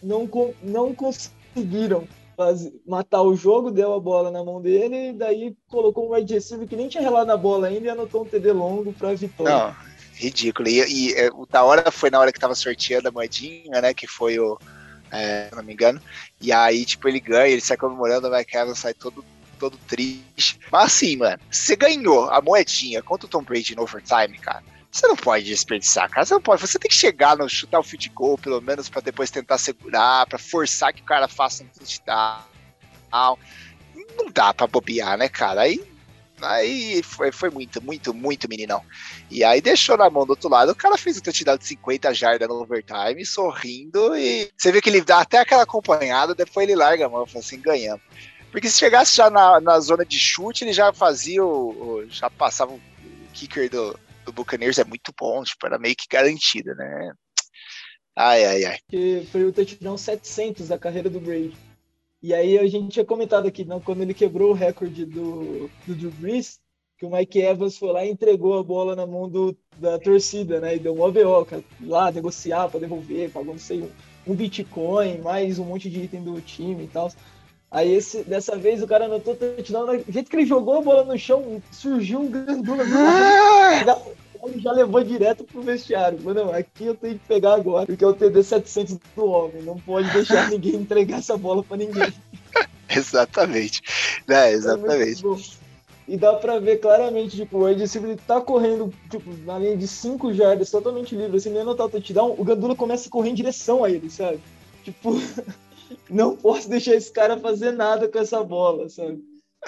Não, 0.01 0.29
não 0.63 0.93
conseguiram 0.95 2.07
fazer, 2.45 2.73
matar 2.85 3.21
o 3.21 3.35
jogo, 3.35 3.71
deu 3.71 3.93
a 3.93 3.99
bola 3.99 4.31
na 4.31 4.43
mão 4.43 4.61
dele, 4.61 5.09
e 5.09 5.13
daí 5.13 5.55
colocou 5.69 6.07
um 6.07 6.13
wide 6.13 6.33
receiver 6.33 6.67
que 6.67 6.75
nem 6.75 6.87
tinha 6.87 7.03
relado 7.03 7.27
na 7.27 7.37
bola 7.37 7.67
ainda 7.67 7.87
e 7.87 7.89
anotou 7.89 8.23
um 8.23 8.25
TD 8.25 8.51
longo 8.51 8.93
pra 8.93 9.13
vitória. 9.13 9.51
Não, 9.51 9.75
ridículo. 10.15 10.67
E, 10.67 10.79
e, 10.81 11.13
é, 11.13 11.29
o 11.31 11.45
da 11.45 11.63
hora 11.63 11.91
foi 11.91 12.09
na 12.09 12.19
hora 12.19 12.31
que 12.31 12.39
tava 12.39 12.55
sorteando 12.55 13.07
a 13.07 13.11
moedinha, 13.11 13.81
né? 13.81 13.93
Que 13.93 14.07
foi 14.07 14.39
o. 14.39 14.57
É, 15.11 15.49
se 15.49 15.55
não 15.55 15.63
me 15.63 15.73
engano. 15.73 16.01
E 16.39 16.51
aí, 16.53 16.85
tipo, 16.85 17.07
ele 17.07 17.19
ganha, 17.19 17.49
ele 17.49 17.61
sai 17.61 17.75
comemorando, 17.75 18.31
Mike 18.31 18.55
Evans 18.55 18.79
sai 18.79 18.93
todo 18.93 19.23
todo 19.59 19.77
triste. 19.87 20.59
Mas 20.71 20.85
assim, 20.85 21.17
mano, 21.17 21.39
você 21.51 21.75
ganhou 21.75 22.27
a 22.31 22.41
moedinha 22.41 23.03
contra 23.03 23.27
o 23.27 23.29
Tom 23.29 23.43
Brady 23.43 23.75
no 23.75 23.83
overtime, 23.83 24.35
cara. 24.39 24.63
Você 24.91 25.07
não 25.07 25.15
pode 25.15 25.45
desperdiçar, 25.45 26.09
cara. 26.09 26.25
Você 26.25 26.33
não 26.33 26.41
pode. 26.41 26.61
Você 26.61 26.77
tem 26.77 26.89
que 26.89 26.95
chegar 26.95 27.37
no 27.37 27.47
chutar 27.47 27.79
o 27.79 27.83
field 27.83 28.09
goal, 28.09 28.37
pelo 28.37 28.59
menos, 28.59 28.89
para 28.89 29.01
depois 29.01 29.31
tentar 29.31 29.57
segurar, 29.57 30.27
para 30.27 30.37
forçar 30.37 30.93
que 30.93 31.01
o 31.01 31.05
cara 31.05 31.29
faça 31.29 31.63
um 31.63 31.67
touchdown. 31.67 33.37
Não 34.17 34.29
dá 34.33 34.53
pra 34.53 34.67
bobear, 34.67 35.17
né, 35.17 35.29
cara? 35.29 35.61
Aí, 35.61 35.81
aí 36.41 37.01
foi, 37.03 37.31
foi 37.31 37.49
muito, 37.49 37.81
muito, 37.81 38.13
muito 38.13 38.49
meninão. 38.49 38.83
E 39.29 39.45
aí 39.45 39.61
deixou 39.61 39.95
na 39.95 40.09
mão 40.09 40.25
do 40.25 40.31
outro 40.31 40.49
lado. 40.49 40.73
O 40.73 40.75
cara 40.75 40.97
fez 40.97 41.17
um 41.17 41.21
touchdown 41.21 41.57
de 41.57 41.67
50 41.67 42.13
jardas 42.13 42.49
no 42.49 42.61
overtime, 42.61 43.25
sorrindo. 43.25 44.13
E 44.17 44.51
você 44.57 44.73
vê 44.73 44.81
que 44.81 44.89
ele 44.89 45.01
dá 45.01 45.21
até 45.21 45.39
aquela 45.39 45.63
acompanhada, 45.63 46.35
depois 46.35 46.67
ele 46.67 46.75
larga 46.75 47.05
a 47.05 47.09
mão, 47.09 47.25
fala 47.25 47.39
assim: 47.39 47.61
ganhamos. 47.61 48.03
Porque 48.51 48.69
se 48.69 48.77
chegasse 48.77 49.15
já 49.15 49.29
na, 49.29 49.61
na 49.61 49.79
zona 49.79 50.05
de 50.05 50.19
chute, 50.19 50.65
ele 50.65 50.73
já 50.73 50.91
fazia 50.91 51.41
o, 51.41 52.01
o 52.01 52.09
já 52.09 52.29
passava 52.29 52.73
o 52.73 52.81
kicker 53.31 53.69
do, 53.69 53.97
do 54.25 54.33
Buccaneers 54.33 54.77
é 54.79 54.83
muito 54.83 55.13
bom, 55.19 55.43
tipo, 55.43 55.65
era 55.65 55.79
meio 55.79 55.95
que 55.95 56.07
garantida, 56.09 56.73
né? 56.75 57.13
Ai, 58.15 58.45
ai, 58.45 58.65
ai. 58.65 58.77
Que 58.89 59.25
foi 59.31 59.45
o 59.45 59.53
touchdown 59.53 59.97
700 59.97 60.67
da 60.67 60.77
carreira 60.77 61.09
do 61.09 61.19
Brady. 61.19 61.55
E 62.21 62.33
aí 62.33 62.59
a 62.59 62.67
gente 62.67 62.91
tinha 62.91 63.05
comentado 63.05 63.47
aqui, 63.47 63.65
não, 63.65 63.79
quando 63.79 64.01
ele 64.01 64.13
quebrou 64.13 64.51
o 64.51 64.55
recorde 64.55 65.05
do, 65.05 65.69
do 65.87 65.95
Drew 65.95 66.11
Brees, 66.11 66.59
que 66.97 67.05
o 67.05 67.09
Mike 67.09 67.39
Evans 67.39 67.79
foi 67.79 67.91
lá 67.91 68.05
e 68.05 68.11
entregou 68.11 68.59
a 68.59 68.63
bola 68.63 68.95
na 68.95 69.07
mão 69.07 69.27
do, 69.27 69.57
da 69.79 69.97
torcida, 69.97 70.59
né? 70.59 70.75
E 70.75 70.79
deu 70.79 70.93
uma 70.93 71.05
OVO, 71.05 71.47
lá 71.81 72.11
negociar 72.11 72.69
para 72.69 72.81
devolver, 72.81 73.31
pagou, 73.31 73.53
não 73.53 73.59
sei, 73.59 73.81
um, 73.81 73.89
um 74.27 74.35
Bitcoin, 74.35 75.17
mais 75.17 75.57
um 75.57 75.65
monte 75.65 75.89
de 75.89 76.01
item 76.03 76.23
do 76.23 76.39
time 76.41 76.83
e 76.83 76.87
tal. 76.87 77.11
Aí 77.71 77.93
esse, 77.93 78.23
dessa 78.23 78.57
vez 78.57 78.83
o 78.83 78.87
cara 78.87 79.05
anotou 79.05 79.33
touchdown. 79.33 79.85
Do 79.85 80.11
jeito 80.11 80.29
que 80.29 80.35
ele 80.35 80.45
jogou 80.45 80.79
a 80.79 80.81
bola 80.81 81.05
no 81.05 81.17
chão, 81.17 81.63
surgiu 81.71 82.19
um 82.19 82.29
gandula. 82.29 82.83
Ah! 82.83 83.97
Ele 84.43 84.59
já 84.59 84.71
levou 84.71 85.03
direto 85.03 85.43
pro 85.45 85.61
vestiário. 85.61 86.19
Mano, 86.21 86.51
aqui 86.51 86.85
eu 86.85 86.95
tenho 86.95 87.13
que 87.13 87.27
pegar 87.27 87.53
agora, 87.53 87.85
porque 87.85 88.03
é 88.03 88.07
o 88.07 88.13
TD 88.13 88.43
700 88.43 88.99
do 89.15 89.25
homem. 89.25 89.61
Não 89.61 89.77
pode 89.77 90.11
deixar 90.11 90.49
ninguém 90.51 90.75
entregar 90.75 91.19
essa 91.19 91.37
bola 91.37 91.63
pra 91.63 91.77
ninguém. 91.77 92.11
exatamente. 92.89 93.81
É, 94.27 94.51
exatamente. 94.51 95.23
É 95.25 95.61
e 96.07 96.17
dá 96.17 96.33
pra 96.33 96.59
ver 96.59 96.77
claramente, 96.77 97.37
tipo, 97.37 97.59
o 97.59 97.69
Ed 97.69 97.87
Silver 97.87 98.17
tá 98.27 98.41
correndo, 98.41 98.93
tipo, 99.09 99.31
na 99.45 99.57
linha 99.57 99.77
de 99.77 99.87
5 99.87 100.33
jardas, 100.33 100.69
totalmente 100.69 101.15
livre, 101.15 101.37
assim, 101.37 101.51
nem 101.51 101.61
anotar 101.61 101.85
o 101.85 101.89
touchdown, 101.89 102.35
o 102.37 102.43
Gandula 102.43 102.75
começa 102.75 103.07
a 103.07 103.11
correr 103.11 103.29
em 103.29 103.33
direção 103.33 103.81
a 103.81 103.89
ele, 103.89 104.09
sabe? 104.09 104.41
Tipo, 104.83 105.13
não 106.09 106.35
posso 106.35 106.69
deixar 106.69 106.95
esse 106.95 107.11
cara 107.11 107.37
fazer 107.37 107.71
nada 107.71 108.07
com 108.07 108.19
essa 108.19 108.43
bola, 108.43 108.89
sabe? 108.89 109.19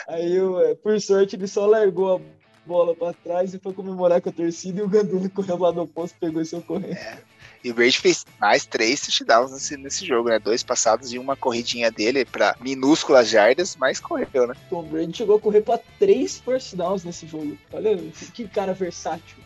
Aí, 0.08 0.36
eu, 0.36 0.60
é, 0.60 0.76
por 0.76 1.00
sorte, 1.00 1.36
ele 1.36 1.48
só 1.48 1.66
largou 1.66 2.16
a 2.16 2.22
bola 2.66 2.96
para 2.96 3.14
trás 3.14 3.54
e 3.54 3.60
foi 3.60 3.74
comemorar 3.74 4.22
com 4.22 4.30
a 4.30 4.32
torcida 4.32 4.80
e 4.80 4.84
o 4.84 4.90
Gandula 4.90 5.30
correu 5.30 5.58
lá 5.58 5.72
no 5.72 5.88
posto, 5.88 6.18
pegou 6.20 6.42
e 6.42 6.46
saiu 6.46 6.62
correndo. 6.64 6.98
É. 6.98 7.22
E 7.64 7.72
o 7.72 7.74
Brady 7.74 7.98
fez 7.98 8.26
mais 8.42 8.66
três 8.66 9.02
touchdowns 9.02 9.52
nesse, 9.52 9.78
nesse 9.78 10.06
jogo, 10.06 10.28
né? 10.28 10.38
Dois 10.38 10.62
passados 10.62 11.14
e 11.14 11.18
uma 11.18 11.36
corridinha 11.36 11.90
dele 11.90 12.26
para 12.26 12.58
minúsculas 12.60 13.30
jardas, 13.30 13.78
mas 13.78 14.02
correu, 14.02 14.48
né? 14.48 14.54
Tom 14.70 14.84
Brady 14.84 15.16
chegou 15.16 15.38
a 15.38 15.40
correr 15.40 15.62
para 15.62 15.80
três 15.98 16.40
first 16.40 16.76
downs 16.76 17.06
nesse 17.06 17.26
jogo. 17.26 17.58
Olha 17.72 17.98
que 18.34 18.48
cara 18.50 18.74
versátil 18.74 19.43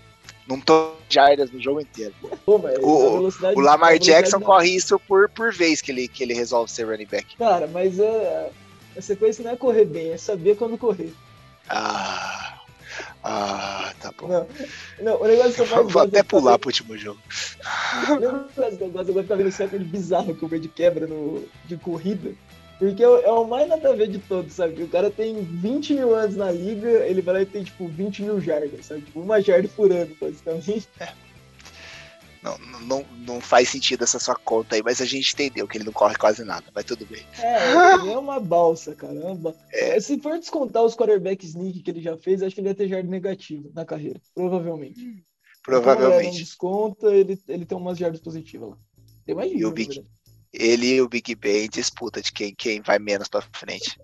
não 0.47 0.59
tô 0.59 0.93
jardas 1.09 1.51
no 1.51 1.61
jogo 1.61 1.81
inteiro. 1.81 2.13
Pô, 2.45 2.57
o, 2.81 3.29
o 3.55 3.59
Lamar 3.59 3.99
Jackson 3.99 4.39
corre 4.39 4.69
isso 4.69 4.99
por, 4.99 5.29
por 5.29 5.53
vez 5.53 5.81
que 5.81 5.91
ele, 5.91 6.07
que 6.07 6.23
ele 6.23 6.33
resolve 6.33 6.71
ser 6.71 6.85
running 6.85 7.05
back. 7.05 7.35
Cara, 7.37 7.67
mas 7.67 7.99
a, 7.99 8.49
a 8.97 9.01
sequência 9.01 9.43
não 9.43 9.51
é 9.51 9.55
correr 9.55 9.85
bem, 9.85 10.11
é 10.11 10.17
saber 10.17 10.55
quando 10.55 10.77
correr. 10.77 11.13
Ah. 11.69 12.53
Ah, 13.23 13.93
tá 13.99 14.11
bom. 14.17 14.27
Não, 14.27 14.47
não 15.01 15.21
o 15.21 15.27
negócio 15.27 15.53
que 15.53 15.61
eu 15.61 15.67
mais 15.67 15.87
Vou 15.91 16.01
até 16.01 16.19
é 16.19 16.23
pular 16.23 16.51
fazer... 16.51 16.59
pro 16.59 16.69
último 16.69 16.97
jogo. 16.97 17.19
O 18.09 18.19
negócio 18.19 18.77
que 18.77 18.83
eu 18.83 18.89
gosto, 18.89 19.09
eu 19.09 19.13
gosto 19.13 19.37
de 19.37 19.43
ver 19.43 19.51
certo 19.51 19.79
bizarro 19.79 20.35
que 20.35 20.45
o 20.45 20.47
Brady 20.47 20.67
quebra 20.67 21.07
no, 21.07 21.43
de 21.65 21.77
corrida. 21.77 22.31
Porque 22.79 23.03
é, 23.03 23.05
é 23.05 23.31
o 23.31 23.45
mais 23.45 23.67
nada 23.67 23.89
a 23.89 23.93
ver 23.93 24.07
de 24.07 24.19
todos, 24.19 24.53
sabe? 24.53 24.83
O 24.83 24.87
cara 24.87 25.09
tem 25.09 25.41
20 25.41 25.93
mil 25.93 26.15
anos 26.15 26.35
na 26.35 26.51
liga, 26.51 26.89
ele 27.07 27.21
vai 27.21 27.35
lá 27.35 27.41
e 27.41 27.45
tem, 27.45 27.63
tipo, 27.63 27.87
20 27.87 28.23
mil 28.23 28.39
jardas, 28.39 28.85
sabe? 28.85 29.01
Tipo, 29.01 29.21
uma 29.21 29.41
jarda 29.41 29.67
por 29.69 29.91
ano, 29.91 30.15
basicamente. 30.19 30.87
É. 30.99 31.11
Não, 32.43 32.57
não, 32.81 33.05
não 33.25 33.41
faz 33.41 33.69
sentido 33.69 34.03
essa 34.03 34.19
sua 34.19 34.35
conta 34.35 34.75
aí, 34.75 34.83
mas 34.83 35.01
a 35.01 35.05
gente 35.05 35.33
entendeu 35.33 35.67
que 35.67 35.77
ele 35.77 35.85
não 35.85 35.91
corre 35.91 36.15
quase 36.15 36.43
nada, 36.43 36.65
mas 36.73 36.85
tudo 36.85 37.05
bem. 37.05 37.23
É, 37.39 37.95
ele 37.95 38.11
é 38.11 38.17
uma 38.17 38.39
balsa, 38.39 38.95
caramba. 38.95 39.55
É. 39.73 39.99
Se 39.99 40.19
for 40.19 40.37
descontar 40.37 40.83
os 40.83 40.95
quarterback 40.95 41.43
sneak 41.45 41.81
que 41.81 41.91
ele 41.91 42.01
já 42.01 42.15
fez, 42.15 42.41
acho 42.41 42.53
que 42.53 42.61
ele 42.61 42.69
ia 42.69 42.75
ter 42.75 42.87
jarda 42.87 43.09
negativo 43.09 43.71
na 43.73 43.83
carreira, 43.83 44.21
provavelmente. 44.33 45.01
Hum. 45.01 45.21
Provavelmente. 45.63 46.27
Então, 46.27 46.39
desconta, 46.39 47.07
ele, 47.13 47.37
ele 47.47 47.65
tem 47.65 47.77
umas 47.77 47.97
jardas 47.97 48.21
positivas 48.21 48.69
lá. 48.69 48.77
Tem 49.25 49.35
mais 49.35 49.51
e 49.51 49.65
o 49.65 49.71
Big, 49.71 50.01
ele 50.53 50.95
e 50.95 51.01
o 51.01 51.09
Big 51.09 51.35
Ben 51.35 51.69
disputa 51.69 52.21
de 52.21 52.31
quem, 52.31 52.53
quem 52.53 52.81
vai 52.81 52.99
menos 52.99 53.27
pra 53.27 53.43
frente. 53.53 53.99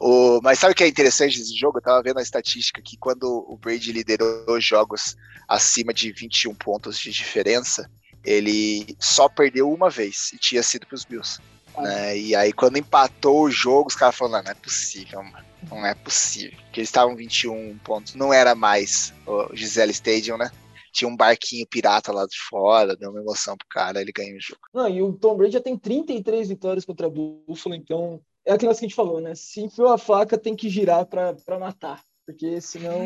O, 0.00 0.40
mas 0.42 0.58
sabe 0.58 0.72
o 0.72 0.74
que 0.74 0.82
é 0.82 0.88
interessante 0.88 1.38
desse 1.38 1.56
jogo? 1.56 1.78
Eu 1.78 1.82
tava 1.82 2.02
vendo 2.02 2.18
a 2.18 2.22
estatística 2.22 2.82
que 2.82 2.96
quando 2.96 3.46
o 3.48 3.56
Brady 3.56 3.92
liderou 3.92 4.60
jogos 4.60 5.16
acima 5.48 5.94
de 5.94 6.10
21 6.12 6.54
pontos 6.54 6.98
de 6.98 7.10
diferença, 7.10 7.88
ele 8.24 8.96
só 8.98 9.28
perdeu 9.28 9.72
uma 9.72 9.88
vez 9.88 10.32
e 10.32 10.38
tinha 10.38 10.62
sido 10.62 10.86
pros 10.86 11.04
Bills. 11.04 11.40
Ah. 11.76 11.82
Né? 11.82 12.18
E 12.18 12.36
aí, 12.36 12.52
quando 12.52 12.78
empatou 12.78 13.42
o 13.42 13.50
jogo, 13.50 13.88
os 13.88 13.94
caras 13.94 14.16
falaram: 14.16 14.38
não, 14.38 14.44
não 14.44 14.50
é 14.50 14.54
possível, 14.54 15.22
mano. 15.22 15.44
Não 15.70 15.86
é 15.86 15.94
possível. 15.94 16.58
Porque 16.64 16.80
eles 16.80 16.88
estavam 16.88 17.14
21 17.14 17.78
pontos. 17.84 18.14
Não 18.14 18.32
era 18.32 18.54
mais 18.54 19.12
o 19.26 19.54
Gisele 19.54 19.92
Stadium, 19.92 20.36
né? 20.36 20.50
Tinha 20.92 21.08
um 21.08 21.16
barquinho 21.16 21.66
pirata 21.66 22.12
lá 22.12 22.26
de 22.26 22.38
fora, 22.48 22.96
deu 22.96 23.10
uma 23.10 23.20
emoção 23.20 23.56
pro 23.56 23.66
cara, 23.68 24.00
ele 24.00 24.12
ganhou 24.12 24.36
o 24.36 24.40
jogo. 24.40 24.60
Não, 24.74 24.88
e 24.88 25.02
o 25.02 25.12
Tom 25.12 25.36
Brady 25.36 25.54
já 25.54 25.60
tem 25.60 25.76
33 25.76 26.48
vitórias 26.48 26.84
contra 26.84 27.06
a 27.06 27.10
Buffalo, 27.10 27.74
então 27.74 28.20
é 28.44 28.52
aquilo 28.52 28.72
que 28.72 28.78
a 28.78 28.80
gente 28.82 28.94
falou, 28.94 29.20
né? 29.20 29.34
Se 29.34 29.60
enfiou 29.60 29.88
a 29.88 29.98
faca, 29.98 30.36
tem 30.36 30.54
que 30.54 30.68
girar 30.68 31.06
pra, 31.06 31.34
pra 31.34 31.58
matar. 31.58 32.02
Porque 32.26 32.60
senão 32.60 32.98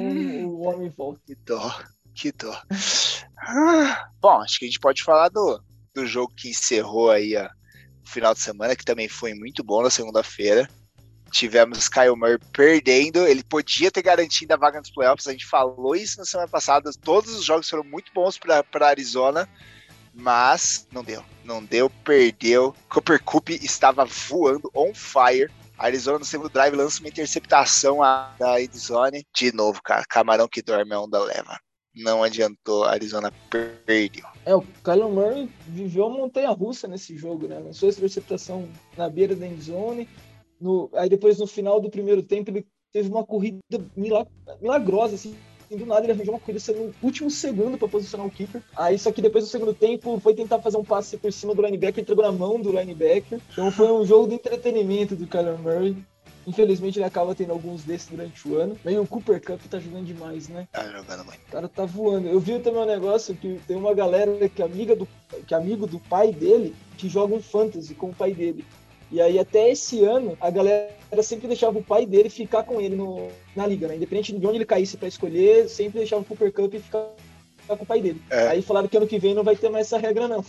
o 0.47 0.61
homem 0.66 0.91
volta. 0.91 1.20
Que 1.24 1.34
dó, 1.34 1.72
que 2.14 2.32
dó. 2.32 2.61
Bom, 4.20 4.41
acho 4.41 4.59
que 4.59 4.64
a 4.64 4.68
gente 4.68 4.80
pode 4.80 5.03
falar 5.03 5.28
do, 5.28 5.62
do 5.95 6.05
jogo 6.05 6.34
que 6.37 6.51
encerrou 6.51 7.11
aí 7.11 7.37
a, 7.37 7.51
o 8.05 8.09
final 8.09 8.34
de 8.34 8.41
semana, 8.41 8.76
que 8.76 8.84
também 8.84 9.09
foi 9.09 9.32
muito 9.32 9.64
bom 9.64 9.82
na 9.82 9.91
segunda-feira 9.91 10.68
tivemos 11.37 11.89
Kyle 11.89 12.16
Murray 12.16 12.39
perdendo, 12.53 13.26
ele 13.26 13.45
podia 13.45 13.91
ter 13.91 14.03
garantido 14.03 14.55
a 14.55 14.57
vaga 14.57 14.78
nos 14.78 14.91
playoffs, 14.91 15.26
a 15.26 15.32
gente 15.32 15.47
falou 15.47 15.95
isso 15.95 16.18
na 16.18 16.24
semana 16.24 16.49
passada, 16.49 16.91
todos 17.03 17.34
os 17.34 17.45
jogos 17.45 17.68
foram 17.68 17.84
muito 17.84 18.11
bons 18.14 18.39
para 18.39 18.89
Arizona, 18.89 19.49
mas 20.14 20.87
não 20.91 21.05
deu, 21.05 21.22
não 21.45 21.62
deu, 21.62 21.91
perdeu, 21.91 22.74
Cooper 22.89 23.22
Cup 23.22 23.51
estava 23.51 24.07
voando 24.07 24.70
on 24.74 24.95
fire, 24.95 25.51
Arizona 25.78 26.18
no 26.18 26.24
segundo 26.24 26.49
drive 26.49 26.74
lança 26.74 27.01
uma 27.01 27.09
interceptação 27.09 27.99
da 28.39 28.53
Arizona, 28.53 29.20
de 29.34 29.53
novo, 29.53 29.82
cara, 29.82 30.05
camarão 30.09 30.49
que 30.49 30.62
dorme 30.62 30.95
a 30.95 31.01
onda 31.01 31.22
leva. 31.22 31.59
Não 31.95 32.22
adiantou, 32.22 32.84
Arizona 32.84 33.32
perdeu. 33.49 34.24
É, 34.45 34.55
o 34.55 34.62
Kyler 34.84 35.09
Murray 35.09 35.51
viveu 35.66 36.11
montanha 36.11 36.51
russa 36.51 36.87
nesse 36.87 37.16
jogo, 37.16 37.49
né? 37.49 37.59
Lançou 37.59 37.89
essa 37.89 37.99
interceptação 37.99 38.68
na 38.97 39.09
beira 39.09 39.34
da 39.34 39.47
endzone, 39.47 40.07
no, 40.61 40.91
aí 40.95 41.09
depois, 41.09 41.39
no 41.39 41.47
final 41.47 41.81
do 41.81 41.91
primeiro 41.91 42.23
tempo, 42.23 42.51
ele 42.51 42.67
teve 42.93 43.09
uma 43.09 43.25
corrida 43.25 43.61
milagrosa, 44.61 45.17
assim. 45.17 45.37
do 45.71 45.85
nada 45.85 46.05
ele 46.05 46.13
arranjou 46.13 46.35
uma 46.35 46.41
corrida 46.41 46.61
no 46.73 46.95
último 47.03 47.31
segundo 47.31 47.77
para 47.77 47.89
posicionar 47.89 48.27
o 48.27 48.31
keeper. 48.31 48.63
Aí 48.75 48.99
só 48.99 49.13
que 49.13 49.21
depois 49.21 49.45
do 49.45 49.51
segundo 49.51 49.75
tempo 49.75 50.19
foi 50.21 50.35
tentar 50.35 50.61
fazer 50.61 50.79
um 50.79 50.85
passe 50.85 51.17
por 51.17 51.33
cima 51.33 51.55
do 51.55 51.63
linebacker, 51.63 52.03
entregou 52.03 52.25
na 52.25 52.33
mão 52.33 52.61
do 52.61 52.71
linebacker. 52.71 53.41
Então 53.53 53.71
foi 53.71 53.93
um 53.93 54.05
jogo 54.05 54.29
de 54.29 54.35
entretenimento 54.35 55.15
do 55.15 55.27
Kyler 55.27 55.59
Murray. 55.59 55.97
Infelizmente 56.47 56.97
ele 56.97 57.05
acaba 57.05 57.35
tendo 57.35 57.53
alguns 57.53 57.83
desses 57.83 58.09
durante 58.09 58.49
o 58.49 58.57
ano. 58.57 58.79
Mas 58.85 58.97
o 58.97 59.05
Cooper 59.05 59.43
Cup 59.43 59.61
tá 59.69 59.81
jogando 59.81 60.07
demais, 60.07 60.49
né? 60.49 60.69
Tá 60.71 60.85
jogando 60.85 61.25
muito. 61.25 61.41
O 61.49 61.51
cara 61.51 61.69
tá 61.69 61.85
voando. 61.85 62.29
Eu 62.29 62.39
vi 62.39 62.59
também 62.61 62.81
um 62.81 62.87
negócio 62.87 63.35
que 63.35 63.61
tem 63.67 63.77
uma 63.77 63.93
galera 63.93 64.49
que 64.49 64.63
é 64.63 64.65
amiga 64.65 64.95
do 64.95 65.09
que 65.45 65.53
é 65.53 65.57
amigo 65.57 65.89
do 65.89 65.99
pai 65.99 66.33
dele 66.33 66.75
que 66.97 67.09
joga 67.09 67.35
um 67.35 67.43
fantasy 67.43 67.95
com 67.95 68.11
o 68.11 68.15
pai 68.15 68.33
dele. 68.33 68.65
E 69.11 69.21
aí, 69.21 69.39
até 69.39 69.71
esse 69.71 70.05
ano, 70.05 70.37
a 70.41 70.51
galera 70.51 70.91
sempre 71.23 71.47
deixava 71.47 71.79
o 71.79 71.85
pai 71.85 72.05
dele 72.05 72.29
ficar 72.29 72.65
com 72.65 72.81
ele 72.81 72.97
no, 72.97 73.29
na 73.55 73.67
liga, 73.67 73.87
né? 73.87 73.97
Independente 73.97 74.33
de 74.33 74.47
onde 74.47 74.59
ele 74.59 74.67
caísse 74.67 74.97
para 74.97 75.09
escolher, 75.09 75.69
sempre 75.69 76.01
deixava 76.01 76.23
o 76.23 76.25
Cooper 76.25 76.53
Cup 76.53 76.75
e 76.75 76.81
ficar, 76.81 77.07
com 77.69 77.75
o 77.75 77.87
pai 77.87 78.01
dele. 78.01 78.21
É. 78.31 78.49
Aí 78.49 78.63
falaram 78.63 78.89
que 78.89 78.97
ano 78.97 79.07
que 79.07 79.19
vem 79.19 79.35
não 79.35 79.45
vai 79.45 79.55
ter 79.55 79.69
mais 79.69 79.87
essa 79.87 79.99
regra, 79.99 80.27
não. 80.27 80.45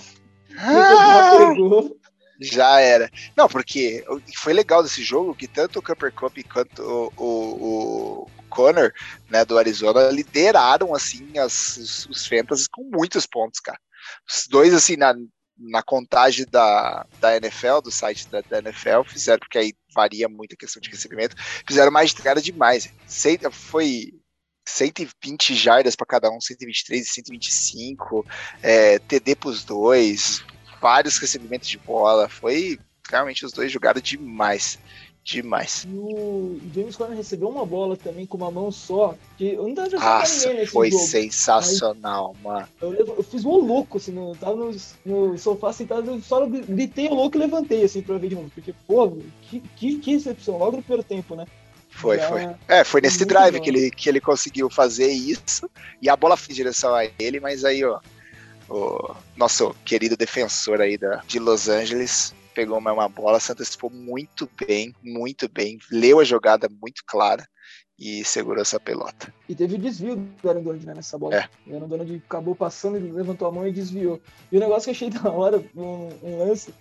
Ah! 0.57 1.53
Já 2.39 2.79
era. 2.79 3.09
Não, 3.35 3.47
porque 3.47 4.03
foi 4.35 4.53
legal 4.53 4.83
desse 4.83 5.03
jogo 5.03 5.35
que 5.35 5.47
tanto 5.47 5.79
o 5.79 5.81
Cooper 5.81 6.13
Cup 6.13 6.37
quanto 6.51 6.81
o, 6.81 7.13
o, 7.17 8.23
o 8.23 8.27
Connor, 8.49 8.91
né, 9.29 9.43
do 9.43 9.57
Arizona, 9.57 10.09
lideraram, 10.09 10.93
assim, 10.93 11.37
as, 11.37 11.77
os, 11.77 12.05
os 12.07 12.27
Fantasy 12.27 12.67
com 12.71 12.83
muitos 12.83 13.25
pontos, 13.25 13.59
cara. 13.59 13.79
Os 14.27 14.47
dois, 14.47 14.73
assim, 14.73 14.95
na, 14.95 15.15
na 15.57 15.81
contagem 15.81 16.45
da, 16.49 17.05
da 17.19 17.35
NFL, 17.37 17.81
do 17.83 17.91
site 17.91 18.27
da, 18.27 18.41
da, 18.41 18.59
NFL, 18.59 19.03
fizeram, 19.05 19.39
porque 19.39 19.57
aí 19.57 19.73
varia 19.93 20.29
muito 20.29 20.53
a 20.53 20.57
questão 20.57 20.81
de 20.81 20.89
recebimento, 20.89 21.35
fizeram 21.67 21.91
mais 21.91 22.13
cara 22.13 22.41
demais. 22.41 22.91
Foi 23.51 24.13
120 24.67 25.55
jardas 25.55 25.95
para 25.95 26.05
cada 26.05 26.29
um, 26.29 26.39
123 26.39 27.05
e 27.05 27.09
125, 27.09 28.25
é, 28.61 28.99
TD 28.99 29.35
para 29.35 29.49
os 29.49 29.63
dois, 29.63 30.43
vários 30.81 31.17
recebimentos 31.17 31.69
de 31.69 31.77
bola. 31.77 32.29
Foi 32.29 32.77
realmente 33.09 33.45
os 33.45 33.53
dois 33.53 33.71
jogaram 33.71 34.01
demais 34.01 34.77
demais. 35.27 35.85
E 35.85 35.93
o 35.93 36.59
James 36.73 36.95
Conner 36.95 37.17
recebeu 37.17 37.49
uma 37.49 37.65
bola 37.65 37.97
também 37.97 38.25
com 38.25 38.37
uma 38.37 38.49
mão 38.49 38.71
só, 38.71 39.13
que 39.37 39.53
eu 39.53 39.67
não 39.67 39.75
tava 39.75 39.89
Nossa, 39.89 40.53
nesse 40.53 40.71
foi 40.71 40.89
jogo, 40.89 41.03
sensacional, 41.03 42.33
mano. 42.41 42.67
Eu, 42.81 42.93
eu, 42.93 43.23
fiz 43.23 43.43
um 43.43 43.57
louco, 43.57 43.97
assim, 43.97 44.13
no, 44.13 44.33
tava 44.37 44.55
no, 44.55 44.71
no 45.05 45.37
sofá 45.37 45.73
sentado, 45.73 46.21
só 46.21 46.47
gritei 46.47 47.09
louco 47.09 47.35
e 47.35 47.39
levantei, 47.39 47.83
assim, 47.83 48.01
pra 48.01 48.17
ver 48.17 48.29
de 48.29 48.35
novo, 48.35 48.49
porque, 48.55 48.73
pô, 48.87 49.17
que, 49.41 49.59
que, 49.75 49.99
que 49.99 50.13
recepção, 50.13 50.57
logo 50.57 50.77
no 50.77 50.83
primeiro 50.83 51.03
tempo, 51.03 51.35
né? 51.35 51.45
Foi, 51.89 52.17
Já... 52.17 52.29
foi. 52.29 52.49
É, 52.67 52.83
foi 52.85 53.01
nesse 53.01 53.25
drive 53.25 53.59
que 53.59 53.69
ele, 53.69 53.91
que 53.91 54.07
ele 54.07 54.21
conseguiu 54.21 54.69
fazer 54.69 55.11
isso, 55.11 55.69
e 56.01 56.09
a 56.09 56.15
bola 56.15 56.37
foi 56.37 56.53
em 56.53 56.55
direção 56.55 56.95
a 56.95 57.05
ele, 57.19 57.41
mas 57.41 57.65
aí, 57.65 57.83
ó, 57.83 57.99
o 58.69 59.13
nosso 59.35 59.75
querido 59.83 60.15
defensor 60.15 60.79
aí 60.79 60.97
da, 60.97 61.21
de 61.27 61.37
Los 61.37 61.67
Angeles 61.67 62.33
pegou 62.57 62.79
uma, 62.79 62.91
uma 62.91 63.07
bola, 63.07 63.39
se 63.39 63.51
antecipou 63.51 63.87
muito 63.91 64.49
bem, 64.65 64.91
muito 65.03 65.47
bem, 65.47 65.77
leu 65.91 66.19
a 66.19 66.23
jogada 66.23 66.67
muito 66.81 67.03
clara 67.05 67.47
e 67.99 68.25
segurou 68.25 68.63
essa 68.63 68.79
pelota. 68.79 69.31
E 69.47 69.53
teve 69.53 69.77
desvio 69.77 70.15
do 70.15 70.49
Aaron 70.49 70.63
Donald 70.63 70.83
né, 70.87 70.95
nessa 70.95 71.19
bola. 71.19 71.35
É. 71.35 71.49
O 71.67 71.75
Aaron 71.75 71.87
Donald 71.87 72.23
acabou 72.25 72.55
passando, 72.55 72.97
ele 72.97 73.11
levantou 73.11 73.47
a 73.47 73.51
mão 73.51 73.67
e 73.67 73.71
desviou. 73.71 74.19
E 74.51 74.57
o 74.57 74.59
negócio 74.59 74.85
que 74.85 74.89
eu 74.89 74.93
achei 74.93 75.09
da 75.21 75.29
hora, 75.29 75.63
um, 75.75 76.09
um 76.23 76.39
lance, 76.39 76.73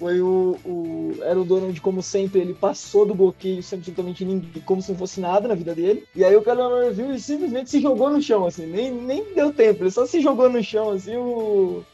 foi 0.00 0.20
o, 0.20 0.56
o 0.64 1.14
Aaron 1.22 1.44
Donald, 1.44 1.80
como 1.80 2.02
sempre, 2.02 2.40
ele 2.40 2.54
passou 2.54 3.04
do 3.06 3.14
bloqueio 3.14 3.62
sem 3.62 3.78
absolutamente 3.78 4.24
ninguém, 4.24 4.62
como 4.62 4.80
se 4.82 4.90
não 4.90 4.98
fosse 4.98 5.20
nada 5.20 5.46
na 5.46 5.54
vida 5.54 5.74
dele. 5.74 6.04
E 6.16 6.24
aí 6.24 6.34
o 6.34 6.42
Kyler 6.42 6.90
viu 6.92 7.14
e 7.14 7.20
simplesmente 7.20 7.70
se 7.70 7.80
jogou 7.80 8.10
no 8.10 8.20
chão, 8.20 8.46
assim, 8.46 8.66
nem, 8.66 8.90
nem 8.90 9.34
deu 9.34 9.52
tempo, 9.52 9.84
ele 9.84 9.90
só 9.90 10.06
se 10.06 10.20
jogou 10.20 10.48
no 10.48 10.60
chão, 10.64 10.90
assim, 10.90 11.14
o, 11.16 11.84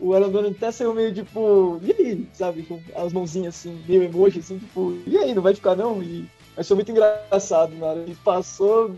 o 0.00 0.14
Aragorn 0.14 0.48
até 0.48 0.70
saiu 0.70 0.94
meio 0.94 1.12
tipo, 1.12 1.80
e 1.82 1.92
aí, 1.92 2.28
sabe, 2.32 2.62
com 2.62 2.80
as 2.94 3.12
mãozinhas 3.12 3.56
assim, 3.56 3.82
meio 3.86 4.02
emoji, 4.02 4.40
assim, 4.40 4.58
tipo, 4.58 4.98
e 5.06 5.16
aí, 5.16 5.34
não 5.34 5.42
vai 5.42 5.54
ficar 5.54 5.76
não? 5.76 6.02
E 6.02 6.28
achou 6.56 6.76
muito 6.76 6.90
engraçado 6.90 7.74
na 7.74 7.86
hora. 7.86 8.00
Ele 8.00 8.16
passou. 8.24 8.94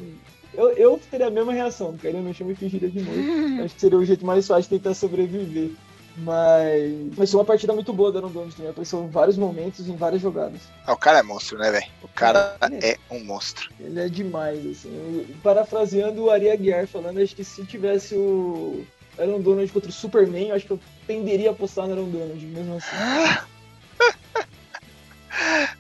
Eu, 0.53 0.71
eu 0.71 1.01
teria 1.11 1.29
a 1.29 1.31
mesma 1.31 1.53
reação, 1.53 1.97
querendo 1.97 2.25
não 2.25 2.35
chama 2.35 2.53
e 2.53 2.57
fingiria 2.57 2.91
de 2.91 3.01
novo. 3.01 3.19
Acho 3.63 3.75
que 3.75 3.81
seria 3.81 3.99
o 3.99 4.05
jeito 4.05 4.27
mais 4.27 4.47
fácil 4.47 4.63
de 4.63 4.79
tentar 4.79 4.95
sobreviver. 4.95 5.71
Mas, 6.17 7.17
mas 7.17 7.31
foi 7.31 7.39
uma 7.41 7.47
partida 7.47 7.73
muito 7.73 7.93
boa 7.93 8.11
do 8.11 8.19
Aaron 8.19 8.31
Donald 8.31 8.55
também. 8.55 8.71
Apareceu 8.71 9.03
em 9.05 9.09
vários 9.09 9.39
momentos, 9.39 9.89
em 9.89 9.97
várias 9.97 10.21
jogadas. 10.21 10.61
Ah, 10.85 10.93
o 10.93 10.97
cara 10.97 11.21
é 11.21 11.23
monstro, 11.23 11.57
né, 11.57 11.71
velho? 11.71 11.87
O 12.03 12.09
cara 12.09 12.57
é, 12.83 12.91
é, 12.91 12.99
um 13.11 13.25
monstro. 13.25 13.71
Ele 13.79 14.01
é 14.01 14.09
demais, 14.09 14.67
assim. 14.67 14.91
Eu, 14.93 15.27
parafraseando 15.43 16.25
o 16.25 16.31
Ari 16.31 16.51
Aguiar 16.51 16.87
falando, 16.89 17.21
acho 17.21 17.37
que 17.37 17.45
se 17.45 17.65
tivesse 17.65 18.17
o 18.17 18.85
Aaron 19.21 19.41
Donald 19.41 19.71
contra 19.73 19.91
o 19.91 19.93
Superman, 19.93 20.49
eu 20.49 20.57
acho 20.57 20.67
que 20.67 20.73
eu 20.73 20.81
tenderia 21.07 21.51
a 21.51 21.53
apostar 21.53 21.87
no 21.87 21.93
Aaron 21.93 22.11
Donald, 22.11 22.47
mesmo 22.47 22.77
assim. 22.77 22.97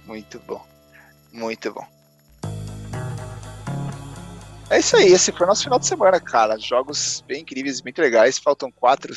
Muito 0.06 0.38
bom. 0.46 0.64
Muito 1.32 1.72
bom. 1.72 1.86
É 4.68 4.78
isso 4.78 4.96
aí, 4.96 5.12
esse 5.12 5.32
foi 5.32 5.46
o 5.46 5.48
nosso 5.48 5.64
final 5.64 5.78
de 5.78 5.86
semana, 5.86 6.20
cara. 6.20 6.58
Jogos 6.58 7.24
bem 7.26 7.40
incríveis, 7.42 7.82
muito 7.82 8.00
legais. 8.00 8.38
Faltam 8.38 8.70
quatro. 8.70 9.12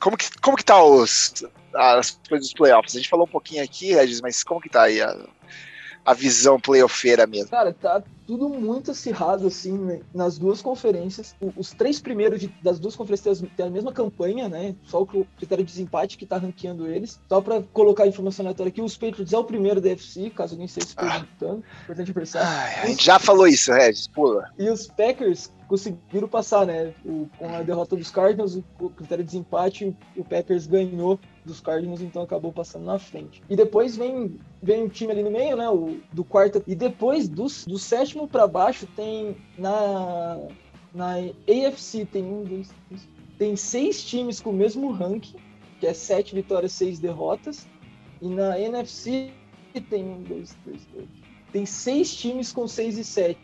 Como 0.00 0.16
que, 0.16 0.30
como 0.40 0.56
que 0.56 0.64
tá 0.64 0.82
os, 0.82 1.44
as 1.74 2.18
coisas 2.26 2.48
dos 2.48 2.54
playoffs? 2.54 2.94
A 2.94 2.98
gente 2.98 3.10
falou 3.10 3.26
um 3.26 3.30
pouquinho 3.30 3.62
aqui, 3.62 3.92
Regis, 3.92 4.22
mas 4.22 4.42
como 4.42 4.62
que 4.62 4.70
tá 4.70 4.84
aí 4.84 5.00
a, 5.00 5.14
a 6.04 6.14
visão 6.14 6.58
playoffeira 6.58 7.26
mesmo? 7.26 7.50
Cara, 7.50 7.72
tá 7.72 8.02
tudo 8.26 8.48
muito 8.48 8.90
acirrado, 8.90 9.46
assim, 9.46 9.76
né? 9.76 10.00
nas 10.14 10.38
duas 10.38 10.62
conferências. 10.62 11.34
O, 11.40 11.52
os 11.56 11.72
três 11.72 12.00
primeiros 12.00 12.40
de, 12.40 12.48
das 12.62 12.78
duas 12.78 12.96
conferências 12.96 13.42
têm 13.56 13.66
a 13.66 13.70
mesma 13.70 13.92
campanha, 13.92 14.48
né? 14.48 14.74
Só 14.84 15.02
o 15.02 15.06
critério 15.06 15.64
de 15.64 15.72
desempate 15.72 16.16
que 16.16 16.26
tá 16.26 16.38
ranqueando 16.38 16.86
eles. 16.86 17.20
Só 17.28 17.40
pra 17.40 17.62
colocar 17.72 18.04
a 18.04 18.06
informação 18.06 18.44
aleatória 18.44 18.70
aqui, 18.70 18.80
os 18.80 18.96
Patriots 18.96 19.32
é 19.32 19.38
o 19.38 19.44
primeiro 19.44 19.80
da 19.80 19.90
FC, 19.90 20.30
caso 20.30 20.54
alguém 20.54 20.66
esteja 20.66 20.88
se 20.88 20.96
perguntando. 20.96 21.64
Ah. 21.66 21.82
Importante 21.84 22.12
pensar. 22.12 22.82
a 22.82 22.86
gente 22.86 23.04
já 23.04 23.18
falou 23.18 23.46
isso, 23.46 23.72
Regis, 23.72 24.08
pula. 24.08 24.50
E 24.58 24.68
os 24.68 24.86
Packers 24.86 25.52
conseguiram 25.68 26.28
passar, 26.28 26.66
né? 26.66 26.92
O, 27.04 27.28
com 27.38 27.54
a 27.54 27.62
derrota 27.62 27.96
dos 27.96 28.10
Cardinals, 28.10 28.56
o, 28.56 28.64
o 28.80 28.90
critério 28.90 29.24
de 29.24 29.30
desempate, 29.30 29.96
o 30.16 30.24
Packers 30.24 30.66
ganhou 30.66 31.18
dos 31.44 31.60
Cardinals, 31.60 32.00
então 32.00 32.22
acabou 32.22 32.52
passando 32.52 32.84
na 32.84 32.98
frente. 32.98 33.42
E 33.48 33.56
depois 33.56 33.96
vem, 33.96 34.38
vem 34.62 34.84
um 34.84 34.88
time 34.88 35.12
ali 35.12 35.22
no 35.22 35.30
meio, 35.30 35.56
né? 35.56 35.68
O, 35.68 35.98
do 36.12 36.24
quarto. 36.24 36.62
E 36.66 36.74
depois 36.74 37.28
do, 37.28 37.46
do 37.66 37.78
sétimo 37.78 38.28
para 38.28 38.46
baixo 38.46 38.86
tem 38.94 39.36
na, 39.58 40.38
na 40.94 41.14
AFC 41.16 42.04
tem 42.04 42.24
um, 42.24 42.44
dois, 42.44 42.70
três, 42.88 43.08
tem 43.38 43.56
seis 43.56 44.04
times 44.04 44.40
com 44.40 44.50
o 44.50 44.54
mesmo 44.54 44.90
ranking, 44.92 45.36
que 45.80 45.86
é 45.86 45.94
sete 45.94 46.34
vitórias, 46.34 46.72
seis 46.72 46.98
derrotas. 46.98 47.66
E 48.20 48.28
na 48.28 48.58
NFC 48.58 49.32
tem 49.90 50.04
um, 50.04 50.22
dois, 50.22 50.56
três, 50.64 50.86
tem 51.50 51.66
seis 51.66 52.14
times 52.14 52.52
com 52.52 52.68
seis 52.68 52.96
e 52.96 53.04
sete 53.04 53.40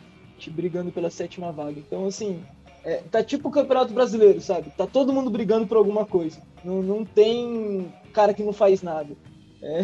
brigando 0.46 0.92
pela 0.92 1.10
sétima 1.10 1.50
vaga. 1.50 1.80
Então, 1.80 2.06
assim, 2.06 2.44
é, 2.88 3.02
tá 3.10 3.22
tipo 3.22 3.50
o 3.50 3.52
Campeonato 3.52 3.92
Brasileiro, 3.92 4.40
sabe? 4.40 4.72
Tá 4.74 4.86
todo 4.86 5.12
mundo 5.12 5.28
brigando 5.28 5.66
por 5.66 5.76
alguma 5.76 6.06
coisa. 6.06 6.40
Não, 6.64 6.80
não 6.80 7.04
tem 7.04 7.92
cara 8.14 8.32
que 8.32 8.42
não 8.42 8.54
faz 8.54 8.80
nada. 8.80 9.14
É, 9.60 9.82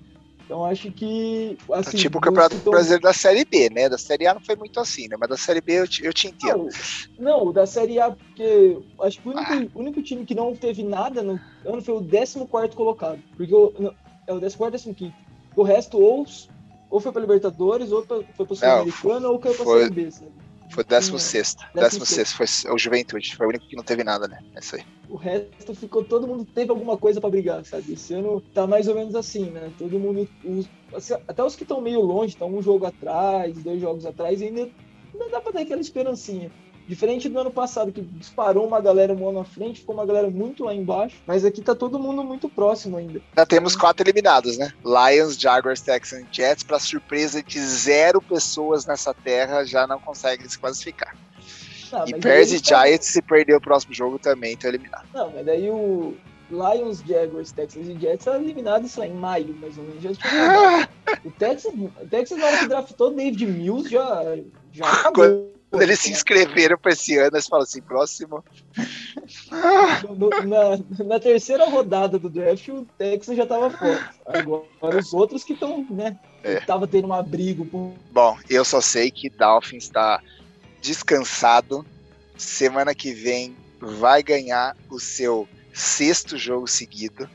então 0.42 0.64
acho 0.64 0.90
que. 0.90 1.58
Assim, 1.70 1.90
tá 1.90 1.98
tipo 1.98 2.16
o 2.16 2.20
Campeonato 2.20 2.56
Brasileiro 2.56 3.02
da 3.02 3.12
Série 3.12 3.44
B, 3.44 3.68
né? 3.68 3.90
Da 3.90 3.98
Série 3.98 4.26
A 4.26 4.32
não 4.32 4.40
foi 4.40 4.56
muito 4.56 4.80
assim, 4.80 5.06
né? 5.06 5.18
Mas 5.20 5.28
da 5.28 5.36
Série 5.36 5.60
B 5.60 5.80
eu 5.80 5.86
te, 5.86 6.02
eu 6.02 6.14
te 6.14 6.28
entendo. 6.28 6.70
Não, 7.18 7.44
não, 7.44 7.52
da 7.52 7.66
Série 7.66 8.00
A, 8.00 8.10
porque 8.10 8.78
acho 9.02 9.20
que 9.20 9.28
o 9.28 9.32
único, 9.32 9.52
ah. 9.52 9.78
único 9.78 10.02
time 10.02 10.24
que 10.24 10.34
não 10.34 10.56
teve 10.56 10.82
nada 10.82 11.22
no 11.22 11.38
ano 11.62 11.82
foi 11.82 11.94
o 11.94 12.02
14 12.02 12.74
colocado. 12.74 13.18
Porque 13.36 13.54
o, 13.54 13.92
é 14.26 14.32
o 14.32 14.40
14 14.40 14.94
15. 14.94 15.12
O 15.54 15.62
resto, 15.62 15.98
ou, 15.98 16.24
ou 16.88 17.00
foi 17.00 17.12
pra 17.12 17.20
Libertadores, 17.20 17.92
ou 17.92 18.02
foi 18.02 18.46
pra 18.46 18.56
Sul-Americana, 18.56 19.28
ou 19.28 19.38
caiu 19.38 19.56
pra. 19.56 19.66
Série 19.66 19.90
B, 19.90 20.10
sabe? 20.10 20.45
Foi 20.70 20.84
16. 20.84 21.56
16 21.74 22.32
foi 22.32 22.46
o 22.72 22.78
Juventude. 22.78 23.36
Foi 23.36 23.46
o 23.46 23.48
único 23.48 23.66
que 23.66 23.76
não 23.76 23.84
teve 23.84 24.04
nada, 24.04 24.26
né? 24.26 24.38
É 24.54 24.58
isso 24.58 24.76
aí. 24.76 24.84
O 25.08 25.16
resto 25.16 25.74
ficou. 25.74 26.04
Todo 26.04 26.26
mundo 26.26 26.44
teve 26.44 26.70
alguma 26.70 26.96
coisa 26.96 27.20
para 27.20 27.30
brigar, 27.30 27.64
sabe? 27.64 27.92
Esse 27.92 28.14
ano 28.14 28.40
tá 28.52 28.66
mais 28.66 28.88
ou 28.88 28.94
menos 28.94 29.14
assim, 29.14 29.50
né? 29.50 29.70
Todo 29.78 29.98
mundo. 29.98 30.28
Os, 30.44 30.68
assim, 30.94 31.14
até 31.26 31.42
os 31.42 31.56
que 31.56 31.62
estão 31.62 31.80
meio 31.80 32.00
longe, 32.00 32.34
estão 32.34 32.52
um 32.52 32.62
jogo 32.62 32.86
atrás, 32.86 33.56
dois 33.58 33.80
jogos 33.80 34.04
atrás, 34.04 34.42
ainda, 34.42 34.62
ainda 35.12 35.28
dá 35.30 35.40
pra 35.40 35.52
dar 35.52 35.60
aquela 35.60 35.80
esperancinha. 35.80 36.50
Diferente 36.88 37.28
do 37.28 37.38
ano 37.40 37.50
passado, 37.50 37.90
que 37.90 38.00
disparou 38.00 38.66
uma 38.66 38.80
galera 38.80 39.12
um 39.12 39.28
ano 39.28 39.40
à 39.40 39.44
frente, 39.44 39.80
ficou 39.80 39.94
uma 39.94 40.06
galera 40.06 40.30
muito 40.30 40.64
lá 40.64 40.72
embaixo, 40.72 41.16
mas 41.26 41.44
aqui 41.44 41.60
tá 41.60 41.74
todo 41.74 41.98
mundo 41.98 42.22
muito 42.22 42.48
próximo 42.48 42.96
ainda. 42.96 43.20
Já 43.36 43.44
temos 43.44 43.74
quatro 43.74 44.04
eliminados, 44.04 44.56
né? 44.56 44.72
Lions, 44.84 45.36
Jaguars, 45.36 45.80
Texans 45.80 46.26
Jets, 46.30 46.62
para 46.62 46.78
surpresa 46.78 47.42
de 47.42 47.60
zero 47.60 48.22
pessoas 48.22 48.86
nessa 48.86 49.12
terra, 49.12 49.64
já 49.64 49.86
não 49.86 49.98
conseguem 49.98 50.48
se 50.48 50.58
classificar. 50.58 51.16
Não, 51.92 52.06
e 52.06 52.12
Bears 52.14 52.52
e 52.52 52.62
tá... 52.62 52.84
Giants, 52.84 53.06
se 53.06 53.22
perder 53.22 53.56
o 53.56 53.60
próximo 53.60 53.92
jogo, 53.92 54.18
também 54.18 54.52
estão 54.52 54.70
eliminados. 54.70 55.08
Não, 55.12 55.30
mas 55.30 55.44
daí 55.44 55.68
o 55.68 56.16
Lions, 56.50 57.02
Jaguars, 57.06 57.50
Texans 57.50 57.88
e 57.88 57.98
Jets 57.98 58.24
são 58.24 58.36
eliminados 58.36 58.94
lá 58.96 59.06
em 59.06 59.14
maio, 59.14 59.54
mais 59.60 59.76
ou 59.76 59.84
menos. 59.84 60.02
Já 60.02 60.10
o 61.24 61.30
Texas, 61.32 61.72
o 61.74 62.06
Texas, 62.08 62.38
na 62.38 62.46
hora 62.46 62.58
que 62.58 62.68
draftou 62.68 63.12
David 63.12 63.46
Mills, 63.46 63.90
já, 63.90 64.22
já 64.72 64.86
acabou. 65.02 65.55
Quando 65.70 65.82
eles 65.82 65.98
se 65.98 66.10
inscreveram 66.10 66.78
para 66.78 66.92
esse 66.92 67.16
ano, 67.18 67.34
eles 67.34 67.46
falam 67.46 67.64
assim: 67.64 67.82
próximo. 67.82 68.44
na, 70.46 71.04
na, 71.04 71.20
terceira 71.20 71.68
rodada 71.68 72.18
do 72.18 72.30
draft, 72.30 72.68
o 72.68 72.86
Texas 72.96 73.36
já 73.36 73.42
estava 73.42 73.70
fora. 73.70 74.10
Agora 74.26 74.98
os 74.98 75.12
outros 75.12 75.42
que 75.42 75.54
estão, 75.54 75.84
né? 75.90 76.16
É. 76.42 76.60
Tava 76.60 76.86
tendo 76.86 77.08
um 77.08 77.12
abrigo. 77.12 77.66
Por... 77.66 77.94
Bom, 78.12 78.38
eu 78.48 78.64
só 78.64 78.80
sei 78.80 79.10
que 79.10 79.28
Dolphins 79.28 79.84
está 79.84 80.22
descansado. 80.80 81.84
Semana 82.36 82.94
que 82.94 83.12
vem 83.12 83.56
vai 83.80 84.22
ganhar 84.22 84.76
o 84.90 85.00
seu 85.00 85.48
sexto 85.72 86.38
jogo 86.38 86.66
seguido. 86.68 87.28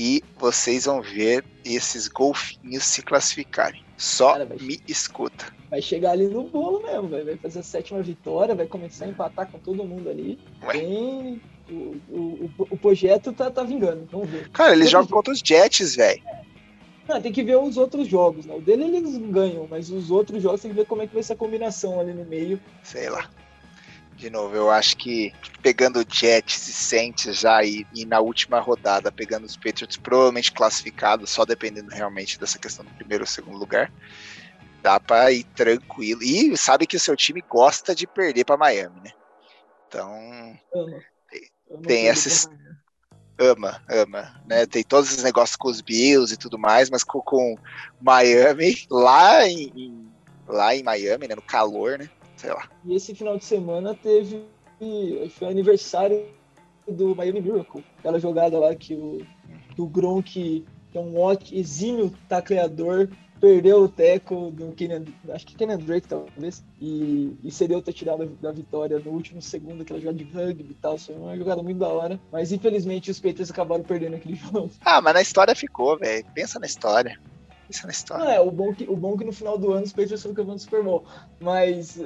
E 0.00 0.22
vocês 0.38 0.84
vão 0.84 1.02
ver 1.02 1.44
esses 1.64 2.06
golfinhos 2.06 2.84
se 2.84 3.02
classificarem. 3.02 3.84
Só 3.96 4.34
Cara, 4.34 4.56
me 4.60 4.80
escuta 4.86 5.52
vai 5.70 5.82
chegar 5.82 6.12
ali 6.12 6.26
no 6.28 6.44
bolo 6.44 6.82
mesmo, 6.82 7.08
vai 7.08 7.36
fazer 7.36 7.60
a 7.60 7.62
sétima 7.62 8.02
vitória, 8.02 8.54
vai 8.54 8.66
começar 8.66 9.04
a 9.04 9.08
empatar 9.08 9.50
com 9.50 9.58
todo 9.58 9.84
mundo 9.84 10.08
ali. 10.08 10.38
Tem, 10.72 11.40
o, 11.70 11.96
o, 12.08 12.50
o, 12.58 12.76
projeto 12.76 13.32
tá, 13.32 13.50
tá 13.50 13.62
vingando, 13.62 14.08
vamos 14.10 14.28
ver. 14.30 14.48
Cara, 14.50 14.72
eles 14.72 14.90
jogam 14.90 15.08
contra 15.08 15.32
os 15.32 15.40
Jets, 15.44 15.96
velho. 15.96 16.22
Não, 17.06 17.20
tem 17.20 17.32
que 17.32 17.42
ver 17.42 17.56
os 17.56 17.76
outros 17.76 18.06
jogos, 18.06 18.44
né? 18.44 18.54
O 18.54 18.60
dele 18.60 18.84
eles 18.84 19.16
ganham, 19.16 19.66
mas 19.68 19.90
os 19.90 20.10
outros 20.10 20.42
jogos 20.42 20.60
tem 20.60 20.70
que 20.70 20.76
ver 20.76 20.86
como 20.86 21.02
é 21.02 21.06
que 21.06 21.14
vai 21.14 21.22
ser 21.22 21.34
a 21.34 21.36
combinação 21.36 21.98
ali 21.98 22.12
no 22.12 22.24
meio. 22.24 22.60
Sei 22.82 23.08
lá. 23.08 23.30
De 24.18 24.28
novo, 24.28 24.54
eu 24.56 24.68
acho 24.68 24.96
que 24.96 25.32
pegando 25.62 26.00
o 26.00 26.06
Jets 26.06 26.66
e 26.66 26.72
Saints 26.72 27.38
já 27.38 27.62
e, 27.62 27.86
e, 27.94 28.04
na 28.04 28.18
última 28.18 28.58
rodada 28.58 29.12
pegando 29.12 29.44
os 29.44 29.56
Patriots 29.56 29.96
provavelmente 29.96 30.50
classificados, 30.50 31.30
só 31.30 31.44
dependendo 31.44 31.90
realmente 31.90 32.38
dessa 32.38 32.58
questão 32.58 32.84
do 32.84 32.90
primeiro 32.92 33.22
ou 33.22 33.28
segundo 33.28 33.56
lugar 33.56 33.92
dá 34.82 34.98
para 34.98 35.30
ir 35.32 35.44
tranquilo. 35.44 36.22
E 36.22 36.56
sabe 36.56 36.86
que 36.86 36.96
o 36.96 37.00
seu 37.00 37.16
time 37.16 37.42
gosta 37.48 37.94
de 37.94 38.06
perder 38.06 38.44
para 38.44 38.56
Miami, 38.56 39.00
né? 39.02 39.12
Então, 39.86 40.58
ama. 40.74 41.00
tem 41.86 42.06
esses 42.06 42.48
ama, 43.38 43.82
ama, 43.88 44.40
né? 44.46 44.66
Tem 44.66 44.82
todos 44.82 45.12
os 45.12 45.22
negócios 45.22 45.56
com 45.56 45.68
os 45.68 45.80
Bills 45.80 46.34
e 46.34 46.36
tudo 46.36 46.58
mais, 46.58 46.90
mas 46.90 47.04
com, 47.04 47.20
com 47.20 47.56
Miami 48.00 48.84
lá 48.90 49.46
em, 49.46 49.72
em, 49.76 50.12
lá 50.46 50.74
em 50.74 50.82
Miami, 50.82 51.28
né, 51.28 51.34
no 51.34 51.42
calor, 51.42 51.98
né? 51.98 52.10
Sei 52.38 52.50
lá. 52.50 52.70
E 52.84 52.94
esse 52.94 53.14
final 53.14 53.36
de 53.36 53.44
semana 53.44 53.94
teve 53.94 54.42
foi 55.30 55.48
aniversário 55.48 56.24
do 56.86 57.14
Miami 57.14 57.40
Miracle, 57.40 57.84
aquela 57.98 58.18
jogada 58.18 58.58
lá 58.58 58.74
que 58.74 58.94
o 58.94 59.20
do 59.76 59.86
Gronk, 59.86 60.64
que 60.90 60.98
é 60.98 61.00
um 61.00 61.14
exímio 61.52 62.12
tacleador, 62.28 63.08
perdeu 63.40 63.82
o 63.82 63.88
teco 63.88 64.50
do 64.50 64.72
Kenan, 64.72 65.04
acho 65.30 65.46
que 65.46 65.54
Kenan 65.54 65.78
Drake 65.78 66.08
talvez, 66.08 66.64
e, 66.80 67.36
e 67.44 67.50
cedeu 67.50 67.82
ter 67.82 67.92
tirado 67.92 68.26
da 68.40 68.50
vitória 68.50 68.98
no 68.98 69.10
último 69.10 69.40
segundo, 69.42 69.82
aquela 69.82 70.00
jogada 70.00 70.18
de 70.18 70.24
rugby 70.24 70.72
e 70.72 70.74
tal, 70.74 70.98
foi 70.98 71.14
uma 71.14 71.36
jogada 71.36 71.62
muito 71.62 71.78
da 71.78 71.88
hora, 71.88 72.18
mas 72.32 72.52
infelizmente 72.52 73.10
os 73.10 73.18
Patriots 73.18 73.50
acabaram 73.50 73.84
perdendo 73.84 74.16
aquele 74.16 74.34
jogo. 74.38 74.70
Ah, 74.80 75.00
mas 75.00 75.14
na 75.14 75.22
história 75.22 75.54
ficou, 75.54 75.98
velho, 75.98 76.24
pensa 76.34 76.58
na 76.58 76.66
história. 76.66 77.18
Pensa 77.68 77.86
na 77.86 77.92
história. 77.92 78.24
Não, 78.24 78.32
é, 78.32 78.40
o 78.40 78.50
bom, 78.50 78.74
que, 78.74 78.84
o 78.84 78.96
bom 78.96 79.16
que 79.16 79.24
no 79.24 79.32
final 79.32 79.58
do 79.58 79.72
ano 79.72 79.84
os 79.84 79.92
Patriots 79.92 80.22
foram 80.22 80.34
campeões 80.34 80.62
do 80.62 80.64
Super 80.64 80.82
Bowl, 80.82 81.04
mas 81.38 81.98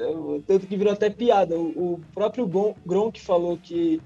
tanto 0.46 0.66
que 0.66 0.76
virou 0.76 0.92
até 0.92 1.08
piada, 1.08 1.56
o, 1.56 1.94
o 1.94 2.00
próprio 2.12 2.46
Gronk 2.84 3.20
falou 3.20 3.56
que 3.56 4.02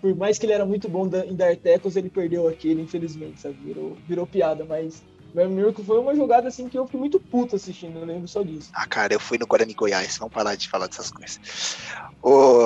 por 0.00 0.14
mais 0.14 0.38
que 0.38 0.46
ele 0.46 0.52
era 0.52 0.66
muito 0.66 0.88
bom 0.88 1.06
em 1.06 1.34
dar 1.34 1.56
tecos, 1.56 1.96
ele 1.96 2.10
perdeu 2.10 2.48
aquele, 2.48 2.82
infelizmente, 2.82 3.40
sabe? 3.40 3.56
Virou, 3.64 3.96
virou 4.06 4.26
piada, 4.26 4.64
mas 4.64 5.02
meu 5.34 5.48
Miracle 5.50 5.84
foi 5.84 5.98
uma 5.98 6.14
jogada 6.14 6.48
assim 6.48 6.68
que 6.68 6.78
eu 6.78 6.84
fiquei 6.86 7.00
muito 7.00 7.20
puto 7.20 7.56
assistindo, 7.56 7.98
eu 7.98 8.04
lembro 8.04 8.26
só 8.26 8.42
disso. 8.42 8.70
Ah, 8.72 8.86
cara, 8.86 9.12
eu 9.12 9.20
fui 9.20 9.38
no 9.38 9.46
Guarani 9.46 9.74
Goiás, 9.74 10.16
vamos 10.18 10.32
parar 10.32 10.54
de 10.54 10.68
falar 10.68 10.86
dessas 10.86 11.10
coisas. 11.10 11.76
Ô, 12.22 12.58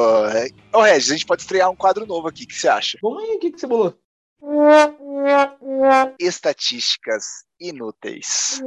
Ô 0.72 0.82
Regis, 0.82 1.10
a 1.10 1.14
gente 1.14 1.26
pode 1.26 1.42
estrear 1.42 1.70
um 1.70 1.76
quadro 1.76 2.06
novo 2.06 2.28
aqui, 2.28 2.44
o 2.44 2.46
que 2.46 2.54
você 2.54 2.68
acha? 2.68 2.98
Vamos 3.02 3.22
aí, 3.22 3.36
o 3.36 3.38
que, 3.38 3.50
que 3.50 3.60
você 3.60 3.66
bolou? 3.66 3.94
Estatísticas 6.18 7.44
inúteis. 7.60 8.60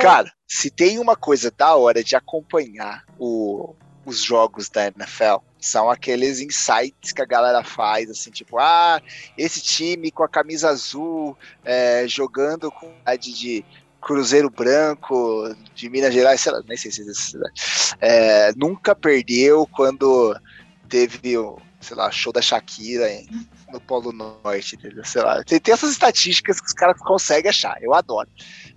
Cara, 0.00 0.32
se 0.46 0.70
tem 0.70 0.98
uma 0.98 1.16
coisa 1.16 1.50
da 1.50 1.74
hora 1.74 2.02
de 2.02 2.16
acompanhar 2.16 3.04
o, 3.18 3.74
os 4.04 4.22
jogos 4.22 4.68
da 4.68 4.86
NFL, 4.86 5.36
são 5.60 5.88
aqueles 5.88 6.40
insights 6.40 7.12
que 7.12 7.22
a 7.22 7.26
galera 7.26 7.62
faz, 7.62 8.10
assim, 8.10 8.30
tipo, 8.30 8.58
ah, 8.58 9.00
esse 9.38 9.62
time 9.62 10.10
com 10.10 10.24
a 10.24 10.28
camisa 10.28 10.70
azul, 10.70 11.36
é, 11.64 12.04
jogando 12.08 12.70
com 12.70 12.92
a 13.04 13.14
de, 13.14 13.32
de 13.32 13.64
Cruzeiro 14.00 14.50
Branco, 14.50 15.54
de 15.74 15.88
Minas 15.88 16.12
Gerais, 16.12 16.40
sei 16.40 16.52
lá, 16.52 16.60
nem 16.66 16.76
sei 16.76 16.90
se 16.90 17.02
existe 17.02 17.38
é, 18.00 18.52
nunca 18.56 18.96
perdeu 18.96 19.64
quando 19.66 20.36
teve 20.88 21.38
o, 21.38 21.58
sei 21.80 21.96
lá, 21.96 22.10
show 22.10 22.32
da 22.32 22.42
Shakira 22.42 23.06
no 23.72 23.80
Polo 23.80 24.12
Norte, 24.12 24.76
entendeu? 24.76 25.04
Sei 25.04 25.22
lá. 25.22 25.42
Tem, 25.42 25.58
tem 25.58 25.72
essas 25.72 25.90
estatísticas 25.90 26.60
que 26.60 26.66
os 26.66 26.72
caras 26.72 27.00
conseguem 27.00 27.48
achar. 27.48 27.82
Eu 27.82 27.94
adoro. 27.94 28.28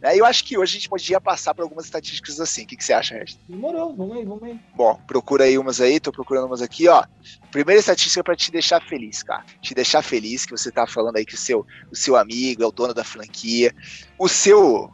Né? 0.01 0.17
Eu 0.17 0.25
acho 0.25 0.43
que 0.43 0.57
hoje 0.57 0.71
a 0.71 0.79
gente 0.79 0.89
podia 0.89 1.19
passar 1.21 1.53
por 1.53 1.63
algumas 1.63 1.85
estatísticas 1.85 2.39
assim. 2.39 2.63
O 2.63 2.67
que, 2.67 2.77
que 2.77 2.83
você 2.83 2.93
acha, 2.93 3.15
Regis? 3.15 3.39
Demorou, 3.47 3.95
vamos 3.95 4.17
aí, 4.17 4.25
vamos 4.25 4.43
aí. 4.43 4.59
Bom, 4.75 4.99
procura 5.05 5.43
aí 5.43 5.57
umas 5.57 5.81
aí, 5.81 5.99
tô 5.99 6.11
procurando 6.11 6.47
umas 6.47 6.61
aqui, 6.61 6.87
ó. 6.87 7.03
Primeira 7.51 7.79
estatística 7.79 8.23
para 8.23 8.35
te 8.35 8.51
deixar 8.51 8.81
feliz, 8.81 9.21
cara. 9.21 9.45
Te 9.61 9.73
deixar 9.73 10.01
feliz 10.01 10.45
que 10.45 10.51
você 10.51 10.71
tá 10.71 10.87
falando 10.87 11.17
aí 11.17 11.25
que 11.25 11.35
o 11.35 11.37
seu, 11.37 11.65
o 11.91 11.95
seu 11.95 12.15
amigo 12.15 12.63
é 12.63 12.65
o 12.65 12.71
dono 12.71 12.93
da 12.93 13.03
franquia. 13.03 13.73
O 14.17 14.27
seu 14.27 14.89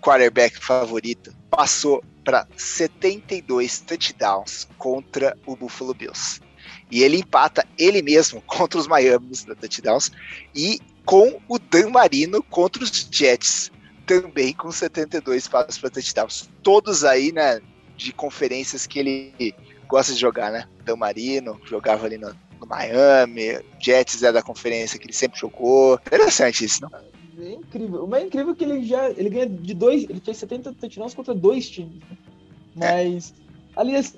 quarterback 0.00 0.58
favorito 0.58 1.34
passou 1.50 2.02
para 2.24 2.46
72 2.56 3.80
touchdowns 3.80 4.68
contra 4.78 5.36
o 5.46 5.54
Buffalo 5.54 5.94
Bills. 5.94 6.40
E 6.90 7.02
ele 7.02 7.18
empata 7.18 7.66
ele 7.78 8.02
mesmo 8.02 8.40
contra 8.46 8.78
os 8.78 8.86
Miami 8.86 9.30
da 9.46 9.54
touchdowns 9.54 10.10
e 10.54 10.80
com 11.04 11.40
o 11.48 11.58
Dan 11.58 11.90
Marino 11.90 12.42
contra 12.42 12.82
os 12.82 13.08
Jets, 13.10 13.70
também 14.06 14.52
com 14.54 14.70
72 14.70 15.48
passos 15.48 15.78
para 15.78 15.90
touchdowns. 15.90 16.48
Todos 16.62 17.04
aí, 17.04 17.32
né, 17.32 17.60
de 17.96 18.12
conferências 18.12 18.86
que 18.86 18.98
ele 18.98 19.54
gosta 19.86 20.12
de 20.12 20.18
jogar, 20.18 20.50
né? 20.50 20.66
Dan 20.84 20.96
Marino 20.96 21.60
jogava 21.64 22.06
ali 22.06 22.18
no, 22.18 22.34
no 22.60 22.66
Miami, 22.66 23.60
Jets 23.78 24.22
é 24.22 24.32
da 24.32 24.42
conferência 24.42 24.98
que 24.98 25.06
ele 25.06 25.12
sempre 25.12 25.38
jogou. 25.38 26.00
Interessante 26.06 26.64
isso, 26.64 26.82
não? 26.82 26.90
É 27.38 27.52
incrível. 27.52 28.04
O 28.04 28.08
mais 28.08 28.24
incrível 28.24 28.52
é 28.52 28.56
que 28.56 28.64
ele 28.64 28.84
já 28.84 29.10
ele 29.10 29.28
ganha 29.28 29.48
de 29.48 29.74
dois, 29.74 30.04
ele 30.04 30.20
fez 30.20 30.36
70 30.36 30.72
touchdowns 30.74 31.14
contra 31.14 31.34
dois 31.34 31.68
times. 31.68 32.00
Né? 32.08 32.16
Mas, 32.74 33.30
é. 33.30 33.80
aliás, 33.80 34.14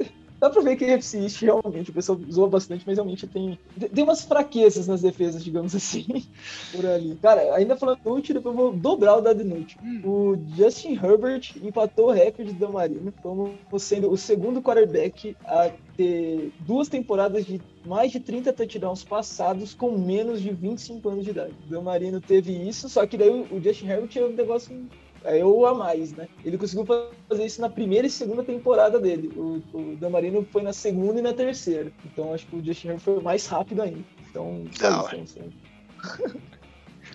dá 0.47 0.51
pra 0.51 0.63
ver 0.63 0.77
que 0.77 0.85
East 0.85 1.43
realmente, 1.43 1.91
o 1.91 1.95
pessoal 1.95 2.19
zoa 2.31 2.49
bastante, 2.49 2.85
mas 2.87 2.97
realmente 2.97 3.27
tem, 3.27 3.59
tem 3.93 4.05
umas 4.05 4.25
fraquezas 4.25 4.87
nas 4.87 5.03
defesas, 5.03 5.43
digamos 5.43 5.75
assim, 5.75 6.07
por 6.73 6.87
ali. 6.87 7.17
Cara, 7.17 7.55
ainda 7.55 7.77
falando 7.77 8.01
inútil, 8.05 8.35
depois 8.35 8.57
eu 8.57 8.63
vou 8.63 8.73
dobrar 8.73 9.17
o 9.17 9.21
dado 9.21 9.43
inútil. 9.43 9.79
Hum. 9.83 10.01
O 10.05 10.39
Justin 10.57 10.95
Herbert 10.95 11.53
empatou 11.63 12.09
o 12.09 12.13
recorde 12.13 12.53
da 12.53 12.69
Marina, 12.69 13.13
como 13.23 13.55
sendo 13.79 14.11
o 14.11 14.17
segundo 14.17 14.63
quarterback 14.63 15.37
a 15.45 15.71
ter 15.97 16.53
duas 16.61 16.89
temporadas 16.89 17.45
de 17.45 17.61
mais 17.85 18.13
de 18.13 18.21
30 18.21 18.53
touchdowns 18.53 19.05
passados 19.05 19.75
com 19.75 19.97
menos 19.97 20.41
de 20.41 20.51
25 20.51 21.09
anos 21.09 21.25
de 21.25 21.31
idade. 21.31 21.55
O 21.67 21.71
Dan 21.71 21.83
Marino 21.83 22.21
teve 22.21 22.53
isso, 22.53 22.89
só 22.89 23.07
que 23.07 23.17
daí 23.17 23.31
o 23.31 23.61
Justin 23.63 23.89
Herbert 23.89 24.11
é 24.17 24.25
um 24.25 24.33
negócio 24.33 24.89
é 25.27 25.43
eu 25.43 25.67
a 25.67 25.75
mais, 25.75 26.13
né? 26.13 26.29
Ele 26.45 26.57
conseguiu 26.57 26.87
fazer 26.87 27.45
isso 27.45 27.61
na 27.61 27.69
primeira 27.69 28.07
e 28.07 28.11
segunda 28.11 28.45
temporada 28.45 28.99
dele. 28.99 29.33
O, 29.37 29.63
o 29.77 29.97
Damarino 29.97 30.47
foi 30.53 30.63
na 30.63 30.73
segunda 30.73 31.19
e 31.19 31.23
na 31.23 31.33
terceira. 31.33 31.93
Então 32.05 32.33
acho 32.33 32.47
que 32.47 32.57
o 32.57 32.65
Justin 32.65 32.89
Herbert 32.89 33.03
foi 33.03 33.21
mais 33.21 33.47
rápido 33.47 33.83
ainda. 33.83 34.05
Então, 34.31 34.65
Não, 34.81 35.23
isso, 35.23 35.41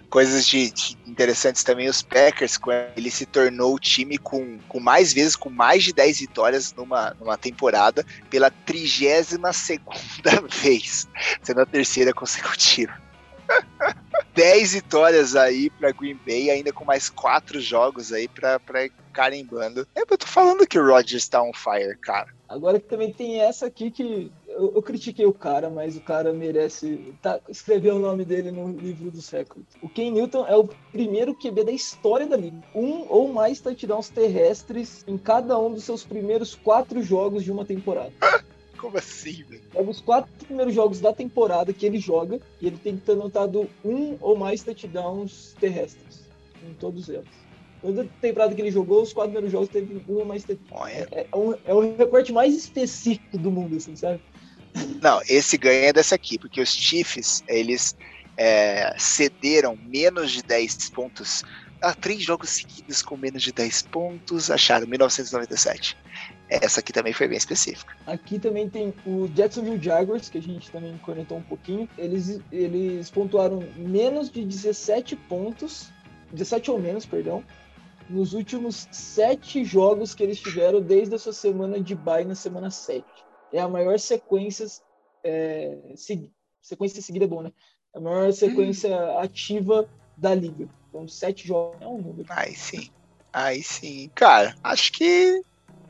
Coisas 0.10 0.46
de, 0.46 0.72
de, 0.72 0.98
interessantes 1.08 1.64
também, 1.64 1.88
os 1.88 2.02
Packers, 2.02 2.60
ele 2.98 3.10
se 3.10 3.26
tornou 3.26 3.76
o 3.76 3.80
time 3.80 4.18
com, 4.18 4.58
com 4.68 4.80
mais 4.80 5.14
vezes, 5.14 5.38
com 5.38 5.50
mais 5.50 5.84
de 5.84 5.94
10 5.94 6.20
vitórias 6.20 6.74
numa, 6.74 7.16
numa 7.18 7.38
temporada, 7.38 8.06
pela 8.30 8.52
32 8.52 9.56
segunda 9.56 10.48
vez, 10.62 11.08
sendo 11.42 11.62
a 11.62 11.66
terceira 11.66 12.14
consecutiva. 12.14 12.94
10 14.34 14.74
vitórias 14.74 15.36
aí 15.36 15.70
para 15.70 15.92
Green 15.92 16.20
Bay, 16.26 16.50
ainda 16.50 16.72
com 16.72 16.86
mais 16.86 17.10
4 17.10 17.60
jogos 17.60 18.14
aí 18.14 18.28
para 18.28 18.60
carimbando. 19.12 19.88
É, 19.96 20.02
eu 20.02 20.18
tô 20.18 20.26
falando 20.26 20.66
que 20.66 20.80
o 20.80 20.86
Rodgers 20.86 21.28
tá 21.28 21.42
on 21.44 21.52
fire, 21.54 21.98
cara. 21.98 22.28
Agora 22.48 22.80
que 22.80 22.88
também 22.88 23.14
tem 23.14 23.40
essa 23.40 23.68
aqui 23.68 23.90
que 23.90 24.32
eu, 24.48 24.74
eu, 24.76 24.82
critiquei 24.82 25.26
o 25.26 25.34
cara, 25.34 25.70
mas 25.70 25.96
o 25.96 26.02
cara 26.02 26.34
merece 26.34 27.14
tá, 27.22 27.40
escrever 27.48 27.94
o 27.94 28.00
nome 28.00 28.26
dele 28.26 28.52
no 28.52 28.70
livro 28.72 29.10
dos 29.10 29.30
recordes. 29.30 29.74
O 29.82 29.88
Ken 29.88 30.12
Newton 30.12 30.46
é 30.46 30.56
o 30.56 30.68
primeiro 30.92 31.34
QB 31.34 31.64
da 31.64 31.72
história 31.72 32.28
da 32.28 32.36
liga. 32.36 32.58
Um 32.76 33.06
ou 33.08 33.32
mais 33.32 33.62
touchdowns 33.62 34.10
terrestres 34.10 35.04
em 35.08 35.18
cada 35.18 35.58
um 35.58 35.74
dos 35.74 35.86
seus 35.86 36.04
primeiros 36.04 36.54
quatro 36.54 37.02
jogos 37.02 37.44
de 37.44 37.52
uma 37.52 37.64
temporada. 37.64 38.12
Como 38.82 38.98
assim, 38.98 39.44
velho? 39.48 39.62
É 39.76 39.82
os 39.82 40.02
quatro 40.02 40.32
primeiros 40.44 40.74
jogos 40.74 41.00
da 41.00 41.14
temporada 41.14 41.72
que 41.72 41.86
ele 41.86 42.00
joga 42.00 42.40
e 42.60 42.66
ele 42.66 42.78
tem 42.78 42.98
que 42.98 43.06
ter 43.06 43.12
anotado 43.12 43.70
um 43.86 44.18
ou 44.20 44.36
mais 44.36 44.64
touchdowns 44.64 45.56
terrestres 45.60 46.22
em 46.68 46.74
todos 46.74 47.08
eles. 47.08 47.28
Toda 47.80 48.08
temporada 48.20 48.56
que 48.56 48.62
ele 48.62 48.72
jogou, 48.72 49.04
os 49.04 49.14
quatro 49.14 49.34
primeiros 49.34 49.52
jogos 49.52 49.70
teve 49.70 50.02
um 50.10 50.16
ou 50.16 50.26
mais 50.26 50.44
touchdowns. 50.44 50.90
É, 50.90 51.28
é, 51.32 51.38
um, 51.38 51.54
é 51.64 51.74
o 51.74 51.96
recorte 51.96 52.34
mais 52.34 52.56
específico 52.56 53.38
do 53.38 53.52
mundo, 53.52 53.78
assim, 53.78 53.96
sabe? 53.96 54.20
Não, 55.00 55.22
esse 55.30 55.58
ganha 55.58 55.94
dessa 55.94 56.16
aqui, 56.16 56.40
porque 56.40 56.60
os 56.60 56.74
Chiefs, 56.74 57.44
eles 57.48 57.96
é, 58.36 58.96
cederam 58.98 59.76
menos 59.76 60.32
de 60.32 60.42
10 60.42 60.90
pontos 60.90 61.44
a 61.82 61.94
três 61.94 62.24
jogos 62.24 62.50
seguidos 62.50 63.02
com 63.02 63.18
menos 63.18 63.42
de 63.42 63.52
10 63.52 63.84
pontos, 63.84 64.50
acharam 64.52 64.88
1997. 64.88 65.98
Essa 66.52 66.82
aqui 66.82 66.92
também 66.92 67.14
foi 67.14 67.30
bem 67.30 67.38
específica. 67.38 67.96
Aqui 68.06 68.38
também 68.38 68.70
tem 68.70 68.94
o 69.06 69.30
Jacksonville 69.30 69.82
Jaguars, 69.82 70.28
que 70.28 70.38
a 70.38 70.42
gente 70.42 70.70
também 70.70 70.98
conectou 70.98 71.38
um 71.38 71.44
pouquinho. 71.44 71.88
Eles, 71.98 72.42
eles 72.52 73.10
pontuaram 73.10 73.60
menos 73.78 74.30
de 74.30 74.44
17 74.44 75.16
pontos, 75.16 75.90
17 76.34 76.70
ou 76.70 76.78
menos, 76.78 77.06
perdão, 77.06 77.42
nos 78.10 78.34
últimos 78.34 78.86
sete 78.92 79.64
jogos 79.64 80.14
que 80.14 80.24
eles 80.24 80.42
tiveram 80.42 80.82
desde 80.82 81.16
a 81.16 81.20
sua 81.20 81.32
semana 81.32 81.80
de 81.80 81.96
bye 81.96 82.26
na 82.26 82.36
semana 82.36 82.70
7. 82.70 83.06
É 83.54 83.62
a 83.62 83.70
maior 83.70 83.98
sequência. 83.98 84.66
É, 85.24 85.78
se, 85.96 86.30
sequência 86.62 87.02
seguida 87.02 87.24
é 87.24 87.30
bom, 87.30 87.44
né? 87.44 87.54
A 87.96 88.00
maior 88.02 88.34
sequência 88.34 88.90
hum. 88.90 89.20
ativa 89.20 89.90
da 90.18 90.36
liga. 90.36 90.68
Então, 90.90 91.08
sete 91.08 91.48
jogos 91.48 91.82
é 91.82 91.88
um 91.88 92.02
número. 92.02 92.28
Aí 92.30 92.54
sim. 92.54 92.90
Aí 93.32 93.64
sim. 93.64 94.12
Cara, 94.14 94.54
acho 94.62 94.92
que 94.92 95.42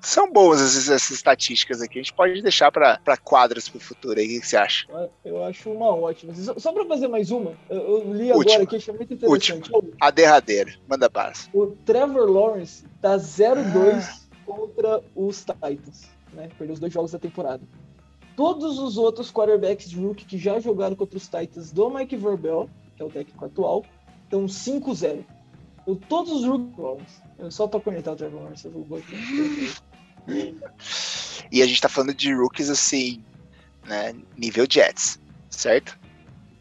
são 0.02 0.32
boas 0.32 0.62
essas, 0.62 0.90
essas, 0.90 1.12
estatísticas 1.12 1.82
aqui. 1.82 2.00
A 2.00 2.02
gente 2.02 2.14
pode 2.14 2.42
deixar 2.42 2.72
para 2.72 3.18
quadros 3.18 3.70
para 3.70 3.78
o 3.78 3.82
futuro 3.82 4.20
aí. 4.20 4.38
O 4.38 4.42
que 4.42 4.48
você 4.48 4.58
acha? 4.58 4.88
Eu 5.24 5.44
acho 5.44 5.72
uma 5.72 5.96
ótima. 5.96 6.34
Só, 6.36 6.58
só 6.58 6.74
para 6.74 6.86
fazer 6.86 7.08
mais 7.08 7.32
uma, 7.32 7.54
eu, 7.70 7.78
eu 7.78 8.14
li 8.14 8.32
Última. 8.32 8.56
agora 8.56 8.64
aqui, 8.64 8.76
achei 8.78 8.94
muito 8.94 9.14
interessante. 9.14 9.72
Última. 9.74 9.94
A 10.00 10.10
derradeira. 10.10 10.74
Manda 10.88 11.10
para. 11.10 11.34
O 11.54 11.68
Trevor 11.68 12.30
Lawrence 12.30 12.86
tá 13.02 13.16
0-2 13.18 14.02
ah. 14.02 14.20
contra 14.46 15.04
os 15.16 15.40
Titans. 15.46 16.10
Né? 16.34 16.50
Perdeu 16.58 16.74
os 16.74 16.80
dois 16.80 16.92
jogos 16.92 17.12
da 17.12 17.20
temporada. 17.20 17.62
Todos 18.36 18.80
os 18.80 18.98
outros 18.98 19.32
quarterbacks 19.32 19.90
de 19.90 20.00
rookie 20.00 20.26
que 20.26 20.38
já 20.38 20.60
jogaram 20.60 20.96
contra 20.96 21.18
os 21.18 21.28
Titans 21.28 21.72
do 21.72 21.90
Mike 21.90 22.16
Verbel, 22.16 22.70
que 22.96 23.04
é 23.04 23.06
o 23.06 23.10
técnico 23.10 23.46
atual, 23.46 23.86
estão 24.24 24.46
5-0. 24.46 25.24
Então, 25.82 25.96
todos 25.96 26.32
os 26.32 26.46
rookies. 26.46 27.22
Só 27.50 27.68
para 27.68 27.80
conectar 27.80 28.12
o 28.12 28.16
Trevor 28.16 28.42
Lawrence, 28.42 28.66
eu 28.66 28.72
vou 28.72 28.98
aqui. 29.00 29.16
E 31.52 31.62
a 31.62 31.66
gente 31.66 31.82
tá 31.82 31.90
falando 31.90 32.14
de 32.14 32.34
rookies 32.34 32.70
assim, 32.70 33.22
né? 33.86 34.16
Nível 34.38 34.66
Jets, 34.70 35.20
certo? 35.50 36.00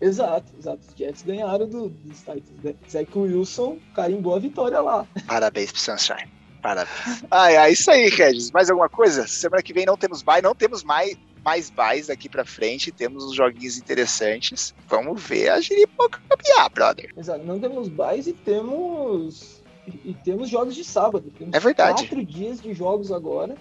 Exato, 0.01 0.53
exato. 0.59 0.81
Os 0.89 0.95
Jets 0.97 1.23
ganharam 1.23 1.69
do, 1.69 1.89
dos 1.91 2.19
Titans. 2.19 2.65
Né? 2.65 2.75
Zach 2.91 3.19
Wilson 3.19 3.79
carimbou 3.95 4.35
a 4.35 4.39
vitória 4.39 4.81
lá. 4.81 5.07
Parabéns 5.27 5.71
pro 5.71 5.81
Sunshine. 5.81 6.29
Parabéns. 6.63 7.25
ah, 7.31 7.53
é 7.53 7.71
isso 7.71 7.91
aí, 7.91 8.09
Regis. 8.09 8.51
Mais 8.51 8.71
alguma 8.71 8.89
coisa? 8.89 9.27
Semana 9.27 9.63
que 9.63 9.73
vem 9.73 9.85
não 9.85 9.97
temos 9.97 10.23
bye, 10.23 10.41
não 10.41 10.55
temos 10.55 10.83
mais, 10.83 11.17
mais 11.45 11.71
buys 11.71 12.07
daqui 12.07 12.29
pra 12.29 12.45
frente. 12.45 12.91
Temos 12.91 13.25
uns 13.25 13.35
joguinhos 13.35 13.77
interessantes. 13.77 14.75
Vamos 14.89 15.23
ver 15.23 15.51
a 15.51 15.61
giripoca 15.61 16.19
campear, 16.29 16.71
brother. 16.71 17.13
Exato, 17.17 17.45
não 17.45 17.61
temos 17.61 17.89
buys 17.89 18.27
e 18.27 18.33
temos 18.33 19.60
e, 19.87 20.15
temos 20.25 20.49
jogos 20.49 20.75
de 20.75 20.85
sábado. 20.85 21.33
Temos 21.37 21.55
é 21.55 21.61
verdade. 21.61 22.03
quatro 22.03 22.25
dias 22.25 22.61
de 22.61 22.73
jogos 22.75 23.11
agora. 23.11 23.57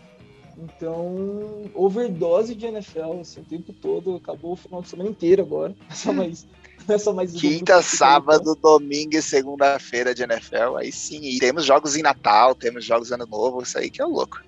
Então, 0.57 1.69
overdose 1.73 2.53
de 2.53 2.65
NFL, 2.65 3.21
assim, 3.21 3.41
o 3.41 3.45
tempo 3.45 3.73
todo. 3.73 4.17
Acabou 4.17 4.53
o 4.53 4.55
final 4.55 4.81
de 4.81 4.89
semana 4.89 5.09
inteiro 5.09 5.41
agora. 5.41 5.75
É 5.89 5.93
só 5.93 6.13
mais. 6.13 6.47
É 6.87 6.97
só 6.97 7.13
mais 7.13 7.33
Quinta, 7.33 7.81
sábado, 7.83 8.55
domingo 8.55 9.15
e 9.15 9.21
segunda-feira 9.21 10.13
de 10.15 10.23
NFL. 10.23 10.77
Aí 10.77 10.91
sim. 10.91 11.21
E 11.21 11.39
temos 11.39 11.65
jogos 11.65 11.95
em 11.95 12.01
Natal, 12.01 12.55
temos 12.55 12.83
jogos 12.83 13.11
Ano 13.11 13.27
Novo. 13.27 13.61
Isso 13.61 13.77
aí 13.77 13.89
que 13.89 14.01
é 14.01 14.05
louco. 14.05 14.41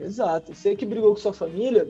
Exato. 0.00 0.54
Você 0.54 0.74
que 0.74 0.86
brigou 0.86 1.10
com 1.10 1.20
sua 1.20 1.32
família, 1.32 1.88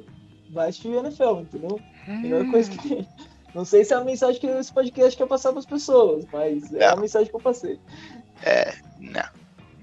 vai 0.51 0.68
assistir 0.68 0.89
o 0.89 0.99
NFL, 0.99 1.41
entendeu? 1.41 1.81
Hum. 2.09 2.20
Melhor 2.20 2.51
coisa 2.51 2.70
que 2.70 2.89
tem. 2.89 3.09
Não 3.55 3.64
sei 3.64 3.85
se 3.85 3.95
é 3.95 3.97
a 3.97 4.05
mensagem 4.05 4.41
que 4.41 4.47
esse 4.49 4.72
podcast 4.72 5.16
quer 5.16 5.29
passar 5.29 5.51
para 5.51 5.61
as 5.61 5.66
pessoas, 5.66 6.25
mas 6.33 6.75
é 6.75 6.87
a 6.87 6.97
mensagem 6.97 7.29
que 7.29 7.37
eu 7.37 7.41
passei. 7.41 7.79
É, 8.45 8.74
não. 9.01 9.24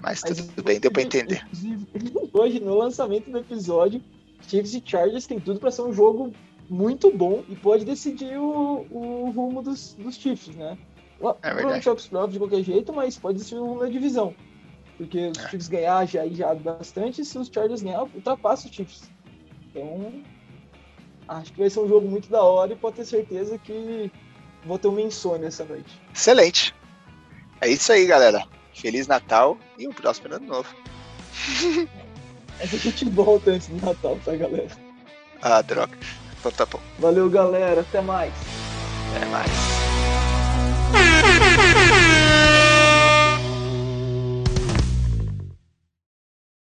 Mas, 0.01 0.21
Mas 0.23 0.37
tudo 0.37 0.63
bem, 0.63 0.79
deu 0.79 0.91
pra 0.91 1.01
entender. 1.01 1.45
Hoje, 2.33 2.59
no 2.59 2.75
lançamento 2.75 3.29
do 3.29 3.37
episódio, 3.37 4.01
Chiefs 4.47 4.73
e 4.73 4.83
Chargers 4.83 5.27
tem 5.27 5.39
tudo 5.39 5.59
para 5.59 5.71
ser 5.71 5.83
um 5.83 5.93
jogo 5.93 6.33
muito 6.69 7.11
bom 7.11 7.43
e 7.49 7.55
pode 7.55 7.85
decidir 7.85 8.37
o, 8.37 8.85
o 8.89 9.31
rumo 9.31 9.61
dos, 9.61 9.93
dos 9.93 10.15
Chiefs, 10.15 10.55
né? 10.55 10.77
É 11.43 11.49
é 11.49 11.91
os 11.93 12.07
playoffs 12.07 12.33
de 12.33 12.39
qualquer 12.39 12.63
jeito, 12.63 12.91
mas 12.91 13.17
pode 13.17 13.37
decidir 13.37 13.59
o 13.59 13.65
rumo 13.65 13.79
da 13.81 13.87
divisão. 13.87 14.33
Porque 14.97 15.27
os 15.27 15.37
é. 15.37 15.49
Chiefs 15.49 15.67
ganhar 15.67 16.05
já, 16.07 16.27
já 16.27 16.55
bastante, 16.55 17.23
se 17.23 17.37
os 17.37 17.47
Chargers 17.47 17.83
ganhar, 17.83 18.03
ultrapassa 18.03 18.67
os 18.67 18.73
Chiefs. 18.73 19.09
Então, 19.69 20.23
acho 21.27 21.53
que 21.53 21.59
vai 21.59 21.69
ser 21.69 21.79
um 21.79 21.87
jogo 21.87 22.07
muito 22.09 22.29
da 22.29 22.41
hora 22.41 22.73
e 22.73 22.75
pode 22.75 22.95
ter 22.95 23.05
certeza 23.05 23.57
que 23.59 24.11
vou 24.65 24.79
ter 24.79 24.87
uma 24.87 25.01
insônia 25.01 25.47
essa 25.47 25.63
noite. 25.63 26.01
Excelente. 26.13 26.73
É 27.61 27.69
isso 27.69 27.93
aí, 27.93 28.07
galera. 28.07 28.43
Feliz 28.73 29.07
Natal 29.07 29.57
e 29.77 29.87
um 29.87 29.93
próximo 29.93 30.33
ano 30.33 30.45
novo. 30.47 30.75
a 32.59 32.65
gente 32.65 33.05
volta 33.09 33.51
antes 33.51 33.67
do 33.67 33.85
Natal, 33.85 34.19
tá, 34.25 34.35
galera? 34.35 34.69
Ah, 35.41 35.61
droga. 35.61 35.95
Então 36.39 36.51
tá 36.51 36.65
bom. 36.65 36.79
Valeu, 36.97 37.29
galera. 37.29 37.81
Até 37.81 38.01
mais. 38.01 38.33
Até 39.15 39.25
mais. 39.27 39.90